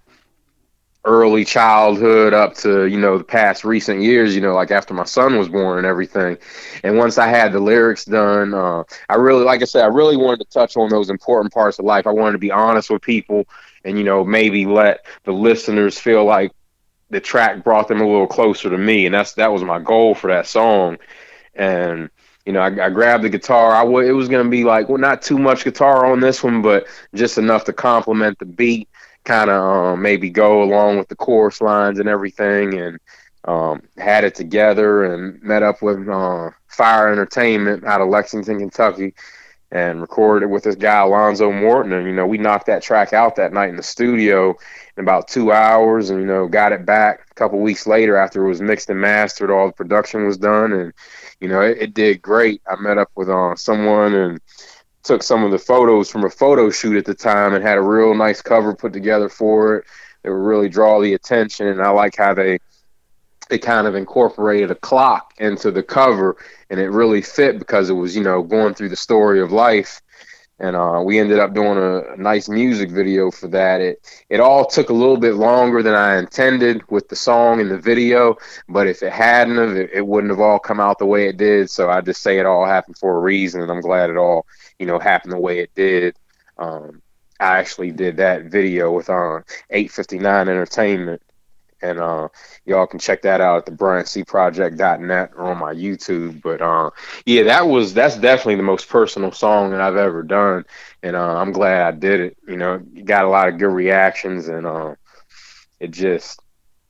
early 1.06 1.44
childhood 1.44 2.34
up 2.34 2.54
to 2.54 2.86
you 2.86 2.98
know 2.98 3.18
the 3.18 3.24
past 3.24 3.64
recent 3.64 4.02
years 4.02 4.34
you 4.34 4.42
know 4.42 4.54
like 4.54 4.70
after 4.70 4.94
my 4.94 5.04
son 5.04 5.38
was 5.38 5.48
born 5.48 5.78
and 5.78 5.86
everything 5.86 6.36
and 6.84 6.98
once 6.98 7.18
i 7.18 7.28
had 7.28 7.52
the 7.52 7.60
lyrics 7.60 8.04
done 8.04 8.54
uh, 8.54 8.82
i 9.08 9.14
really 9.14 9.44
like 9.44 9.62
i 9.62 9.64
said 9.64 9.84
i 9.84 9.88
really 9.88 10.16
wanted 10.16 10.38
to 10.40 10.46
touch 10.52 10.76
on 10.76 10.88
those 10.90 11.10
important 11.10 11.52
parts 11.52 11.78
of 11.78 11.84
life 11.86 12.06
i 12.06 12.12
wanted 12.12 12.32
to 12.32 12.38
be 12.38 12.50
honest 12.52 12.90
with 12.90 13.02
people 13.02 13.44
and 13.84 13.98
you 13.98 14.04
know 14.04 14.24
maybe 14.24 14.66
let 14.66 15.04
the 15.24 15.32
listeners 15.32 15.98
feel 15.98 16.24
like 16.24 16.52
the 17.10 17.20
track 17.20 17.64
brought 17.64 17.88
them 17.88 18.00
a 18.00 18.06
little 18.06 18.26
closer 18.26 18.70
to 18.70 18.78
me, 18.78 19.06
and 19.06 19.14
that's 19.14 19.34
that 19.34 19.52
was 19.52 19.62
my 19.62 19.78
goal 19.78 20.14
for 20.14 20.28
that 20.28 20.46
song. 20.46 20.98
And 21.54 22.10
you 22.44 22.52
know, 22.52 22.60
I, 22.60 22.66
I 22.86 22.90
grabbed 22.90 23.24
the 23.24 23.28
guitar. 23.30 23.72
I 23.72 23.82
w- 23.82 24.06
it 24.08 24.12
was 24.12 24.28
gonna 24.28 24.48
be 24.48 24.64
like 24.64 24.88
well, 24.88 24.98
not 24.98 25.22
too 25.22 25.38
much 25.38 25.64
guitar 25.64 26.06
on 26.06 26.20
this 26.20 26.42
one, 26.42 26.62
but 26.62 26.86
just 27.14 27.38
enough 27.38 27.64
to 27.64 27.72
complement 27.72 28.38
the 28.38 28.46
beat, 28.46 28.88
kind 29.26 29.50
of 29.50 29.62
um, 29.62 30.02
maybe 30.02 30.30
go 30.30 30.62
along 30.62 30.96
with 30.96 31.08
the 31.08 31.16
chorus 31.16 31.60
lines 31.60 31.98
and 31.98 32.08
everything. 32.08 32.78
And 32.78 32.98
um, 33.46 33.82
had 33.98 34.24
it 34.24 34.34
together 34.34 35.04
and 35.04 35.40
met 35.42 35.62
up 35.62 35.80
with 35.82 36.08
uh, 36.08 36.50
Fire 36.68 37.12
Entertainment 37.12 37.84
out 37.84 38.00
of 38.00 38.08
Lexington, 38.08 38.58
Kentucky, 38.58 39.14
and 39.70 40.00
recorded 40.00 40.48
with 40.48 40.64
this 40.64 40.74
guy 40.76 41.00
Alonzo 41.00 41.52
Morton. 41.52 41.92
And 41.92 42.06
you 42.06 42.12
know, 42.12 42.26
we 42.26 42.38
knocked 42.38 42.66
that 42.66 42.82
track 42.82 43.12
out 43.12 43.36
that 43.36 43.52
night 43.52 43.68
in 43.68 43.76
the 43.76 43.82
studio 43.82 44.54
in 44.96 45.02
about 45.02 45.28
two 45.28 45.52
hours, 45.52 46.10
and 46.10 46.20
you 46.20 46.26
know, 46.26 46.48
got 46.48 46.72
it 46.72 46.84
back 46.84 47.26
a 47.30 47.34
couple 47.34 47.60
weeks 47.60 47.86
later 47.86 48.16
after 48.16 48.44
it 48.44 48.48
was 48.48 48.60
mixed 48.60 48.90
and 48.90 49.00
mastered. 49.00 49.50
All 49.50 49.66
the 49.66 49.72
production 49.72 50.26
was 50.26 50.38
done, 50.38 50.72
and 50.72 50.92
you 51.40 51.48
know, 51.48 51.60
it, 51.60 51.78
it 51.78 51.94
did 51.94 52.22
great. 52.22 52.62
I 52.68 52.76
met 52.80 52.98
up 52.98 53.10
with 53.14 53.28
uh, 53.28 53.54
someone 53.54 54.14
and 54.14 54.40
took 55.06 55.22
some 55.22 55.44
of 55.44 55.50
the 55.50 55.58
photos 55.58 56.10
from 56.10 56.24
a 56.24 56.30
photo 56.30 56.70
shoot 56.70 56.96
at 56.96 57.04
the 57.04 57.14
time, 57.14 57.54
and 57.54 57.64
had 57.64 57.78
a 57.78 57.82
real 57.82 58.14
nice 58.14 58.42
cover 58.42 58.74
put 58.74 58.92
together 58.92 59.28
for 59.28 59.76
it. 59.76 59.84
It 60.24 60.30
would 60.30 60.36
really 60.36 60.68
draw 60.68 61.00
the 61.00 61.14
attention, 61.14 61.68
and 61.68 61.80
I 61.80 61.90
like 61.90 62.16
how 62.16 62.34
they 62.34 62.58
they 63.48 63.58
kind 63.58 63.86
of 63.86 63.94
incorporated 63.94 64.72
a 64.72 64.74
clock 64.74 65.32
into 65.38 65.70
the 65.70 65.82
cover, 65.82 66.36
and 66.68 66.80
it 66.80 66.90
really 66.90 67.22
fit 67.22 67.58
because 67.58 67.90
it 67.90 67.94
was 67.94 68.16
you 68.16 68.22
know 68.22 68.42
going 68.42 68.74
through 68.74 68.88
the 68.88 68.96
story 68.96 69.40
of 69.40 69.52
life 69.52 70.00
and 70.58 70.74
uh, 70.74 71.02
we 71.04 71.18
ended 71.18 71.38
up 71.38 71.52
doing 71.52 71.76
a, 71.76 72.14
a, 72.14 72.16
nice 72.16 72.48
music 72.48 72.90
video 72.90 73.30
for 73.30 73.48
that. 73.48 73.80
It 73.80 74.24
it 74.30 74.40
all 74.40 74.64
took 74.64 74.88
a 74.88 74.94
little 74.94 75.18
bit 75.18 75.34
longer 75.34 75.82
than 75.82 75.94
I 75.94 76.16
intended 76.18 76.88
with 76.90 77.08
the 77.08 77.16
song 77.16 77.60
and 77.60 77.70
the 77.70 77.78
video, 77.78 78.36
but 78.68 78.86
if 78.86 79.02
it 79.02 79.12
hadn't 79.12 79.56
have, 79.56 79.76
it, 79.76 79.90
it 79.92 80.06
wouldn't 80.06 80.30
have 80.30 80.40
all 80.40 80.58
come 80.58 80.80
out 80.80 80.98
the 80.98 81.06
way 81.06 81.28
it 81.28 81.36
did. 81.36 81.68
So 81.68 81.90
I 81.90 82.00
just 82.00 82.22
say 82.22 82.38
it 82.38 82.46
all 82.46 82.64
happened 82.64 82.96
for 82.96 83.16
a 83.16 83.20
reason, 83.20 83.60
and 83.60 83.70
I'm 83.70 83.82
glad 83.82 84.10
it 84.10 84.16
all 84.16 84.46
you 84.78 84.86
know 84.86 84.98
happened 84.98 85.32
the 85.32 85.40
way 85.40 85.58
it 85.58 85.74
did. 85.74 86.16
Um, 86.58 87.02
I 87.38 87.58
actually 87.58 87.92
did 87.92 88.16
that 88.16 88.44
video 88.44 88.90
with 88.92 89.10
uh, 89.10 89.40
859 89.70 90.48
Entertainment, 90.48 91.22
and 91.82 91.98
uh, 91.98 92.28
y'all 92.64 92.86
can 92.86 92.98
check 92.98 93.22
that 93.22 93.40
out 93.40 93.58
at 93.58 93.66
the 93.66 93.72
bryantcproject.net 93.72 95.32
or 95.36 95.44
on 95.52 95.58
my 95.58 95.74
YouTube. 95.74 96.42
But 96.42 96.60
uh, 96.60 96.90
yeah, 97.24 97.44
that 97.44 97.66
was 97.66 97.94
that's 97.94 98.16
definitely 98.16 98.56
the 98.56 98.62
most 98.62 98.88
personal 98.88 99.32
song 99.32 99.70
that 99.70 99.80
I've 99.80 99.96
ever 99.96 100.22
done, 100.22 100.64
and 101.02 101.16
uh, 101.16 101.36
I'm 101.36 101.52
glad 101.52 101.82
I 101.86 101.96
did 101.96 102.20
it. 102.20 102.36
You 102.46 102.56
know, 102.56 102.78
got 103.04 103.24
a 103.24 103.28
lot 103.28 103.48
of 103.48 103.58
good 103.58 103.72
reactions, 103.72 104.48
and 104.48 104.66
uh, 104.66 104.94
it 105.80 105.90
just 105.90 106.40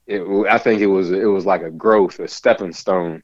it 0.06 0.22
I 0.48 0.58
think 0.58 0.80
it 0.80 0.86
was 0.86 1.10
it 1.10 1.26
was 1.26 1.46
like 1.46 1.62
a 1.62 1.70
growth, 1.70 2.18
a 2.20 2.28
stepping 2.28 2.72
stone, 2.72 3.22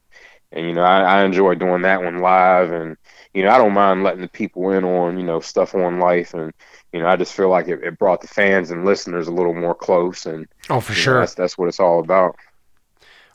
and 0.51 0.65
you 0.65 0.73
know 0.73 0.83
I, 0.83 1.19
I 1.19 1.23
enjoy 1.25 1.55
doing 1.55 1.81
that 1.83 2.03
one 2.03 2.19
live, 2.19 2.71
and 2.71 2.97
you 3.33 3.43
know 3.43 3.49
I 3.49 3.57
don't 3.57 3.73
mind 3.73 4.03
letting 4.03 4.21
the 4.21 4.27
people 4.27 4.71
in 4.71 4.83
on 4.83 5.17
you 5.17 5.25
know 5.25 5.39
stuff 5.39 5.75
on 5.75 5.99
life 5.99 6.33
and 6.33 6.53
you 6.93 6.99
know, 6.99 7.07
I 7.07 7.15
just 7.15 7.33
feel 7.33 7.49
like 7.49 7.67
it, 7.67 7.83
it 7.83 7.97
brought 7.97 8.21
the 8.21 8.27
fans 8.27 8.69
and 8.69 8.85
listeners 8.85 9.27
a 9.27 9.31
little 9.31 9.55
more 9.55 9.73
close, 9.73 10.27
and 10.27 10.47
oh, 10.69 10.79
for 10.79 10.93
sure, 10.93 11.15
know, 11.15 11.19
that's 11.21 11.33
that's 11.33 11.57
what 11.57 11.67
it's 11.67 11.79
all 11.79 11.99
about. 11.99 12.35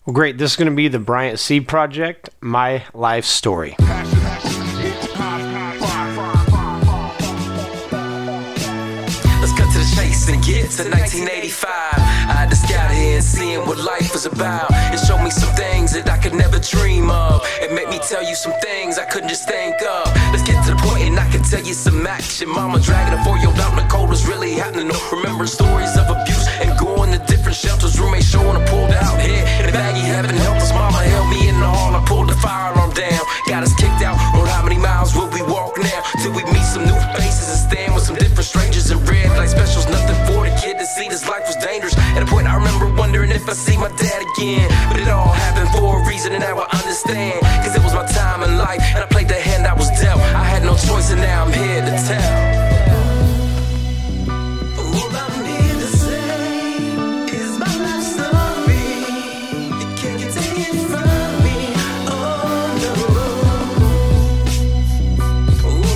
Well, 0.07 0.15
great. 0.15 0.39
This 0.39 0.53
is 0.53 0.57
going 0.57 0.71
to 0.71 0.75
be 0.75 0.89
the 0.89 1.01
Bryant 1.01 1.41
C 1.41 1.61
Project, 1.61 2.31
my 2.41 2.85
life 2.95 3.25
story. 3.25 3.75
Let's 3.79 3.93
cut 9.53 9.73
to 9.73 9.79
the 9.79 9.93
chase 9.97 10.29
and 10.29 10.43
get 10.45 10.71
to 10.71 10.89
1985 10.89 11.89
had 12.49 12.51
to 12.51 12.57
scout 12.57 12.91
here 12.91 13.17
and 13.17 13.25
seeing 13.25 13.61
what 13.67 13.79
life 13.79 14.13
was 14.13 14.25
about. 14.25 14.71
It 14.95 15.01
showed 15.05 15.23
me 15.23 15.31
some 15.31 15.53
things 15.55 15.93
that 15.93 16.09
I 16.09 16.17
could 16.19 16.35
never 16.35 16.59
dream 16.59 17.11
of. 17.11 17.45
It 17.61 17.73
made 17.73 17.89
me 17.89 17.99
tell 17.99 18.23
you 18.23 18.35
some 18.35 18.55
things 18.63 18.99
I 18.99 19.05
couldn't 19.05 19.29
just 19.29 19.47
think 19.49 19.77
of. 19.83 20.07
Let's 20.33 20.47
get 20.47 20.57
to 20.67 20.71
the 20.75 20.81
point 20.81 21.03
and 21.11 21.19
I 21.19 21.28
can 21.28 21.28
tell 21.49 21.65
you 21.65 21.73
some 21.73 22.07
action. 22.07 22.49
Mama 22.49 22.79
dragging 22.79 23.19
a 23.19 23.25
four-year-old 23.25 23.57
the 23.57 23.87
cold 23.89 24.11
was 24.11 24.27
really 24.29 24.53
happening. 24.53 24.93
Remember 25.11 25.47
stories 25.47 25.97
of 25.97 26.05
abuse 26.11 26.47
and 26.61 26.79
going 26.79 27.11
to 27.13 27.19
different 27.25 27.57
shelters. 27.57 27.99
Roommates 27.99 28.29
showing 28.29 28.57
up 28.57 28.69
pulled 28.69 28.93
out 28.93 29.19
here. 29.21 29.45
In 29.61 29.67
the 29.67 29.73
baggy 29.73 30.05
heaven 30.05 30.37
us. 30.37 30.73
Mama 30.73 30.99
held 30.99 31.29
me 31.31 31.49
in 31.49 31.59
the 31.59 31.67
hall. 31.67 31.97
I 31.97 32.05
pulled 32.05 32.29
the 32.29 32.37
fire 32.37 32.75
alarm 32.75 32.93
down. 32.93 33.21
Got 33.49 33.63
us 33.63 33.75
kicked 33.81 34.03
out. 34.03 34.21
On 34.37 34.47
how 34.47 34.63
many 34.63 34.77
miles 34.77 35.15
will 35.17 35.31
we 35.31 35.41
walk 35.43 35.79
now? 35.79 36.03
Till 36.21 36.33
we 36.33 36.45
meet 36.53 36.67
some 36.69 36.85
new 36.85 37.01
faces 37.17 37.49
and 37.49 37.61
stand 37.71 37.95
with 37.95 38.05
some 38.05 38.17
different 38.17 38.45
strangers 38.45 38.91
in 38.91 38.99
red 39.07 39.33
light 39.39 39.49
specials. 39.49 39.89
Nothing 39.89 40.21
for 40.29 40.45
the 40.45 40.53
kid 40.61 40.77
to 40.79 40.85
see. 40.85 41.09
This 41.09 41.27
life 41.27 41.47
was 41.47 41.57
dangerous. 41.57 41.97
At 41.97 42.23
a 42.23 42.27
point, 42.27 42.47
I 42.47 42.57
remember 42.57 42.93
wondering 42.93 43.31
if 43.31 43.49
I 43.49 43.55
see 43.55 43.77
my 43.79 43.89
dad 43.97 44.21
again. 44.37 44.69
But 44.93 45.01
it 45.01 45.09
all 45.09 45.33
happened 45.33 45.71
for 45.73 46.03
a 46.03 46.07
reason, 46.07 46.33
and 46.33 46.43
now 46.45 46.61
I 46.61 46.69
understand. 46.77 47.41
Cause 47.65 47.75
it 47.75 47.83
was 47.83 47.95
my 47.95 48.05
time 48.07 48.43
in 48.43 48.59
life, 48.59 48.83
and 48.93 49.01
I 49.01 49.07
played 49.07 49.29
the 49.29 49.38
choice, 50.87 51.11
and 51.11 51.21
now 51.21 51.45
I'm 51.45 51.53
here 51.53 51.83
to 51.83 52.07
tell. 52.07 52.59
I'm 55.15 55.45
to 55.81 55.87
say 55.87 56.93
Is 57.35 57.59
my 57.59 57.75
life 57.85 58.05
slowly 58.05 58.87
You 59.81 59.87
can't 59.97 60.33
take 60.33 60.59
it 60.69 60.77
from 60.91 61.29
me 61.45 61.59
Oh 62.07 62.17
no 62.83 62.93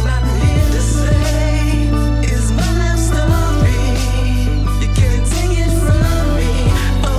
I'm 0.09 0.29
to 0.73 0.81
say 0.81 1.89
Is 2.33 2.51
my 2.53 2.71
life 2.81 2.99
slow 2.99 3.63
You 4.81 4.89
can't 4.95 5.27
take 5.35 5.59
it 5.67 5.75
from 5.85 6.25
me 6.37 6.53
Oh 7.05 7.11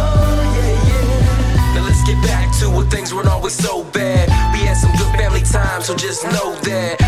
yeah 0.56 0.90
yeah 0.90 1.76
Now 1.76 1.84
let's 1.86 2.04
get 2.04 2.20
back 2.24 2.52
to 2.60 2.70
what 2.70 2.92
things 2.92 3.14
weren't 3.14 3.28
always 3.28 3.54
so 3.54 3.84
bad. 3.86 4.30
We 4.54 4.60
had 4.66 4.78
some 4.78 4.92
good 4.98 5.16
family 5.18 5.42
time, 5.42 5.82
so 5.82 5.96
just 5.96 6.24
know 6.26 6.56
that. 6.64 7.03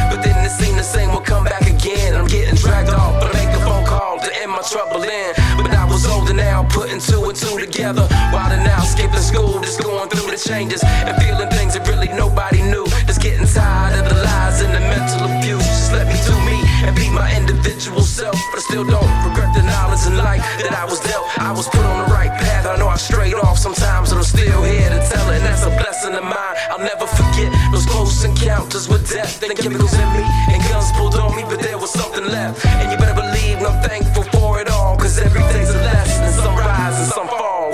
Seemed 0.59 0.79
the 0.79 0.83
same 0.83 1.11
will 1.11 1.19
come 1.19 1.43
back 1.43 1.67
again. 1.67 2.15
I'm 2.15 2.27
getting 2.27 2.55
dragged 2.55 2.89
off, 2.89 3.19
but 3.19 3.35
I 3.35 3.45
make 3.45 3.55
a 3.55 3.59
phone 3.59 3.85
call 3.85 4.19
to 4.19 4.41
end 4.41 4.51
my 4.51 4.61
trouble 4.61 5.03
in. 5.03 5.33
But 5.57 5.71
I 5.71 5.85
was 5.85 6.05
older 6.05 6.33
now, 6.33 6.63
putting 6.69 6.99
two 6.99 7.25
and 7.25 7.35
two 7.35 7.59
together. 7.59 8.07
While 8.31 8.55
now 8.63 8.79
skipping 8.79 9.19
school, 9.19 9.59
just 9.61 9.81
going 9.83 10.09
through 10.09 10.31
the 10.31 10.37
changes 10.37 10.81
and 10.83 11.15
feeling 11.21 11.49
things 11.49 11.73
that 11.73 11.85
really 11.87 12.07
nobody 12.07 12.61
knew. 12.61 12.85
Getting 13.25 13.47
tired 13.47 13.97
of 13.97 14.05
the 14.05 14.21
lies 14.21 14.61
and 14.61 14.69
the 14.69 14.79
mental 14.85 15.25
abuse. 15.25 15.65
Just 15.65 15.91
let 15.97 16.05
me 16.05 16.13
do 16.29 16.35
me 16.45 16.61
and 16.85 16.95
be 16.95 17.09
my 17.09 17.25
individual 17.33 18.01
self. 18.01 18.37
But 18.53 18.61
I 18.61 18.63
still 18.69 18.85
don't 18.85 19.09
regret 19.25 19.49
the 19.57 19.63
knowledge 19.65 20.05
and 20.05 20.15
light 20.15 20.45
that 20.61 20.77
I 20.77 20.85
was 20.85 20.99
dealt. 21.01 21.25
I 21.41 21.49
was 21.49 21.65
put 21.67 21.81
on 21.81 22.05
the 22.05 22.13
right 22.13 22.29
path. 22.29 22.67
I 22.69 22.77
know 22.77 22.85
I 22.87 22.97
strayed 22.97 23.33
off 23.33 23.57
sometimes, 23.57 24.13
but 24.13 24.21
I'm 24.21 24.29
still 24.29 24.61
here 24.61 24.93
to 24.93 25.01
tell 25.09 25.25
it. 25.33 25.41
And 25.41 25.45
that's 25.49 25.65
a 25.65 25.73
blessing 25.73 26.13
of 26.13 26.21
mine. 26.21 26.55
I'll 26.69 26.85
never 26.85 27.09
forget 27.09 27.49
those 27.73 27.87
close 27.87 28.23
encounters 28.23 28.87
with 28.87 29.09
death 29.09 29.39
the 29.41 29.55
chemicals 29.57 29.97
in 29.97 30.09
me 30.13 30.21
and 30.53 30.61
guns 30.69 30.93
pulled 30.93 31.15
on 31.15 31.35
me, 31.35 31.41
but 31.49 31.57
there 31.65 31.79
was 31.79 31.89
something 31.89 32.25
left. 32.29 32.63
And 32.77 32.93
you 32.93 32.97
better 33.01 33.17
believe 33.17 33.57
I'm 33.65 33.81
thankful 33.81 34.21
for 34.37 34.61
it 34.61 34.69
all, 34.69 34.97
cause 35.01 35.17
everything's 35.17 35.73
a 35.73 35.81
lesson 35.81 36.29
some 36.45 36.55
rise 36.61 36.93
and 37.01 37.09
some 37.09 37.27
fall. 37.27 37.64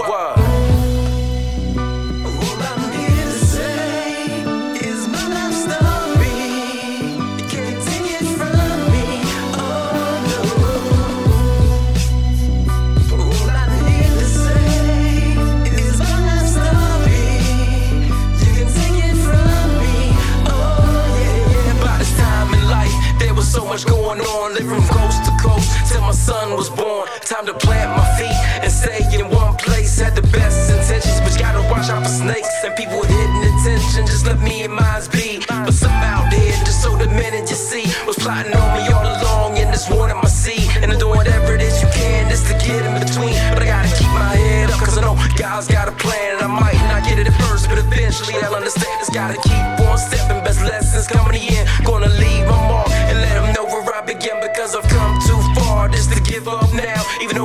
Son 26.31 26.55
was 26.55 26.69
born. 26.69 27.07
Time 27.21 27.45
to 27.45 27.53
plant 27.53 28.00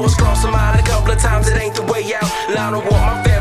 it's 0.04 0.14
crossed 0.14 0.44
my 0.44 0.50
mind 0.50 0.80
a 0.80 0.82
couple 0.82 1.12
of 1.12 1.18
times, 1.18 1.48
it 1.48 1.56
ain't 1.56 1.74
the 1.74 1.82
way 1.84 2.14
out. 2.14 2.24
I 2.24 2.70
don't 2.70 2.84
want 2.84 3.02
my 3.06 3.22
family 3.24 3.35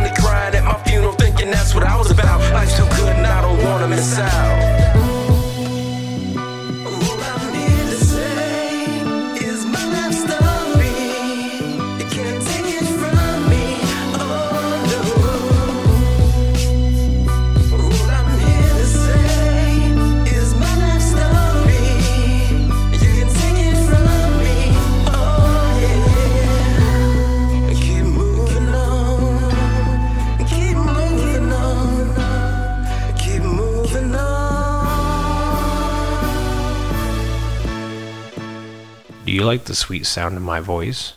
like 39.55 39.65
the 39.65 39.75
sweet 39.75 40.05
sound 40.05 40.35
of 40.35 40.43
my 40.43 40.59
voice? 40.59 41.13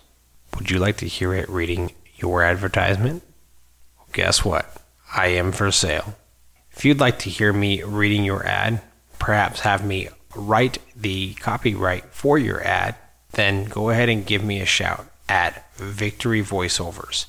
Would 0.55 0.71
you 0.71 0.79
like 0.79 0.97
to 0.99 1.09
hear 1.09 1.35
it 1.35 1.49
reading 1.49 1.91
your 2.19 2.45
advertisement? 2.45 3.25
Guess 4.13 4.45
what? 4.45 4.81
I 5.13 5.27
am 5.29 5.51
for 5.51 5.73
sale. 5.73 6.15
If 6.71 6.85
you'd 6.85 7.01
like 7.01 7.19
to 7.21 7.31
hear 7.31 7.53
me 7.53 7.83
reading 7.83 8.25
your 8.25 8.47
ad, 8.47 8.81
perhaps 9.19 9.61
have 9.61 9.85
me 9.85 10.11
write 10.37 10.79
the 10.95 11.35
copyright 11.35 12.05
for 12.15 12.39
your 12.39 12.63
ad, 12.63 12.95
then 13.33 13.65
go 13.65 13.91
ahead 13.91 14.09
and 14.09 14.25
give 14.25 14.45
me 14.45 14.61
a 14.61 14.67
shout 14.67 15.07
at 15.29 15.75
Victory 15.77 16.41
Voiceovers. 16.41 17.27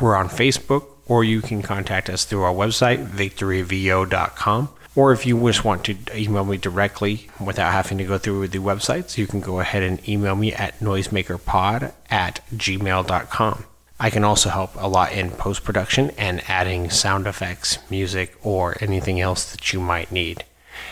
We're 0.00 0.16
on 0.16 0.30
Facebook, 0.30 0.86
or 1.04 1.24
you 1.24 1.42
can 1.42 1.60
contact 1.60 2.08
us 2.08 2.24
through 2.24 2.44
our 2.44 2.54
website, 2.54 3.06
victoryvo.com. 3.06 4.70
Or 4.98 5.12
if 5.12 5.24
you 5.24 5.40
just 5.46 5.64
want 5.64 5.84
to 5.84 5.96
email 6.12 6.44
me 6.44 6.56
directly 6.56 7.28
without 7.38 7.72
having 7.72 7.98
to 7.98 8.04
go 8.04 8.18
through 8.18 8.48
the 8.48 8.58
websites, 8.58 9.16
you 9.16 9.28
can 9.28 9.40
go 9.40 9.60
ahead 9.60 9.84
and 9.84 10.08
email 10.08 10.34
me 10.34 10.52
at 10.52 10.80
noisemakerpod 10.80 11.92
at 12.10 12.40
gmail.com. 12.52 13.64
I 14.00 14.10
can 14.10 14.24
also 14.24 14.50
help 14.50 14.72
a 14.74 14.88
lot 14.88 15.12
in 15.12 15.30
post 15.30 15.62
production 15.62 16.10
and 16.18 16.42
adding 16.50 16.90
sound 16.90 17.28
effects, 17.28 17.78
music, 17.88 18.34
or 18.42 18.76
anything 18.80 19.20
else 19.20 19.52
that 19.52 19.72
you 19.72 19.78
might 19.78 20.10
need. 20.10 20.42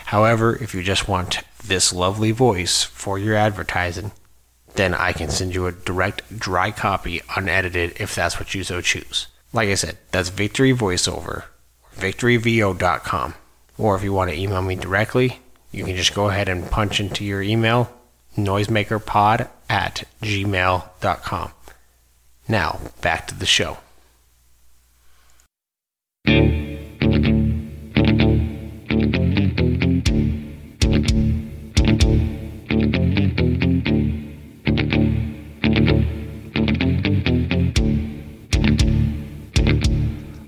However, 0.05 0.55
if 0.55 0.73
you 0.73 0.83
just 0.83 1.09
want 1.09 1.39
this 1.61 1.91
lovely 1.91 2.31
voice 2.31 2.83
for 2.83 3.19
your 3.19 3.35
advertising, 3.35 4.13
then 4.75 4.93
I 4.93 5.11
can 5.11 5.29
send 5.29 5.53
you 5.53 5.67
a 5.67 5.73
direct 5.73 6.39
dry 6.39 6.71
copy 6.71 7.21
unedited 7.35 7.99
if 7.99 8.15
that's 8.15 8.39
what 8.39 8.55
you 8.55 8.63
so 8.63 8.79
choose. 8.79 9.27
Like 9.51 9.67
I 9.67 9.75
said, 9.75 9.97
that's 10.11 10.29
Victory 10.29 10.71
Voiceover, 10.71 11.43
victoryvo.com. 11.97 13.33
Or 13.77 13.95
if 13.95 14.03
you 14.03 14.13
want 14.13 14.31
to 14.31 14.37
email 14.37 14.61
me 14.61 14.75
directly, 14.75 15.39
you 15.71 15.83
can 15.83 15.95
just 15.95 16.15
go 16.15 16.29
ahead 16.29 16.49
and 16.49 16.69
punch 16.69 16.99
into 16.99 17.23
your 17.23 17.41
email 17.41 17.91
noisemakerpod 18.35 19.49
at 19.69 20.03
gmail.com. 20.21 21.51
Now, 22.47 22.79
back 23.01 23.27
to 23.27 23.35
the 23.35 23.45
show. 23.45 23.77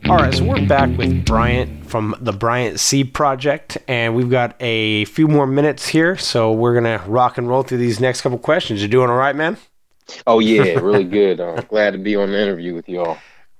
All 0.09 0.17
right, 0.17 0.33
so 0.33 0.43
we're 0.43 0.65
back 0.65 0.97
with 0.97 1.25
Bryant 1.25 1.78
from 1.89 2.15
the 2.19 2.31
Bryant 2.31 2.79
C 2.79 3.03
Project, 3.03 3.77
and 3.87 4.15
we've 4.15 4.29
got 4.29 4.55
a 4.59 5.05
few 5.05 5.27
more 5.27 5.47
minutes 5.47 5.87
here, 5.87 6.15
so 6.15 6.51
we're 6.51 6.73
gonna 6.73 7.03
rock 7.07 7.37
and 7.37 7.47
roll 7.47 7.63
through 7.63 7.79
these 7.79 7.99
next 7.99 8.21
couple 8.21 8.37
questions. 8.37 8.81
You 8.81 8.87
doing 8.87 9.09
all 9.09 9.17
right, 9.17 9.35
man? 9.35 9.57
Oh 10.25 10.39
yeah, 10.39 10.63
really 10.79 11.03
good. 11.03 11.39
I'm 11.39 11.65
glad 11.65 11.91
to 11.91 11.97
be 11.97 12.15
on 12.15 12.31
the 12.31 12.41
interview 12.41 12.75
with 12.75 12.87
y'all. 12.87 13.17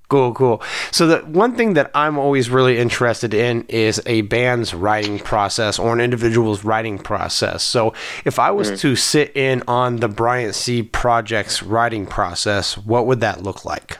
Cool, 0.10 0.34
cool. 0.34 0.64
So 0.92 1.06
the 1.06 1.18
one 1.20 1.56
thing 1.56 1.76
that 1.76 1.92
I'm 1.94 2.18
always 2.18 2.50
really 2.50 2.80
interested 2.80 3.32
in 3.32 3.64
is 3.70 4.02
a 4.08 4.22
band's 4.22 4.74
writing 4.74 5.20
process 5.20 5.78
or 5.78 5.94
an 5.94 6.02
individual's 6.02 6.64
writing 6.64 6.98
process. 6.98 7.62
So 7.62 7.94
if 8.26 8.40
I 8.40 8.50
was 8.50 8.72
mm. 8.72 8.80
to 8.80 8.96
sit 8.96 9.38
in 9.38 9.62
on 9.68 9.98
the 9.98 10.08
Bryant 10.08 10.56
C 10.56 10.82
Project's 10.82 11.62
writing 11.62 12.08
process, 12.08 12.76
what 12.76 13.06
would 13.06 13.20
that 13.20 13.44
look 13.44 13.66
like? 13.66 14.00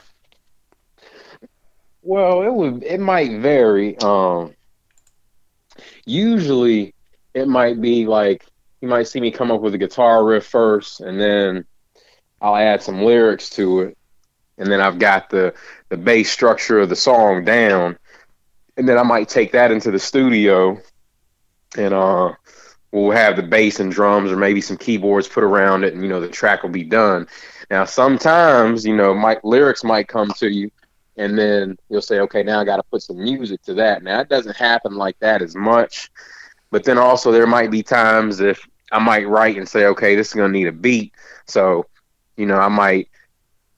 Well, 2.10 2.42
it 2.42 2.52
would 2.52 2.82
it 2.82 2.98
might 2.98 3.40
vary. 3.40 3.96
Um 3.98 4.56
usually 6.04 6.92
it 7.34 7.46
might 7.46 7.80
be 7.80 8.04
like 8.04 8.44
you 8.80 8.88
might 8.88 9.06
see 9.06 9.20
me 9.20 9.30
come 9.30 9.52
up 9.52 9.60
with 9.60 9.74
a 9.74 9.78
guitar 9.78 10.24
riff 10.24 10.44
first 10.44 11.00
and 11.02 11.20
then 11.20 11.64
I'll 12.42 12.56
add 12.56 12.82
some 12.82 13.02
lyrics 13.02 13.48
to 13.50 13.82
it. 13.82 13.98
And 14.58 14.68
then 14.68 14.80
I've 14.80 14.98
got 14.98 15.30
the 15.30 15.54
the 15.88 15.96
bass 15.96 16.32
structure 16.32 16.80
of 16.80 16.88
the 16.88 16.96
song 16.96 17.44
down. 17.44 17.96
And 18.76 18.88
then 18.88 18.98
I 18.98 19.04
might 19.04 19.28
take 19.28 19.52
that 19.52 19.70
into 19.70 19.92
the 19.92 20.00
studio 20.00 20.80
and 21.78 21.94
uh 21.94 22.32
we'll 22.90 23.12
have 23.12 23.36
the 23.36 23.44
bass 23.44 23.78
and 23.78 23.92
drums 23.92 24.32
or 24.32 24.36
maybe 24.36 24.60
some 24.60 24.76
keyboards 24.76 25.28
put 25.28 25.44
around 25.44 25.84
it 25.84 25.94
and 25.94 26.02
you 26.02 26.08
know 26.08 26.18
the 26.18 26.26
track 26.26 26.64
will 26.64 26.70
be 26.70 26.82
done. 26.82 27.28
Now 27.70 27.84
sometimes, 27.84 28.84
you 28.84 28.96
know, 28.96 29.14
my 29.14 29.38
lyrics 29.44 29.84
might 29.84 30.08
come 30.08 30.30
to 30.38 30.50
you 30.50 30.72
and 31.20 31.38
then 31.38 31.78
you'll 31.90 32.00
say, 32.00 32.20
okay, 32.20 32.42
now 32.42 32.60
I 32.60 32.64
got 32.64 32.78
to 32.78 32.82
put 32.82 33.02
some 33.02 33.22
music 33.22 33.62
to 33.64 33.74
that. 33.74 34.02
Now 34.02 34.20
it 34.20 34.30
doesn't 34.30 34.56
happen 34.56 34.94
like 34.94 35.18
that 35.20 35.42
as 35.42 35.54
much, 35.54 36.10
but 36.70 36.82
then 36.82 36.96
also 36.96 37.30
there 37.30 37.46
might 37.46 37.70
be 37.70 37.82
times 37.82 38.40
if 38.40 38.66
I 38.90 38.98
might 38.98 39.28
write 39.28 39.58
and 39.58 39.68
say, 39.68 39.84
okay, 39.86 40.14
this 40.16 40.28
is 40.28 40.34
gonna 40.34 40.48
need 40.48 40.66
a 40.66 40.72
beat, 40.72 41.12
so 41.46 41.86
you 42.36 42.46
know 42.46 42.56
I 42.56 42.68
might 42.68 43.08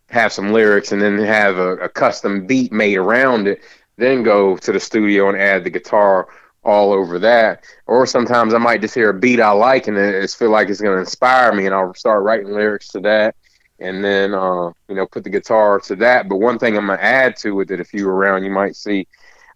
have 0.09 0.33
some 0.33 0.53
lyrics 0.53 0.93
and 0.93 1.03
then 1.03 1.19
have 1.19 1.59
a, 1.59 1.77
a 1.79 1.89
custom 1.89 2.47
beat 2.47 2.71
made 2.71 2.97
around 2.97 3.49
it, 3.49 3.61
then 3.97 4.23
go 4.23 4.57
to 4.59 4.73
the 4.73 4.81
studio 4.81 5.29
and 5.29 5.37
add 5.37 5.65
the 5.65 5.71
guitar 5.71 6.29
all 6.63 6.93
over 6.93 7.19
that. 7.19 7.65
Or 7.87 8.07
sometimes 8.07 8.55
I 8.55 8.59
might 8.59 8.81
just 8.81 8.95
hear 8.95 9.11
a 9.11 9.15
beat 9.15 9.41
I 9.41 9.51
like 9.51 9.89
and 9.89 9.99
it 9.99 10.31
feel 10.31 10.51
like 10.51 10.69
it's 10.69 10.81
gonna 10.81 10.99
inspire 10.99 11.53
me, 11.53 11.67
and 11.67 11.75
I'll 11.75 11.93
start 11.95 12.23
writing 12.23 12.53
lyrics 12.53 12.89
to 12.91 13.01
that 13.01 13.35
and 13.83 14.05
then 14.05 14.35
uh, 14.35 14.73
you 14.89 14.95
know 14.95 15.07
put 15.07 15.25
the 15.25 15.31
guitar 15.31 15.81
to 15.81 15.97
that. 15.97 16.29
But 16.29 16.37
one 16.37 16.59
thing 16.59 16.77
I'm 16.77 16.87
gonna 16.87 17.01
add 17.01 17.37
to 17.39 17.61
it 17.61 17.69
that 17.69 17.81
if 17.81 17.93
you 17.93 18.07
were 18.07 18.15
around, 18.15 18.45
you 18.45 18.51
might 18.51 18.77
see 18.77 19.07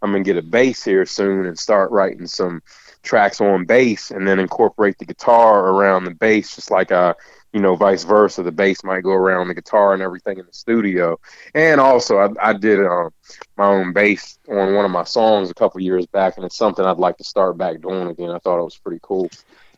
I'm 0.03 0.13
gonna 0.13 0.25
get 0.25 0.37
a 0.37 0.43
bass 0.43 0.85
here 0.85 1.07
soon 1.07 1.47
and 1.47 1.59
start 1.59 1.91
writing 1.91 2.27
some 2.27 2.63
tracks 3.03 3.41
on 3.41 3.65
bass, 3.65 4.11
and 4.11 4.27
then 4.27 4.39
incorporate 4.39 4.99
the 4.99 5.07
guitar 5.07 5.69
around 5.69 6.05
the 6.05 6.15
bass, 6.15 6.57
just 6.57 6.71
like 6.71 6.93
I 6.93 7.15
you 7.57 7.63
know, 7.63 7.75
vice 7.75 8.05
versa. 8.05 8.43
The 8.43 8.53
bass 8.53 8.85
might 8.85 9.03
go 9.03 9.13
around 9.13 9.49
the 9.49 9.55
guitar 9.55 9.95
and 9.95 10.03
everything 10.03 10.39
in 10.39 10.45
the 10.45 10.53
studio. 10.53 11.19
And 11.55 11.81
also, 11.81 12.19
I, 12.19 12.51
I 12.51 12.53
did 12.53 12.85
um, 12.85 13.09
my 13.57 13.65
own 13.65 13.95
bass 13.95 14.39
on 14.47 14.75
one 14.75 14.85
of 14.85 14.91
my 14.91 15.05
songs 15.05 15.51
a 15.51 15.55
couple 15.55 15.81
years 15.81 16.05
back, 16.05 16.37
and 16.37 16.45
it's 16.45 16.59
something 16.59 16.85
I'd 16.85 16.99
like 16.99 17.17
to 17.17 17.25
start 17.25 17.57
back 17.57 17.81
doing 17.81 18.09
again. 18.09 18.31
I 18.31 18.41
thought 18.41 18.61
it 18.61 18.65
was 18.65 18.77
pretty 18.77 19.01
cool. 19.03 19.31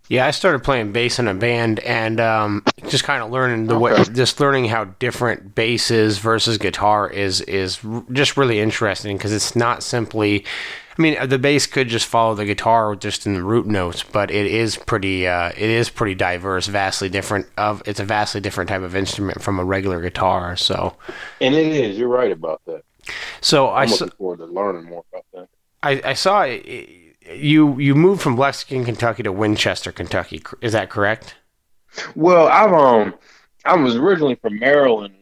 Yeah, 0.09 0.27
I 0.27 0.31
started 0.31 0.65
playing 0.65 0.93
bass 0.93 1.19
in 1.19 1.29
a 1.29 1.35
band 1.35 1.81
and 1.81 2.19
um, 2.19 2.65
just 2.89 3.05
kind 3.05 3.23
of 3.23 3.31
learning 3.31 3.67
the 3.67 3.79
way, 3.79 4.05
just 4.13 4.41
learning 4.41 4.67
how 4.67 4.85
different 4.85 5.55
bass 5.55 5.91
is 5.91 6.19
versus 6.19 6.57
guitar 6.57 7.09
is 7.11 7.43
is 7.43 7.79
just 8.13 8.37
really 8.37 8.59
interesting 8.59 9.17
because 9.17 9.33
it's 9.33 9.55
not 9.55 9.83
simply. 9.83 10.45
I 10.97 11.01
mean, 11.03 11.29
the 11.29 11.39
bass 11.39 11.67
could 11.67 11.89
just 11.89 12.07
follow 12.07 12.35
the 12.35 12.45
guitar 12.45 12.97
just 12.97 13.25
in 13.25 13.35
the 13.35 13.45
root 13.45 13.67
notes, 13.67 14.03
but 14.03 14.31
it 14.31 14.47
is 14.47 14.77
pretty. 14.77 15.27
Uh, 15.27 15.51
it 15.51 15.59
is 15.71 15.91
pretty 15.91 16.15
diverse, 16.15 16.67
vastly 16.67 17.11
different. 17.11 17.47
Of 17.59 17.83
it's 17.85 18.01
a 18.01 18.05
vastly 18.05 18.41
different 18.41 18.69
type 18.69 18.83
of 18.83 18.97
instrument 18.97 19.43
from 19.43 19.59
a 19.61 19.65
regular 19.65 20.01
guitar. 20.01 20.57
So, 20.57 20.97
and 21.41 21.55
it 21.55 21.69
is. 21.69 21.99
You're 21.99 22.09
right 22.09 22.33
about 22.33 22.63
that. 22.65 22.83
So 23.41 23.69
I'm 23.69 23.89
I 23.89 23.91
looking 23.91 24.11
forward 24.11 24.39
to 24.39 24.47
learning 24.47 24.85
more 24.85 25.05
about 25.13 25.25
that. 25.35 25.49
I, 25.83 26.11
I 26.11 26.15
saw 26.15 26.43
it, 26.43 27.08
you 27.35 27.79
you 27.79 27.95
moved 27.95 28.23
from 28.23 28.37
Lexington, 28.37 28.85
Kentucky 28.85 29.23
to 29.23 29.33
Winchester, 29.33 29.93
Kentucky. 29.93 30.43
Is 30.61 30.73
that 30.73 30.91
correct? 30.91 31.37
Well, 32.15 32.49
I've 32.49 32.73
um, 32.73 33.15
I 33.65 33.77
was 33.77 33.97
originally 33.97 34.37
from 34.37 34.59
Maryland. 34.59 35.15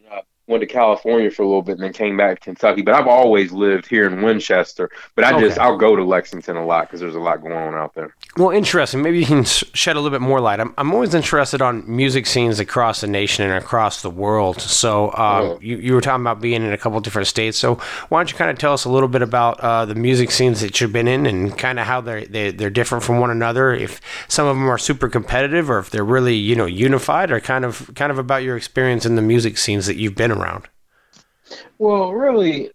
Went 0.47 0.61
to 0.61 0.67
California 0.67 1.29
for 1.29 1.43
a 1.43 1.45
little 1.45 1.61
bit 1.61 1.73
and 1.73 1.83
then 1.83 1.91
came 1.91 2.15
back 2.15 2.39
to 2.39 2.45
Kentucky. 2.45 2.81
But 2.81 2.95
I've 2.95 3.07
always 3.07 3.51
lived 3.51 3.85
here 3.85 4.07
in 4.07 4.21
Winchester. 4.21 4.89
But 5.13 5.25
I 5.25 5.37
just 5.39 5.57
Okay. 5.57 5.67
I'll 5.67 5.77
go 5.77 5.95
to 5.97 6.03
Lexington 6.05 6.55
a 6.55 6.65
lot 6.65 6.87
because 6.87 7.01
there's 7.01 7.15
a 7.15 7.19
lot 7.19 7.41
going 7.41 7.53
on 7.53 7.73
out 7.75 7.93
there. 7.95 8.15
Well, 8.37 8.51
interesting. 8.51 9.01
Maybe 9.01 9.19
you 9.19 9.25
can 9.25 9.43
shed 9.43 9.97
a 9.97 9.99
little 9.99 10.17
bit 10.17 10.21
more 10.25 10.39
light. 10.39 10.61
I'm, 10.61 10.73
I'm 10.77 10.93
always 10.93 11.13
interested 11.13 11.61
on 11.61 11.83
music 11.93 12.25
scenes 12.25 12.59
across 12.59 13.01
the 13.01 13.07
nation 13.07 13.43
and 13.43 13.53
across 13.61 14.01
the 14.01 14.09
world. 14.09 14.61
So, 14.61 15.11
um, 15.15 15.43
Yeah. 15.45 15.55
you, 15.59 15.77
you 15.77 15.93
were 15.93 16.01
talking 16.01 16.23
about 16.23 16.39
being 16.39 16.63
in 16.63 16.71
a 16.71 16.77
couple 16.77 16.97
different 17.01 17.27
states. 17.27 17.57
So, 17.57 17.75
why 18.07 18.19
don't 18.19 18.31
you 18.31 18.37
kind 18.37 18.49
of 18.49 18.57
tell 18.57 18.71
us 18.71 18.85
a 18.85 18.89
little 18.89 19.09
bit 19.09 19.21
about 19.21 19.59
uh, 19.59 19.83
the 19.83 19.95
music 19.95 20.31
scenes 20.31 20.61
that 20.61 20.79
you've 20.79 20.93
been 20.93 21.09
in 21.09 21.25
and 21.25 21.57
kind 21.57 21.77
of 21.77 21.87
how 21.87 21.99
they're, 21.99 22.25
they, 22.25 22.51
they're 22.51 22.69
different 22.69 23.03
from 23.03 23.19
one 23.19 23.31
another? 23.31 23.73
If 23.73 23.99
some 24.29 24.47
of 24.47 24.55
them 24.55 24.69
are 24.69 24.77
super 24.77 25.09
competitive 25.09 25.69
or 25.69 25.79
if 25.79 25.89
they're 25.89 26.05
really, 26.05 26.35
you 26.35 26.55
know, 26.55 26.65
unified 26.67 27.31
or 27.31 27.41
kind 27.41 27.65
of 27.65 27.91
kind 27.95 28.11
of 28.13 28.17
about 28.17 28.43
your 28.43 28.55
experience 28.55 29.05
in 29.05 29.15
the 29.17 29.21
music 29.21 29.57
scenes 29.57 29.87
that 29.87 29.97
you've 29.97 30.15
been 30.15 30.36
Well, 31.77 32.13
really, 32.13 32.71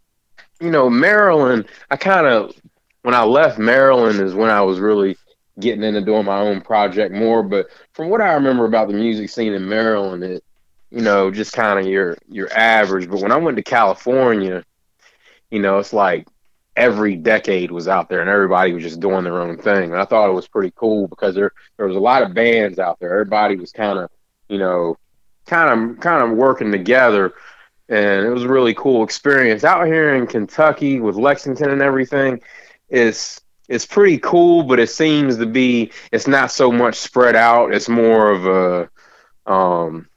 you 0.60 0.70
know, 0.70 0.88
Maryland, 0.88 1.66
I 1.90 1.96
kind 1.96 2.26
of, 2.26 2.54
when 3.02 3.14
I 3.14 3.24
left 3.24 3.58
Maryland 3.58 4.20
is 4.20 4.34
when 4.34 4.50
I 4.50 4.62
was 4.62 4.78
really 4.78 5.16
getting 5.60 5.82
into 5.82 6.00
doing 6.00 6.24
my 6.24 6.38
own 6.38 6.60
project 6.60 7.14
more. 7.14 7.42
But 7.42 7.68
from 7.92 8.08
what 8.08 8.20
I 8.20 8.32
remember 8.34 8.64
about 8.64 8.88
the 8.88 8.94
music 8.94 9.30
scene 9.30 9.52
in 9.52 9.68
Maryland, 9.68 10.22
it, 10.24 10.44
you 10.90 11.00
know, 11.00 11.30
just 11.30 11.52
kind 11.52 11.78
of 11.78 11.86
your, 11.86 12.16
your 12.28 12.52
average. 12.52 13.08
But 13.08 13.20
when 13.20 13.32
I 13.32 13.36
went 13.36 13.56
to 13.56 13.62
California, 13.62 14.64
you 15.50 15.58
know, 15.58 15.78
it's 15.78 15.92
like 15.92 16.28
every 16.76 17.16
decade 17.16 17.70
was 17.70 17.88
out 17.88 18.08
there 18.08 18.20
and 18.20 18.30
everybody 18.30 18.72
was 18.72 18.82
just 18.82 19.00
doing 19.00 19.24
their 19.24 19.40
own 19.40 19.58
thing. 19.58 19.92
And 19.92 20.00
I 20.00 20.04
thought 20.04 20.30
it 20.30 20.34
was 20.34 20.48
pretty 20.48 20.72
cool 20.74 21.08
because 21.08 21.34
there, 21.34 21.52
there 21.76 21.86
was 21.86 21.96
a 21.96 22.00
lot 22.00 22.22
of 22.22 22.34
bands 22.34 22.78
out 22.78 22.98
there. 23.00 23.12
Everybody 23.12 23.56
was 23.56 23.72
kind 23.72 23.98
of, 23.98 24.10
you 24.48 24.58
know, 24.58 24.96
kind 25.46 25.90
of, 25.90 26.00
kind 26.00 26.22
of 26.22 26.36
working 26.36 26.72
together 26.72 27.34
and 27.92 28.24
it 28.26 28.30
was 28.30 28.44
a 28.44 28.48
really 28.48 28.72
cool 28.72 29.04
experience 29.04 29.64
out 29.64 29.86
here 29.86 30.14
in 30.14 30.26
Kentucky 30.26 30.98
with 30.98 31.16
Lexington 31.16 31.68
and 31.68 31.82
everything. 31.82 32.40
It's 32.88 33.38
it's 33.68 33.84
pretty 33.84 34.16
cool, 34.18 34.62
but 34.62 34.80
it 34.80 34.88
seems 34.88 35.36
to 35.36 35.44
be 35.44 35.92
it's 36.10 36.26
not 36.26 36.50
so 36.50 36.72
much 36.72 36.94
spread 36.94 37.36
out. 37.36 37.74
It's 37.74 37.90
more 37.90 38.30
of 38.30 38.46
a 38.46 39.52
um 39.52 40.08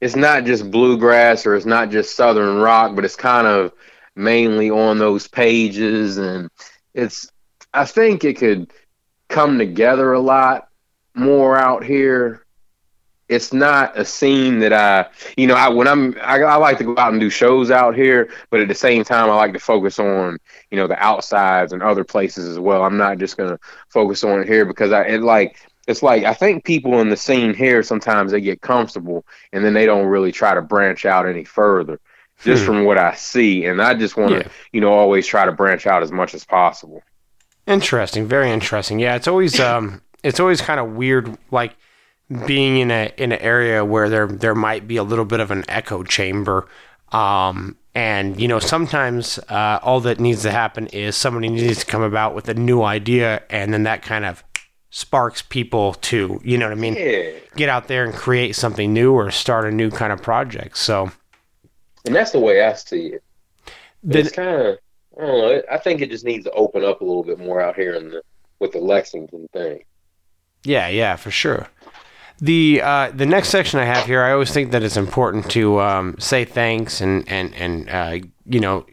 it's 0.00 0.16
not 0.16 0.44
just 0.44 0.68
bluegrass 0.68 1.46
or 1.46 1.54
it's 1.54 1.64
not 1.64 1.90
just 1.90 2.16
southern 2.16 2.56
rock, 2.56 2.96
but 2.96 3.04
it's 3.04 3.16
kind 3.16 3.46
of 3.46 3.72
mainly 4.16 4.68
on 4.68 4.98
those 4.98 5.28
pages 5.28 6.18
and 6.18 6.50
it's 6.92 7.30
I 7.72 7.84
think 7.84 8.24
it 8.24 8.36
could 8.36 8.72
come 9.28 9.58
together 9.58 10.12
a 10.12 10.20
lot 10.20 10.68
more 11.14 11.56
out 11.56 11.84
here 11.84 12.45
it's 13.28 13.52
not 13.52 13.98
a 13.98 14.04
scene 14.04 14.60
that 14.60 14.72
I, 14.72 15.06
you 15.36 15.46
know, 15.46 15.54
I 15.54 15.68
when 15.68 15.88
I'm, 15.88 16.14
I, 16.22 16.40
I 16.42 16.56
like 16.56 16.78
to 16.78 16.84
go 16.84 16.94
out 16.96 17.12
and 17.12 17.20
do 17.20 17.28
shows 17.30 17.70
out 17.70 17.94
here, 17.96 18.28
but 18.50 18.60
at 18.60 18.68
the 18.68 18.74
same 18.74 19.02
time, 19.04 19.28
I 19.30 19.34
like 19.34 19.52
to 19.54 19.58
focus 19.58 19.98
on, 19.98 20.38
you 20.70 20.76
know, 20.76 20.86
the 20.86 20.98
outsides 21.02 21.72
and 21.72 21.82
other 21.82 22.04
places 22.04 22.46
as 22.46 22.58
well. 22.58 22.82
I'm 22.84 22.96
not 22.96 23.18
just 23.18 23.36
gonna 23.36 23.58
focus 23.88 24.22
on 24.22 24.40
it 24.42 24.46
here 24.48 24.64
because 24.64 24.92
I, 24.92 25.02
it 25.04 25.22
like, 25.22 25.56
it's 25.88 26.02
like 26.02 26.24
I 26.24 26.34
think 26.34 26.64
people 26.64 27.00
in 27.00 27.08
the 27.08 27.16
scene 27.16 27.54
here 27.54 27.82
sometimes 27.82 28.32
they 28.32 28.40
get 28.40 28.60
comfortable 28.60 29.24
and 29.52 29.64
then 29.64 29.74
they 29.74 29.86
don't 29.86 30.06
really 30.06 30.32
try 30.32 30.54
to 30.54 30.62
branch 30.62 31.04
out 31.06 31.26
any 31.28 31.44
further, 31.44 31.98
just 32.42 32.62
Hmm. 32.62 32.66
from 32.66 32.84
what 32.84 32.98
I 32.98 33.14
see. 33.14 33.64
And 33.66 33.80
I 33.82 33.94
just 33.94 34.16
want 34.16 34.32
to, 34.32 34.38
Yeah. 34.38 34.48
you 34.72 34.80
know, 34.80 34.92
always 34.92 35.26
try 35.26 35.44
to 35.46 35.52
branch 35.52 35.86
out 35.86 36.02
as 36.02 36.12
much 36.12 36.34
as 36.34 36.44
possible. 36.44 37.02
Interesting, 37.66 38.26
very 38.28 38.50
interesting. 38.52 39.00
Yeah, 39.00 39.16
it's 39.16 39.26
always 39.26 39.58
um, 39.58 40.00
it's 40.22 40.38
always 40.38 40.60
kind 40.60 40.78
of 40.78 40.90
weird, 40.94 41.36
like 41.50 41.74
being 42.46 42.78
in 42.78 42.90
a 42.90 43.12
in 43.16 43.32
an 43.32 43.38
area 43.40 43.84
where 43.84 44.08
there 44.08 44.26
there 44.26 44.54
might 44.54 44.88
be 44.88 44.96
a 44.96 45.02
little 45.02 45.24
bit 45.24 45.40
of 45.40 45.50
an 45.50 45.64
echo 45.68 46.02
chamber. 46.02 46.66
Um, 47.12 47.76
and 47.94 48.40
you 48.40 48.48
know, 48.48 48.58
sometimes 48.58 49.38
uh, 49.48 49.78
all 49.82 50.00
that 50.00 50.18
needs 50.20 50.42
to 50.42 50.50
happen 50.50 50.86
is 50.88 51.16
somebody 51.16 51.48
needs 51.48 51.80
to 51.80 51.86
come 51.86 52.02
about 52.02 52.34
with 52.34 52.48
a 52.48 52.54
new 52.54 52.82
idea, 52.82 53.42
and 53.48 53.72
then 53.72 53.84
that 53.84 54.02
kind 54.02 54.24
of 54.24 54.42
sparks 54.90 55.42
people 55.42 55.94
to, 55.94 56.40
you 56.42 56.56
know 56.56 56.66
what 56.66 56.72
I 56.72 56.80
mean, 56.80 56.94
Yeah. 56.94 57.30
get 57.54 57.68
out 57.68 57.86
there 57.88 58.04
and 58.04 58.14
create 58.14 58.56
something 58.56 58.92
new 58.94 59.12
or 59.12 59.30
start 59.30 59.66
a 59.66 59.70
new 59.70 59.90
kind 59.90 60.12
of 60.12 60.22
project. 60.22 60.78
So 60.78 61.10
And 62.06 62.14
that's 62.14 62.30
the 62.32 62.40
way 62.40 62.62
I 62.62 62.72
see 62.74 63.08
it. 63.08 63.22
then, 64.02 64.26
it's 64.26 64.32
kind 64.32 64.48
of 64.48 64.78
I 65.18 65.20
don't 65.26 65.38
know. 65.38 65.62
I 65.70 65.78
think 65.78 66.00
it 66.02 66.10
just 66.10 66.24
needs 66.24 66.44
to 66.44 66.50
open 66.52 66.84
up 66.84 67.00
a 67.00 67.04
little 67.04 67.24
bit 67.24 67.38
more 67.38 67.60
out 67.60 67.76
here 67.76 67.94
in 67.94 68.10
the 68.10 68.22
with 68.58 68.72
the 68.72 68.78
Lexington 68.80 69.48
thing. 69.52 69.82
Yeah, 70.64 70.88
yeah, 70.88 71.16
for 71.16 71.30
sure. 71.30 71.68
The 72.38 72.82
uh, 72.82 73.10
the 73.14 73.24
next 73.24 73.48
section 73.48 73.80
I 73.80 73.84
have 73.84 74.06
here, 74.06 74.22
I 74.22 74.32
always 74.32 74.50
think 74.50 74.72
that 74.72 74.82
it's 74.82 74.98
important 74.98 75.50
to 75.52 75.80
um, 75.80 76.16
say 76.18 76.44
thanks 76.44 77.00
and 77.00 77.26
and 77.28 77.54
and 77.54 77.88
uh, 77.88 78.26
you 78.44 78.60
know 78.60 78.84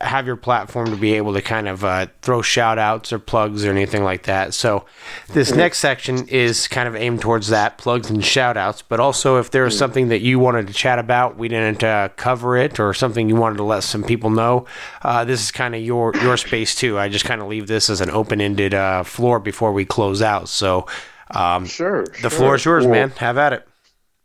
have 0.00 0.26
your 0.26 0.36
platform 0.36 0.86
to 0.90 0.96
be 0.96 1.14
able 1.14 1.32
to 1.32 1.40
kind 1.40 1.68
of 1.68 1.84
uh, 1.84 2.06
throw 2.22 2.42
shout 2.42 2.78
outs 2.78 3.12
or 3.12 3.18
plugs 3.18 3.64
or 3.64 3.70
anything 3.70 4.02
like 4.02 4.24
that. 4.24 4.52
So 4.52 4.84
this 5.28 5.54
next 5.54 5.78
section 5.78 6.28
is 6.28 6.68
kind 6.68 6.88
of 6.88 6.96
aimed 6.96 7.20
towards 7.20 7.48
that 7.48 7.78
plugs 7.78 8.10
and 8.10 8.24
shout 8.24 8.56
outs, 8.56 8.82
but 8.82 9.00
also 9.00 9.38
if 9.38 9.50
there's 9.50 9.76
something 9.76 10.08
that 10.08 10.20
you 10.20 10.38
wanted 10.38 10.66
to 10.66 10.72
chat 10.72 10.98
about, 10.98 11.36
we 11.36 11.48
didn't 11.48 11.82
uh, 11.82 12.10
cover 12.16 12.56
it, 12.56 12.78
or 12.78 12.92
something 12.92 13.28
you 13.28 13.36
wanted 13.36 13.56
to 13.56 13.64
let 13.64 13.82
some 13.82 14.02
people 14.02 14.30
know, 14.30 14.66
uh, 15.02 15.24
this 15.24 15.42
is 15.42 15.50
kind 15.50 15.74
of 15.74 15.80
your 15.80 16.14
your 16.16 16.36
space 16.36 16.74
too. 16.74 16.98
I 16.98 17.08
just 17.08 17.24
kind 17.24 17.40
of 17.40 17.48
leave 17.48 17.66
this 17.66 17.88
as 17.88 18.00
an 18.00 18.10
open 18.10 18.40
ended 18.40 18.74
uh, 18.74 19.04
floor 19.04 19.38
before 19.38 19.72
we 19.72 19.84
close 19.84 20.20
out. 20.20 20.48
So. 20.48 20.86
Um, 21.30 21.66
Sure. 21.66 22.04
the 22.22 22.30
floor 22.30 22.56
is 22.56 22.64
yours, 22.64 22.86
man. 22.86 23.10
Have 23.10 23.38
at 23.38 23.52
it. 23.52 23.68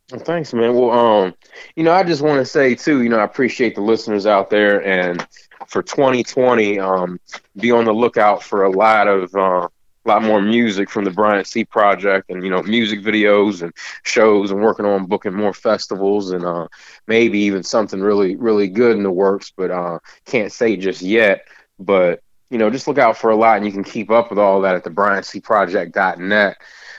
Thanks, 0.10 0.54
man. 0.54 0.76
Well, 0.76 0.92
um, 0.92 1.36
you 1.76 1.84
know, 1.84 1.92
I 1.92 2.04
just 2.04 2.22
want 2.22 2.40
to 2.40 2.46
say 2.46 2.76
too, 2.76 3.02
you 3.02 3.10
know, 3.10 3.18
I 3.18 3.24
appreciate 3.24 3.74
the 3.76 3.82
listeners 3.82 4.28
out 4.28 4.50
there, 4.52 4.86
and 4.86 5.26
for 5.68 5.82
2020, 5.82 6.80
um, 6.80 7.20
be 7.58 7.72
on 7.72 7.86
the 7.86 7.94
lookout 7.94 8.44
for 8.44 8.64
a 8.64 8.70
lot 8.70 9.08
of 9.08 9.34
uh, 9.36 9.68
a 9.68 10.08
lot 10.08 10.22
more 10.24 10.42
music 10.42 10.90
from 10.90 11.06
the 11.06 11.12
Bryant 11.12 11.48
C 11.48 11.66
Project, 11.66 12.30
and 12.30 12.44
you 12.44 12.52
know, 12.52 12.62
music 12.62 13.02
videos 13.02 13.64
and 13.64 13.74
shows, 14.04 14.52
and 14.52 14.62
working 14.62 14.86
on 14.86 15.08
booking 15.08 15.34
more 15.34 15.54
festivals, 15.54 16.32
and 16.32 16.46
uh, 16.46 16.68
maybe 17.08 17.40
even 17.40 17.64
something 17.64 18.00
really, 18.00 18.36
really 18.36 18.68
good 18.68 18.96
in 18.96 19.04
the 19.04 19.12
works, 19.12 19.52
but 19.56 19.72
uh, 19.72 19.98
can't 20.26 20.52
say 20.52 20.78
just 20.78 21.02
yet. 21.02 21.48
But 21.80 22.22
you 22.52 22.60
know, 22.60 22.70
just 22.70 22.88
look 22.88 23.00
out 23.00 23.18
for 23.18 23.32
a 23.32 23.36
lot, 23.36 23.58
and 23.58 23.66
you 23.66 23.72
can 23.72 23.84
keep 23.84 24.12
up 24.12 24.30
with 24.30 24.38
all 24.38 24.62
that 24.62 24.76
at 24.76 24.84
the 24.84 24.92
Bryant 24.92 25.26
C 25.26 25.42
BryantCProject.net. 25.42 26.58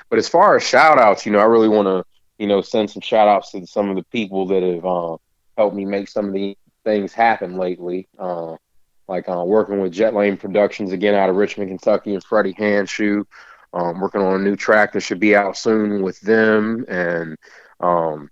But 0.09 0.19
as 0.19 0.29
far 0.29 0.57
as 0.57 0.63
shout 0.63 0.99
outs, 0.99 1.27
you 1.27 1.33
know, 1.33 1.39
I 1.39 1.45
really 1.45 1.69
want 1.69 1.87
to 1.87 2.05
you 2.39 2.47
know, 2.47 2.61
send 2.61 2.91
some 2.91 3.01
shout 3.01 3.29
outs 3.29 3.53
to 3.53 3.67
some 3.67 3.89
of 3.89 3.97
the 3.97 4.03
people 4.05 4.47
that 4.47 4.63
have 4.63 4.85
uh, 4.85 5.17
helped 5.57 5.77
me 5.77 5.85
make 5.85 6.09
some 6.09 6.27
of 6.27 6.35
these 6.35 6.57
things 6.85 7.13
happen 7.13 7.57
lately. 7.57 8.09
Uh, 8.19 8.57
like 9.09 9.29
uh, 9.29 9.45
working 9.45 9.81
with 9.81 9.93
Jet 9.93 10.15
Lane 10.15 10.37
Productions 10.37 10.93
again 10.93 11.15
out 11.15 11.31
of 11.31 11.37
Richmond, 11.37 11.71
Kentucky, 11.71 12.15
and 12.15 12.25
Freddie 12.25 12.55
Handshoe. 12.55 13.25
Um, 13.73 14.01
working 14.01 14.21
on 14.21 14.41
a 14.41 14.45
new 14.45 14.57
track 14.57 14.93
that 14.93 15.01
should 15.01 15.21
be 15.21 15.37
out 15.37 15.57
soon 15.57 16.03
with 16.03 16.21
them. 16.21 16.85
And 16.89 17.37
um, 17.81 18.31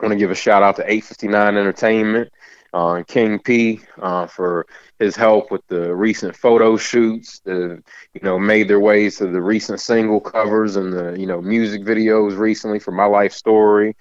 I 0.00 0.06
want 0.06 0.12
to 0.12 0.16
give 0.16 0.30
a 0.30 0.34
shout 0.34 0.62
out 0.62 0.76
to 0.76 0.82
859 0.82 1.56
Entertainment 1.56 2.32
uh, 2.72 3.02
King 3.06 3.38
P 3.38 3.80
uh, 4.00 4.26
for 4.26 4.66
his 4.98 5.16
help 5.16 5.50
with 5.50 5.66
the 5.68 5.94
recent 5.94 6.36
photo 6.36 6.76
shoots 6.76 7.40
that 7.44 7.82
you 8.14 8.20
know 8.22 8.38
made 8.38 8.68
their 8.68 8.80
ways 8.80 9.18
to 9.18 9.26
the 9.26 9.40
recent 9.40 9.80
single 9.80 10.20
covers 10.20 10.76
and 10.76 10.92
the 10.92 11.18
you 11.18 11.26
know 11.26 11.40
music 11.40 11.82
videos 11.82 12.36
recently 12.36 12.78
for 12.78 12.92
my 12.92 13.04
life 13.04 13.32
story. 13.32 13.96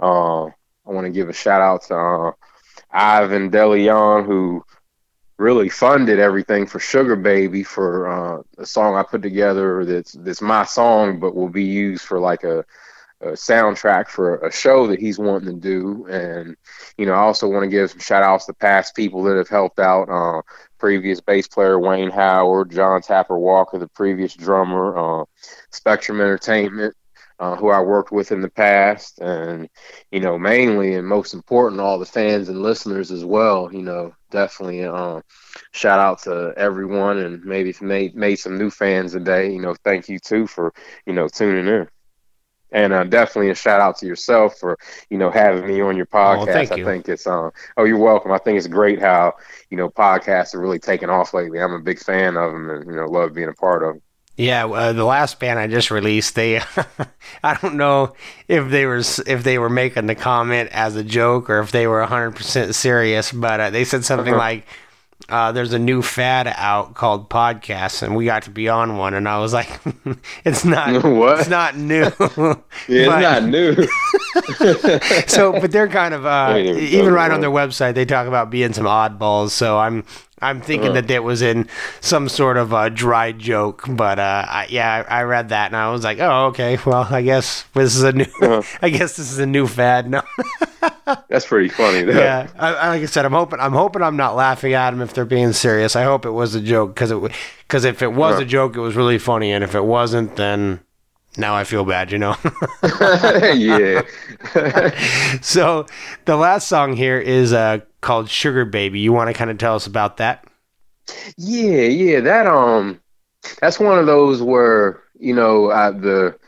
Uh, 0.00 0.44
I 0.46 0.90
want 0.92 1.06
to 1.06 1.12
give 1.12 1.28
a 1.28 1.32
shout 1.32 1.60
out 1.60 1.82
to 1.84 1.96
uh, 1.96 2.32
Ivan 2.92 3.50
DeLeon 3.50 4.26
who 4.26 4.62
really 5.38 5.68
funded 5.68 6.18
everything 6.18 6.66
for 6.66 6.78
Sugar 6.78 7.16
Baby 7.16 7.62
for 7.62 8.08
uh, 8.08 8.42
a 8.58 8.66
song 8.66 8.96
I 8.96 9.02
put 9.02 9.22
together 9.22 9.84
that's 9.84 10.12
that's 10.12 10.40
my 10.40 10.64
song 10.64 11.18
but 11.20 11.34
will 11.34 11.48
be 11.48 11.64
used 11.64 12.04
for 12.04 12.18
like 12.18 12.44
a 12.44 12.64
a 13.20 13.28
soundtrack 13.32 14.08
for 14.08 14.36
a 14.38 14.52
show 14.52 14.86
that 14.88 15.00
he's 15.00 15.18
wanting 15.18 15.54
to 15.54 15.60
do. 15.60 16.06
And, 16.06 16.56
you 16.98 17.06
know, 17.06 17.12
I 17.12 17.18
also 17.18 17.48
want 17.48 17.64
to 17.64 17.70
give 17.70 17.90
some 17.90 18.00
shout 18.00 18.22
outs 18.22 18.46
to 18.46 18.54
past 18.54 18.94
people 18.94 19.22
that 19.24 19.36
have 19.36 19.48
helped 19.48 19.78
out. 19.78 20.08
Uh, 20.08 20.42
previous 20.78 21.20
bass 21.20 21.48
player 21.48 21.78
Wayne 21.78 22.10
Howard, 22.10 22.70
John 22.70 23.00
Tapper 23.00 23.38
Walker, 23.38 23.78
the 23.78 23.88
previous 23.88 24.34
drummer, 24.34 25.22
uh, 25.22 25.24
Spectrum 25.70 26.20
Entertainment, 26.20 26.94
uh, 27.38 27.56
who 27.56 27.70
I 27.70 27.80
worked 27.80 28.12
with 28.12 28.32
in 28.32 28.40
the 28.40 28.50
past, 28.50 29.18
and 29.20 29.68
you 30.10 30.20
know, 30.20 30.38
mainly 30.38 30.94
and 30.94 31.06
most 31.06 31.34
important, 31.34 31.80
all 31.80 31.98
the 31.98 32.06
fans 32.06 32.48
and 32.48 32.62
listeners 32.62 33.10
as 33.10 33.24
well. 33.24 33.70
You 33.72 33.82
know, 33.82 34.12
definitely 34.30 34.84
uh, 34.84 35.20
shout 35.72 35.98
out 36.00 36.22
to 36.22 36.52
everyone, 36.56 37.18
and 37.18 37.44
maybe 37.44 37.74
made 37.80 38.14
made 38.14 38.36
some 38.36 38.58
new 38.58 38.70
fans 38.70 39.12
today. 39.12 39.52
You 39.52 39.60
know, 39.60 39.74
thank 39.84 40.08
you 40.08 40.18
too 40.18 40.46
for 40.46 40.72
you 41.06 41.12
know 41.12 41.28
tuning 41.28 41.66
in. 41.66 41.88
And 42.76 42.92
uh, 42.92 43.04
definitely 43.04 43.48
a 43.48 43.54
shout 43.54 43.80
out 43.80 43.96
to 43.98 44.06
yourself 44.06 44.58
for 44.58 44.78
you 45.08 45.16
know 45.16 45.30
having 45.30 45.66
me 45.66 45.80
on 45.80 45.96
your 45.96 46.06
oh, 46.12 46.16
podcast. 46.16 46.72
Oh, 46.72 46.76
you. 46.76 46.86
I 46.86 46.92
think 46.92 47.08
it's 47.08 47.26
uh, 47.26 47.48
oh 47.78 47.84
you're 47.84 47.96
welcome. 47.96 48.30
I 48.32 48.38
think 48.38 48.58
it's 48.58 48.66
great 48.66 49.00
how 49.00 49.32
you 49.70 49.78
know 49.78 49.88
podcasts 49.88 50.54
are 50.54 50.60
really 50.60 50.78
taking 50.78 51.08
off 51.08 51.32
lately. 51.32 51.58
I'm 51.58 51.72
a 51.72 51.80
big 51.80 51.98
fan 51.98 52.36
of 52.36 52.52
them 52.52 52.68
and 52.68 52.86
you 52.86 52.94
know 52.94 53.06
love 53.06 53.32
being 53.32 53.48
a 53.48 53.54
part 53.54 53.82
of 53.82 53.94
them. 53.94 54.02
Yeah, 54.36 54.66
uh, 54.66 54.92
the 54.92 55.06
last 55.06 55.40
band 55.40 55.58
I 55.58 55.68
just 55.68 55.90
released, 55.90 56.34
they 56.34 56.60
I 57.42 57.54
don't 57.54 57.76
know 57.76 58.12
if 58.46 58.70
they 58.70 58.84
were 58.84 58.98
if 58.98 59.42
they 59.42 59.58
were 59.58 59.70
making 59.70 60.06
the 60.06 60.14
comment 60.14 60.68
as 60.72 60.96
a 60.96 61.02
joke 61.02 61.48
or 61.48 61.60
if 61.60 61.72
they 61.72 61.86
were 61.86 62.06
100% 62.06 62.74
serious, 62.74 63.32
but 63.32 63.58
uh, 63.58 63.70
they 63.70 63.84
said 63.84 64.04
something 64.04 64.34
uh-huh. 64.34 64.38
like 64.38 64.66
uh, 65.28 65.50
there's 65.50 65.72
a 65.72 65.78
new 65.78 66.02
fad 66.02 66.46
out 66.56 66.94
called 66.94 67.28
podcasts, 67.28 68.02
and 68.02 68.14
we 68.14 68.24
got 68.26 68.44
to 68.44 68.50
be 68.50 68.68
on 68.68 68.96
one. 68.96 69.14
And 69.14 69.28
I 69.28 69.38
was 69.38 69.52
like, 69.52 69.80
it's 70.44 70.64
not 70.64 71.02
what? 71.04 71.40
It's 71.40 71.48
not 71.48 71.76
new. 71.76 72.02
yeah, 72.20 72.62
it's 72.88 73.08
not 73.08 73.42
new. 73.44 73.74
so, 75.26 75.52
but 75.52 75.72
they're 75.72 75.88
kind 75.88 76.14
of 76.14 76.26
uh, 76.26 76.56
even 76.56 77.12
right 77.12 77.30
on 77.30 77.40
their 77.40 77.50
website, 77.50 77.94
they 77.94 78.04
talk 78.04 78.28
about 78.28 78.50
being 78.50 78.72
some 78.72 78.86
oddballs. 78.86 79.50
So 79.50 79.78
I'm 79.78 80.04
I'm 80.42 80.60
thinking 80.60 80.90
uh-huh. 80.90 81.00
that 81.00 81.10
it 81.10 81.24
was 81.24 81.40
in 81.40 81.66
some 82.02 82.28
sort 82.28 82.58
of 82.58 82.74
a 82.74 82.90
dry 82.90 83.32
joke, 83.32 83.84
but 83.88 84.18
uh, 84.18 84.44
I, 84.46 84.66
yeah, 84.68 85.04
I, 85.08 85.20
I, 85.20 85.22
read 85.22 85.48
that 85.48 85.66
and 85.68 85.76
I 85.76 85.90
was 85.90 86.04
like, 86.04 86.18
oh, 86.20 86.46
okay. 86.48 86.78
Well, 86.84 87.06
I 87.10 87.22
guess 87.22 87.64
this 87.72 87.96
is 87.96 88.02
a 88.02 88.12
new. 88.12 88.26
Uh-huh. 88.42 88.62
I 88.82 88.90
guess 88.90 89.16
this 89.16 89.32
is 89.32 89.38
a 89.38 89.46
new 89.46 89.66
fad. 89.66 90.10
No, 90.10 90.22
that's 91.28 91.46
pretty 91.46 91.70
funny. 91.70 92.02
Though. 92.02 92.18
Yeah, 92.20 92.48
I, 92.58 92.88
like 92.88 93.02
I 93.02 93.06
said, 93.06 93.24
I'm 93.24 93.32
hoping. 93.32 93.60
I'm 93.60 93.72
hoping 93.72 94.02
I'm 94.02 94.18
not 94.18 94.36
laughing 94.36 94.74
at 94.74 94.90
them 94.90 95.00
if 95.00 95.14
they're 95.14 95.24
being 95.24 95.54
serious. 95.54 95.96
I 95.96 96.04
hope 96.04 96.26
it 96.26 96.32
was 96.32 96.54
a 96.54 96.60
joke 96.60 96.94
because 96.94 97.10
it 97.10 97.32
because 97.60 97.84
if 97.86 98.02
it 98.02 98.12
was 98.12 98.34
uh-huh. 98.34 98.42
a 98.42 98.46
joke, 98.46 98.76
it 98.76 98.80
was 98.80 98.94
really 98.94 99.18
funny, 99.18 99.52
and 99.52 99.64
if 99.64 99.74
it 99.74 99.84
wasn't, 99.84 100.36
then 100.36 100.80
now 101.36 101.54
I 101.54 101.64
feel 101.64 101.84
bad, 101.84 102.12
you 102.12 102.18
know. 102.18 102.36
yeah. 102.82 104.02
so 105.40 105.86
the 106.24 106.36
last 106.36 106.68
song 106.68 106.96
here 106.96 107.18
is 107.18 107.52
uh, 107.52 107.80
called 108.00 108.28
Sugar 108.28 108.64
Baby. 108.64 109.00
You 109.00 109.12
want 109.12 109.28
to 109.28 109.34
kind 109.34 109.50
of 109.50 109.58
tell 109.58 109.74
us 109.74 109.86
about 109.86 110.18
that? 110.18 110.44
Yeah, 111.36 111.82
yeah. 111.82 112.20
That 112.20 112.46
um, 112.46 113.00
that's 113.60 113.78
one 113.78 113.98
of 113.98 114.06
those 114.06 114.42
where 114.42 115.02
you 115.18 115.34
know 115.34 115.66
uh, 115.70 115.92
the 115.92 116.38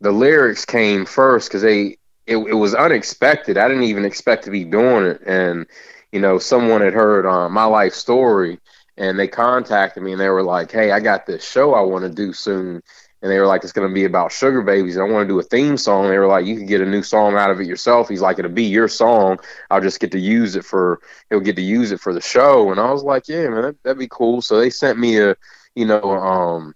the 0.00 0.12
lyrics 0.12 0.64
came 0.64 1.04
first 1.06 1.48
because 1.48 1.62
they 1.62 1.96
it, 2.26 2.36
it 2.36 2.54
was 2.54 2.74
unexpected. 2.74 3.56
I 3.56 3.68
didn't 3.68 3.84
even 3.84 4.04
expect 4.04 4.44
to 4.44 4.50
be 4.50 4.64
doing 4.64 5.06
it, 5.06 5.22
and 5.26 5.66
you 6.12 6.20
know 6.20 6.38
someone 6.38 6.80
had 6.80 6.94
heard 6.94 7.26
uh, 7.26 7.48
my 7.48 7.64
life 7.64 7.94
story 7.94 8.58
and 8.98 9.18
they 9.18 9.28
contacted 9.28 10.02
me 10.02 10.12
and 10.12 10.20
they 10.20 10.28
were 10.28 10.42
like, 10.42 10.70
"Hey, 10.70 10.90
I 10.92 11.00
got 11.00 11.26
this 11.26 11.46
show 11.46 11.74
I 11.74 11.80
want 11.80 12.04
to 12.04 12.10
do 12.10 12.32
soon." 12.32 12.82
And 13.22 13.30
they 13.30 13.38
were 13.38 13.46
like, 13.46 13.64
it's 13.64 13.72
going 13.72 13.88
to 13.88 13.94
be 13.94 14.04
about 14.04 14.30
sugar 14.30 14.62
babies. 14.62 14.96
And 14.96 15.04
I 15.04 15.12
want 15.12 15.26
to 15.26 15.32
do 15.32 15.38
a 15.38 15.42
theme 15.42 15.76
song. 15.76 16.08
they 16.08 16.18
were 16.18 16.26
like, 16.26 16.44
you 16.44 16.56
can 16.56 16.66
get 16.66 16.82
a 16.82 16.86
new 16.86 17.02
song 17.02 17.34
out 17.34 17.50
of 17.50 17.60
it 17.60 17.66
yourself. 17.66 18.08
He's 18.08 18.20
like, 18.20 18.38
it'll 18.38 18.50
be 18.50 18.64
your 18.64 18.88
song. 18.88 19.38
I'll 19.70 19.80
just 19.80 20.00
get 20.00 20.12
to 20.12 20.18
use 20.18 20.54
it 20.54 20.64
for, 20.64 21.00
he'll 21.30 21.40
get 21.40 21.56
to 21.56 21.62
use 21.62 21.92
it 21.92 22.00
for 22.00 22.12
the 22.12 22.20
show. 22.20 22.70
And 22.70 22.78
I 22.78 22.92
was 22.92 23.02
like, 23.02 23.26
yeah, 23.26 23.48
man, 23.48 23.62
that, 23.62 23.76
would 23.84 23.98
be 23.98 24.08
cool. 24.08 24.42
So 24.42 24.58
they 24.58 24.70
sent 24.70 24.98
me 24.98 25.18
a, 25.18 25.34
you 25.74 25.86
know, 25.86 26.02
um, 26.02 26.74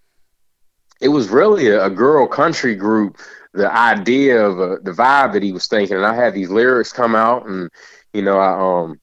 it 1.00 1.08
was 1.08 1.28
really 1.28 1.68
a, 1.68 1.86
a 1.86 1.90
girl 1.90 2.26
country 2.26 2.74
group. 2.74 3.18
The 3.52 3.70
idea 3.72 4.46
of 4.46 4.84
the 4.84 4.92
vibe 4.92 5.32
that 5.32 5.42
he 5.42 5.52
was 5.52 5.66
thinking, 5.66 5.96
and 5.96 6.06
I 6.06 6.14
had 6.14 6.34
these 6.34 6.50
lyrics 6.50 6.92
come 6.92 7.16
out, 7.16 7.46
and 7.46 7.68
you 8.12 8.22
know, 8.22 8.38
I 8.38 8.82
um, 8.84 9.00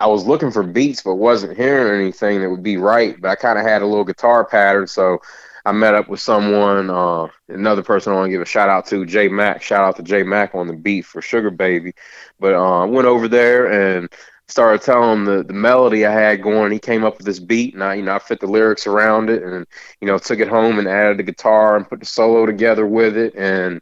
I 0.00 0.06
was 0.06 0.24
looking 0.24 0.50
for 0.50 0.62
beats, 0.62 1.02
but 1.02 1.16
wasn't 1.16 1.58
hearing 1.58 2.00
anything 2.00 2.40
that 2.40 2.48
would 2.48 2.62
be 2.62 2.78
right. 2.78 3.20
But 3.20 3.30
I 3.30 3.34
kind 3.34 3.58
of 3.58 3.66
had 3.66 3.82
a 3.82 3.86
little 3.86 4.04
guitar 4.04 4.42
pattern, 4.46 4.86
so 4.86 5.20
I 5.64 5.72
met 5.72 5.94
up 5.94 6.08
with 6.08 6.20
someone, 6.20 6.90
uh, 6.90 7.28
another 7.48 7.82
person 7.82 8.12
I 8.12 8.16
want 8.16 8.26
to 8.26 8.32
give 8.32 8.42
a 8.42 8.46
shout 8.46 8.68
out 8.68 8.86
to, 8.86 9.06
Jay 9.06 9.28
Mack. 9.28 9.62
Shout 9.62 9.84
out 9.84 9.96
to 9.96 10.02
Jay 10.02 10.22
Mack 10.22 10.54
on 10.54 10.66
the 10.66 10.74
beat 10.74 11.06
for 11.06 11.22
Sugar 11.22 11.50
Baby. 11.50 11.92
But 12.40 12.54
uh, 12.54 12.80
I 12.80 12.84
went 12.84 13.06
over 13.06 13.28
there 13.28 13.70
and 13.70 14.08
started 14.48 14.82
telling 14.82 15.24
the 15.24 15.42
the 15.42 15.52
melody 15.52 16.04
I 16.04 16.12
had 16.12 16.42
going. 16.42 16.72
He 16.72 16.78
came 16.78 17.04
up 17.04 17.16
with 17.18 17.26
this 17.26 17.38
beat, 17.38 17.74
and 17.74 17.82
I 17.82 17.94
you 17.94 18.02
know 18.02 18.14
I 18.14 18.18
fit 18.18 18.40
the 18.40 18.46
lyrics 18.46 18.86
around 18.86 19.30
it, 19.30 19.42
and 19.42 19.66
you 20.00 20.06
know 20.06 20.18
took 20.18 20.40
it 20.40 20.48
home 20.48 20.78
and 20.78 20.88
added 20.88 21.18
the 21.18 21.22
guitar 21.24 21.76
and 21.76 21.88
put 21.88 22.00
the 22.00 22.06
solo 22.06 22.46
together 22.46 22.86
with 22.86 23.16
it, 23.16 23.34
and 23.34 23.80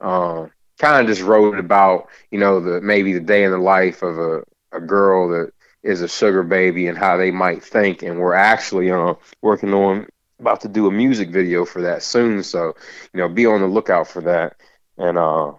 uh, 0.00 0.46
kind 0.78 1.00
of 1.00 1.06
just 1.06 1.22
wrote 1.22 1.58
about 1.58 2.08
you 2.30 2.38
know 2.38 2.60
the 2.60 2.80
maybe 2.80 3.12
the 3.12 3.20
day 3.20 3.44
in 3.44 3.50
the 3.50 3.58
life 3.58 4.02
of 4.02 4.18
a 4.18 4.42
a 4.72 4.80
girl 4.80 5.28
that 5.28 5.52
is 5.82 6.00
a 6.02 6.08
sugar 6.08 6.42
baby 6.42 6.86
and 6.86 6.98
how 6.98 7.16
they 7.16 7.30
might 7.30 7.62
think, 7.62 8.02
and 8.02 8.18
we're 8.18 8.34
actually 8.34 8.90
uh, 8.90 9.14
working 9.40 9.72
on 9.74 10.06
about 10.42 10.60
to 10.60 10.68
do 10.68 10.86
a 10.86 10.90
music 10.90 11.30
video 11.30 11.64
for 11.64 11.80
that 11.80 12.02
soon. 12.02 12.42
So, 12.42 12.74
you 13.14 13.20
know, 13.20 13.28
be 13.28 13.46
on 13.46 13.60
the 13.60 13.66
lookout 13.66 14.08
for 14.08 14.20
that. 14.22 14.56
And 14.98 15.16
uh, 15.16 15.52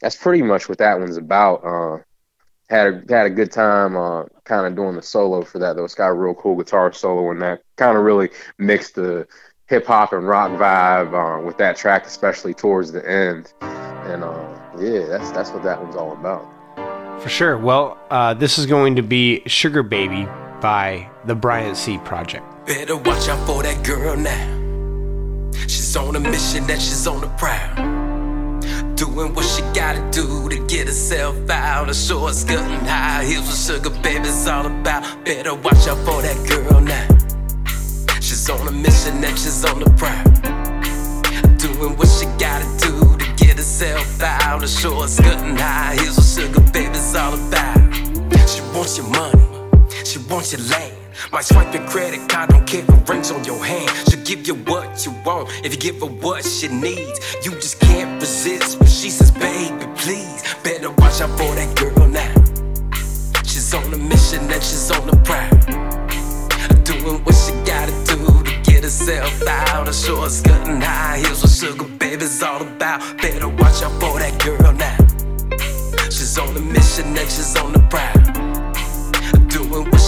that's 0.00 0.16
pretty 0.16 0.42
much 0.42 0.68
what 0.68 0.78
that 0.78 0.98
one's 0.98 1.16
about. 1.16 1.64
Uh, 1.64 2.02
had 2.68 2.86
a 2.86 3.14
had 3.14 3.26
a 3.26 3.30
good 3.30 3.52
time 3.52 3.96
uh, 3.96 4.24
kind 4.44 4.66
of 4.66 4.76
doing 4.76 4.96
the 4.96 5.02
solo 5.02 5.42
for 5.42 5.58
that 5.58 5.76
though. 5.76 5.84
It's 5.84 5.94
got 5.94 6.08
a 6.08 6.14
real 6.14 6.34
cool 6.34 6.56
guitar 6.56 6.92
solo 6.92 7.30
and 7.30 7.42
that 7.42 7.62
kind 7.76 7.96
of 7.96 8.04
really 8.04 8.30
mixed 8.58 8.94
the 8.94 9.26
hip 9.66 9.86
hop 9.86 10.12
and 10.12 10.26
rock 10.26 10.50
vibe 10.52 11.12
uh, 11.14 11.44
with 11.44 11.58
that 11.58 11.76
track, 11.76 12.06
especially 12.06 12.54
towards 12.54 12.92
the 12.92 13.08
end. 13.08 13.52
And 13.60 14.24
uh, 14.24 14.58
yeah, 14.78 15.06
that's 15.06 15.30
that's 15.32 15.50
what 15.50 15.62
that 15.64 15.82
one's 15.82 15.96
all 15.96 16.12
about. 16.12 16.44
For 17.22 17.28
sure. 17.28 17.58
Well, 17.58 17.98
uh, 18.10 18.34
this 18.34 18.58
is 18.58 18.66
going 18.66 18.96
to 18.96 19.02
be 19.02 19.42
Sugar 19.46 19.82
Baby 19.82 20.26
by 20.60 21.10
the 21.26 21.34
Bryant 21.34 21.76
C 21.76 21.98
Project. 21.98 22.49
Better 22.66 22.96
watch 22.96 23.28
out 23.28 23.46
for 23.46 23.62
that 23.62 23.84
girl 23.84 24.16
now. 24.16 25.50
She's 25.66 25.96
on 25.96 26.14
a 26.14 26.20
mission 26.20 26.70
and 26.70 26.80
she's 26.80 27.06
on 27.06 27.22
the 27.22 27.28
prowl. 27.38 27.74
Doing 28.94 29.34
what 29.34 29.46
she 29.46 29.62
gotta 29.74 30.00
do 30.10 30.48
to 30.50 30.66
get 30.66 30.86
herself 30.86 31.48
out. 31.48 31.88
A 31.88 31.94
short 31.94 32.34
skirt 32.34 32.60
and 32.60 32.86
high 32.86 33.24
heels 33.24 33.46
with 33.46 33.58
sugar 33.58 34.02
baby's 34.02 34.46
all 34.46 34.66
about. 34.66 35.02
Better 35.24 35.54
watch 35.54 35.88
out 35.88 35.98
for 36.04 36.20
that 36.22 36.36
girl 36.48 36.80
now. 36.80 37.08
She's 38.20 38.48
on 38.50 38.68
a 38.68 38.70
mission 38.70 39.24
and 39.24 39.38
she's 39.38 39.64
on 39.64 39.80
the 39.80 39.90
prowl. 39.96 40.24
Doing 41.56 41.96
what 41.96 42.08
she 42.08 42.26
gotta 42.38 42.66
do 42.78 43.16
to 43.16 43.44
get 43.44 43.56
herself 43.56 44.22
out. 44.22 44.62
A 44.62 44.68
short 44.68 45.08
skirt 45.08 45.38
and 45.38 45.58
high 45.58 45.94
heels 45.94 46.16
with 46.16 46.44
sugar 46.44 46.72
baby's 46.72 47.14
all 47.14 47.32
about. 47.32 47.78
She 48.48 48.60
wants 48.74 48.98
your 48.98 49.08
money, 49.08 49.46
she 50.04 50.18
wants 50.28 50.52
your 50.52 50.62
land. 50.68 50.99
Might 51.32 51.44
swipe 51.44 51.72
your 51.74 51.86
credit 51.86 52.28
card, 52.28 52.50
don't 52.50 52.66
care 52.66 52.84
if 52.86 53.08
rings 53.08 53.30
on 53.30 53.44
your 53.44 53.62
hand. 53.64 53.90
She'll 54.08 54.24
give 54.24 54.46
you 54.46 54.54
what 54.54 55.04
you 55.04 55.12
want 55.24 55.48
if 55.64 55.72
you 55.74 55.78
give 55.78 56.00
her 56.00 56.06
what 56.06 56.44
she 56.44 56.68
needs. 56.68 57.18
You 57.44 57.52
just 57.52 57.78
can't 57.80 58.20
resist 58.20 58.78
when 58.80 58.88
she 58.88 59.10
says, 59.10 59.30
baby, 59.30 59.86
please. 59.96 60.42
Better 60.64 60.90
watch 60.90 61.20
out 61.20 61.30
for 61.38 61.54
that 61.54 61.76
girl 61.76 62.08
now. 62.08 62.32
She's 63.44 63.72
on 63.74 63.92
a 63.92 63.98
mission 63.98 64.40
and 64.50 64.62
she's 64.62 64.90
on 64.90 65.06
the 65.06 65.16
prowl. 65.24 65.50
Doing 66.84 67.22
what 67.24 67.34
she 67.34 67.52
gotta 67.64 67.92
do 68.06 68.42
to 68.42 68.70
get 68.70 68.82
herself 68.82 69.46
out. 69.46 69.88
A 69.88 69.92
short 69.92 70.30
skirt 70.30 70.66
and 70.68 70.82
high 70.82 71.18
heels 71.18 71.42
with 71.42 71.54
sugar 71.54 71.84
baby's 71.98 72.42
all 72.42 72.62
about. 72.62 73.00
Better 73.18 73.48
watch 73.48 73.82
out 73.82 73.92
for 74.00 74.18
that 74.18 74.34
girl 74.44 74.72
now. 74.72 74.96
She's 76.06 76.36
on 76.38 76.56
a 76.56 76.60
mission 76.60 77.06
and 77.06 77.30
she's 77.30 77.56
on 77.56 77.72
the 77.72 77.80
prowl. 77.90 78.20
Doing 79.48 79.90
what 79.90 79.99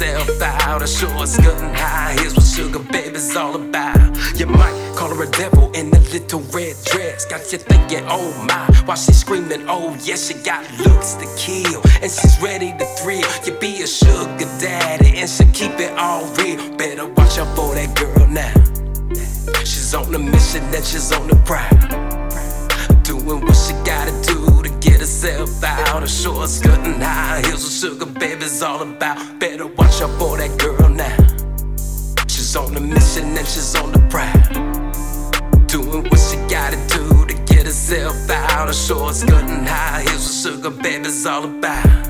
herself 0.00 0.42
out. 0.42 0.82
A 0.82 0.86
short 0.86 1.28
skirt 1.28 1.58
and 1.60 1.76
high 1.76 2.12
Here's 2.18 2.34
what 2.34 2.44
sugar 2.44 2.78
baby's 2.90 3.36
all 3.36 3.54
about. 3.54 4.16
You 4.38 4.46
might 4.46 4.94
call 4.96 5.14
her 5.14 5.22
a 5.22 5.30
devil 5.30 5.70
in 5.72 5.88
a 5.94 6.00
little 6.10 6.40
red 6.52 6.76
dress. 6.84 7.26
Got 7.26 7.52
you 7.52 7.58
thinking, 7.58 8.04
oh 8.08 8.32
my, 8.48 8.66
while 8.86 8.96
she's 8.96 9.18
screaming, 9.18 9.68
oh 9.68 9.96
yes, 10.02 10.28
she 10.28 10.34
got 10.42 10.64
looks 10.78 11.14
to 11.14 11.26
kill. 11.36 11.80
And 12.02 12.10
she's 12.10 12.40
ready 12.40 12.72
to 12.78 12.84
thrill. 12.96 13.28
You 13.44 13.52
be 13.58 13.82
a 13.82 13.86
sugar 13.86 14.48
daddy 14.60 15.18
and 15.18 15.28
she 15.28 15.44
keep 15.52 15.78
it 15.78 15.92
all 15.98 16.24
real. 16.36 16.76
Better 16.76 17.06
watch 17.06 17.38
out 17.38 17.54
for 17.56 17.74
that 17.74 17.94
girl 17.96 18.26
now. 18.28 18.54
She's 19.64 19.94
on 19.94 20.14
a 20.14 20.18
mission 20.18 20.62
and 20.74 20.84
she's 20.84 21.12
on 21.12 21.28
the 21.28 21.36
prowl. 21.44 21.68
Doing 23.02 23.40
what 23.44 23.56
she 23.56 23.72
gotta 23.84 24.12
do 24.22 24.39
herself 25.00 25.64
out. 25.64 26.02
A 26.02 26.08
short 26.08 26.48
skirt 26.48 26.78
and 26.80 27.02
high 27.02 27.40
heels 27.40 27.64
with 27.64 27.72
sugar 27.72 28.06
baby's 28.06 28.62
all 28.62 28.82
about. 28.82 29.40
Better 29.40 29.66
watch 29.66 30.02
out 30.02 30.10
for 30.18 30.36
that 30.36 30.58
girl 30.58 30.88
now. 30.88 31.16
She's 32.28 32.54
on 32.54 32.76
a 32.76 32.80
mission 32.80 33.36
and 33.36 33.46
she's 33.46 33.74
on 33.76 33.92
the 33.92 33.98
prowl. 34.10 34.36
Doing 35.66 36.04
what 36.04 36.20
she 36.20 36.36
gotta 36.48 36.76
do 36.88 37.24
to 37.26 37.34
get 37.52 37.64
herself 37.64 38.30
out. 38.30 38.68
A 38.68 38.74
short 38.74 39.14
skirt 39.14 39.44
and 39.44 39.66
high 39.66 40.02
heels 40.02 40.44
with 40.44 40.54
sugar, 40.54 40.70
baby's 40.70 41.24
all 41.26 41.44
about. 41.44 42.09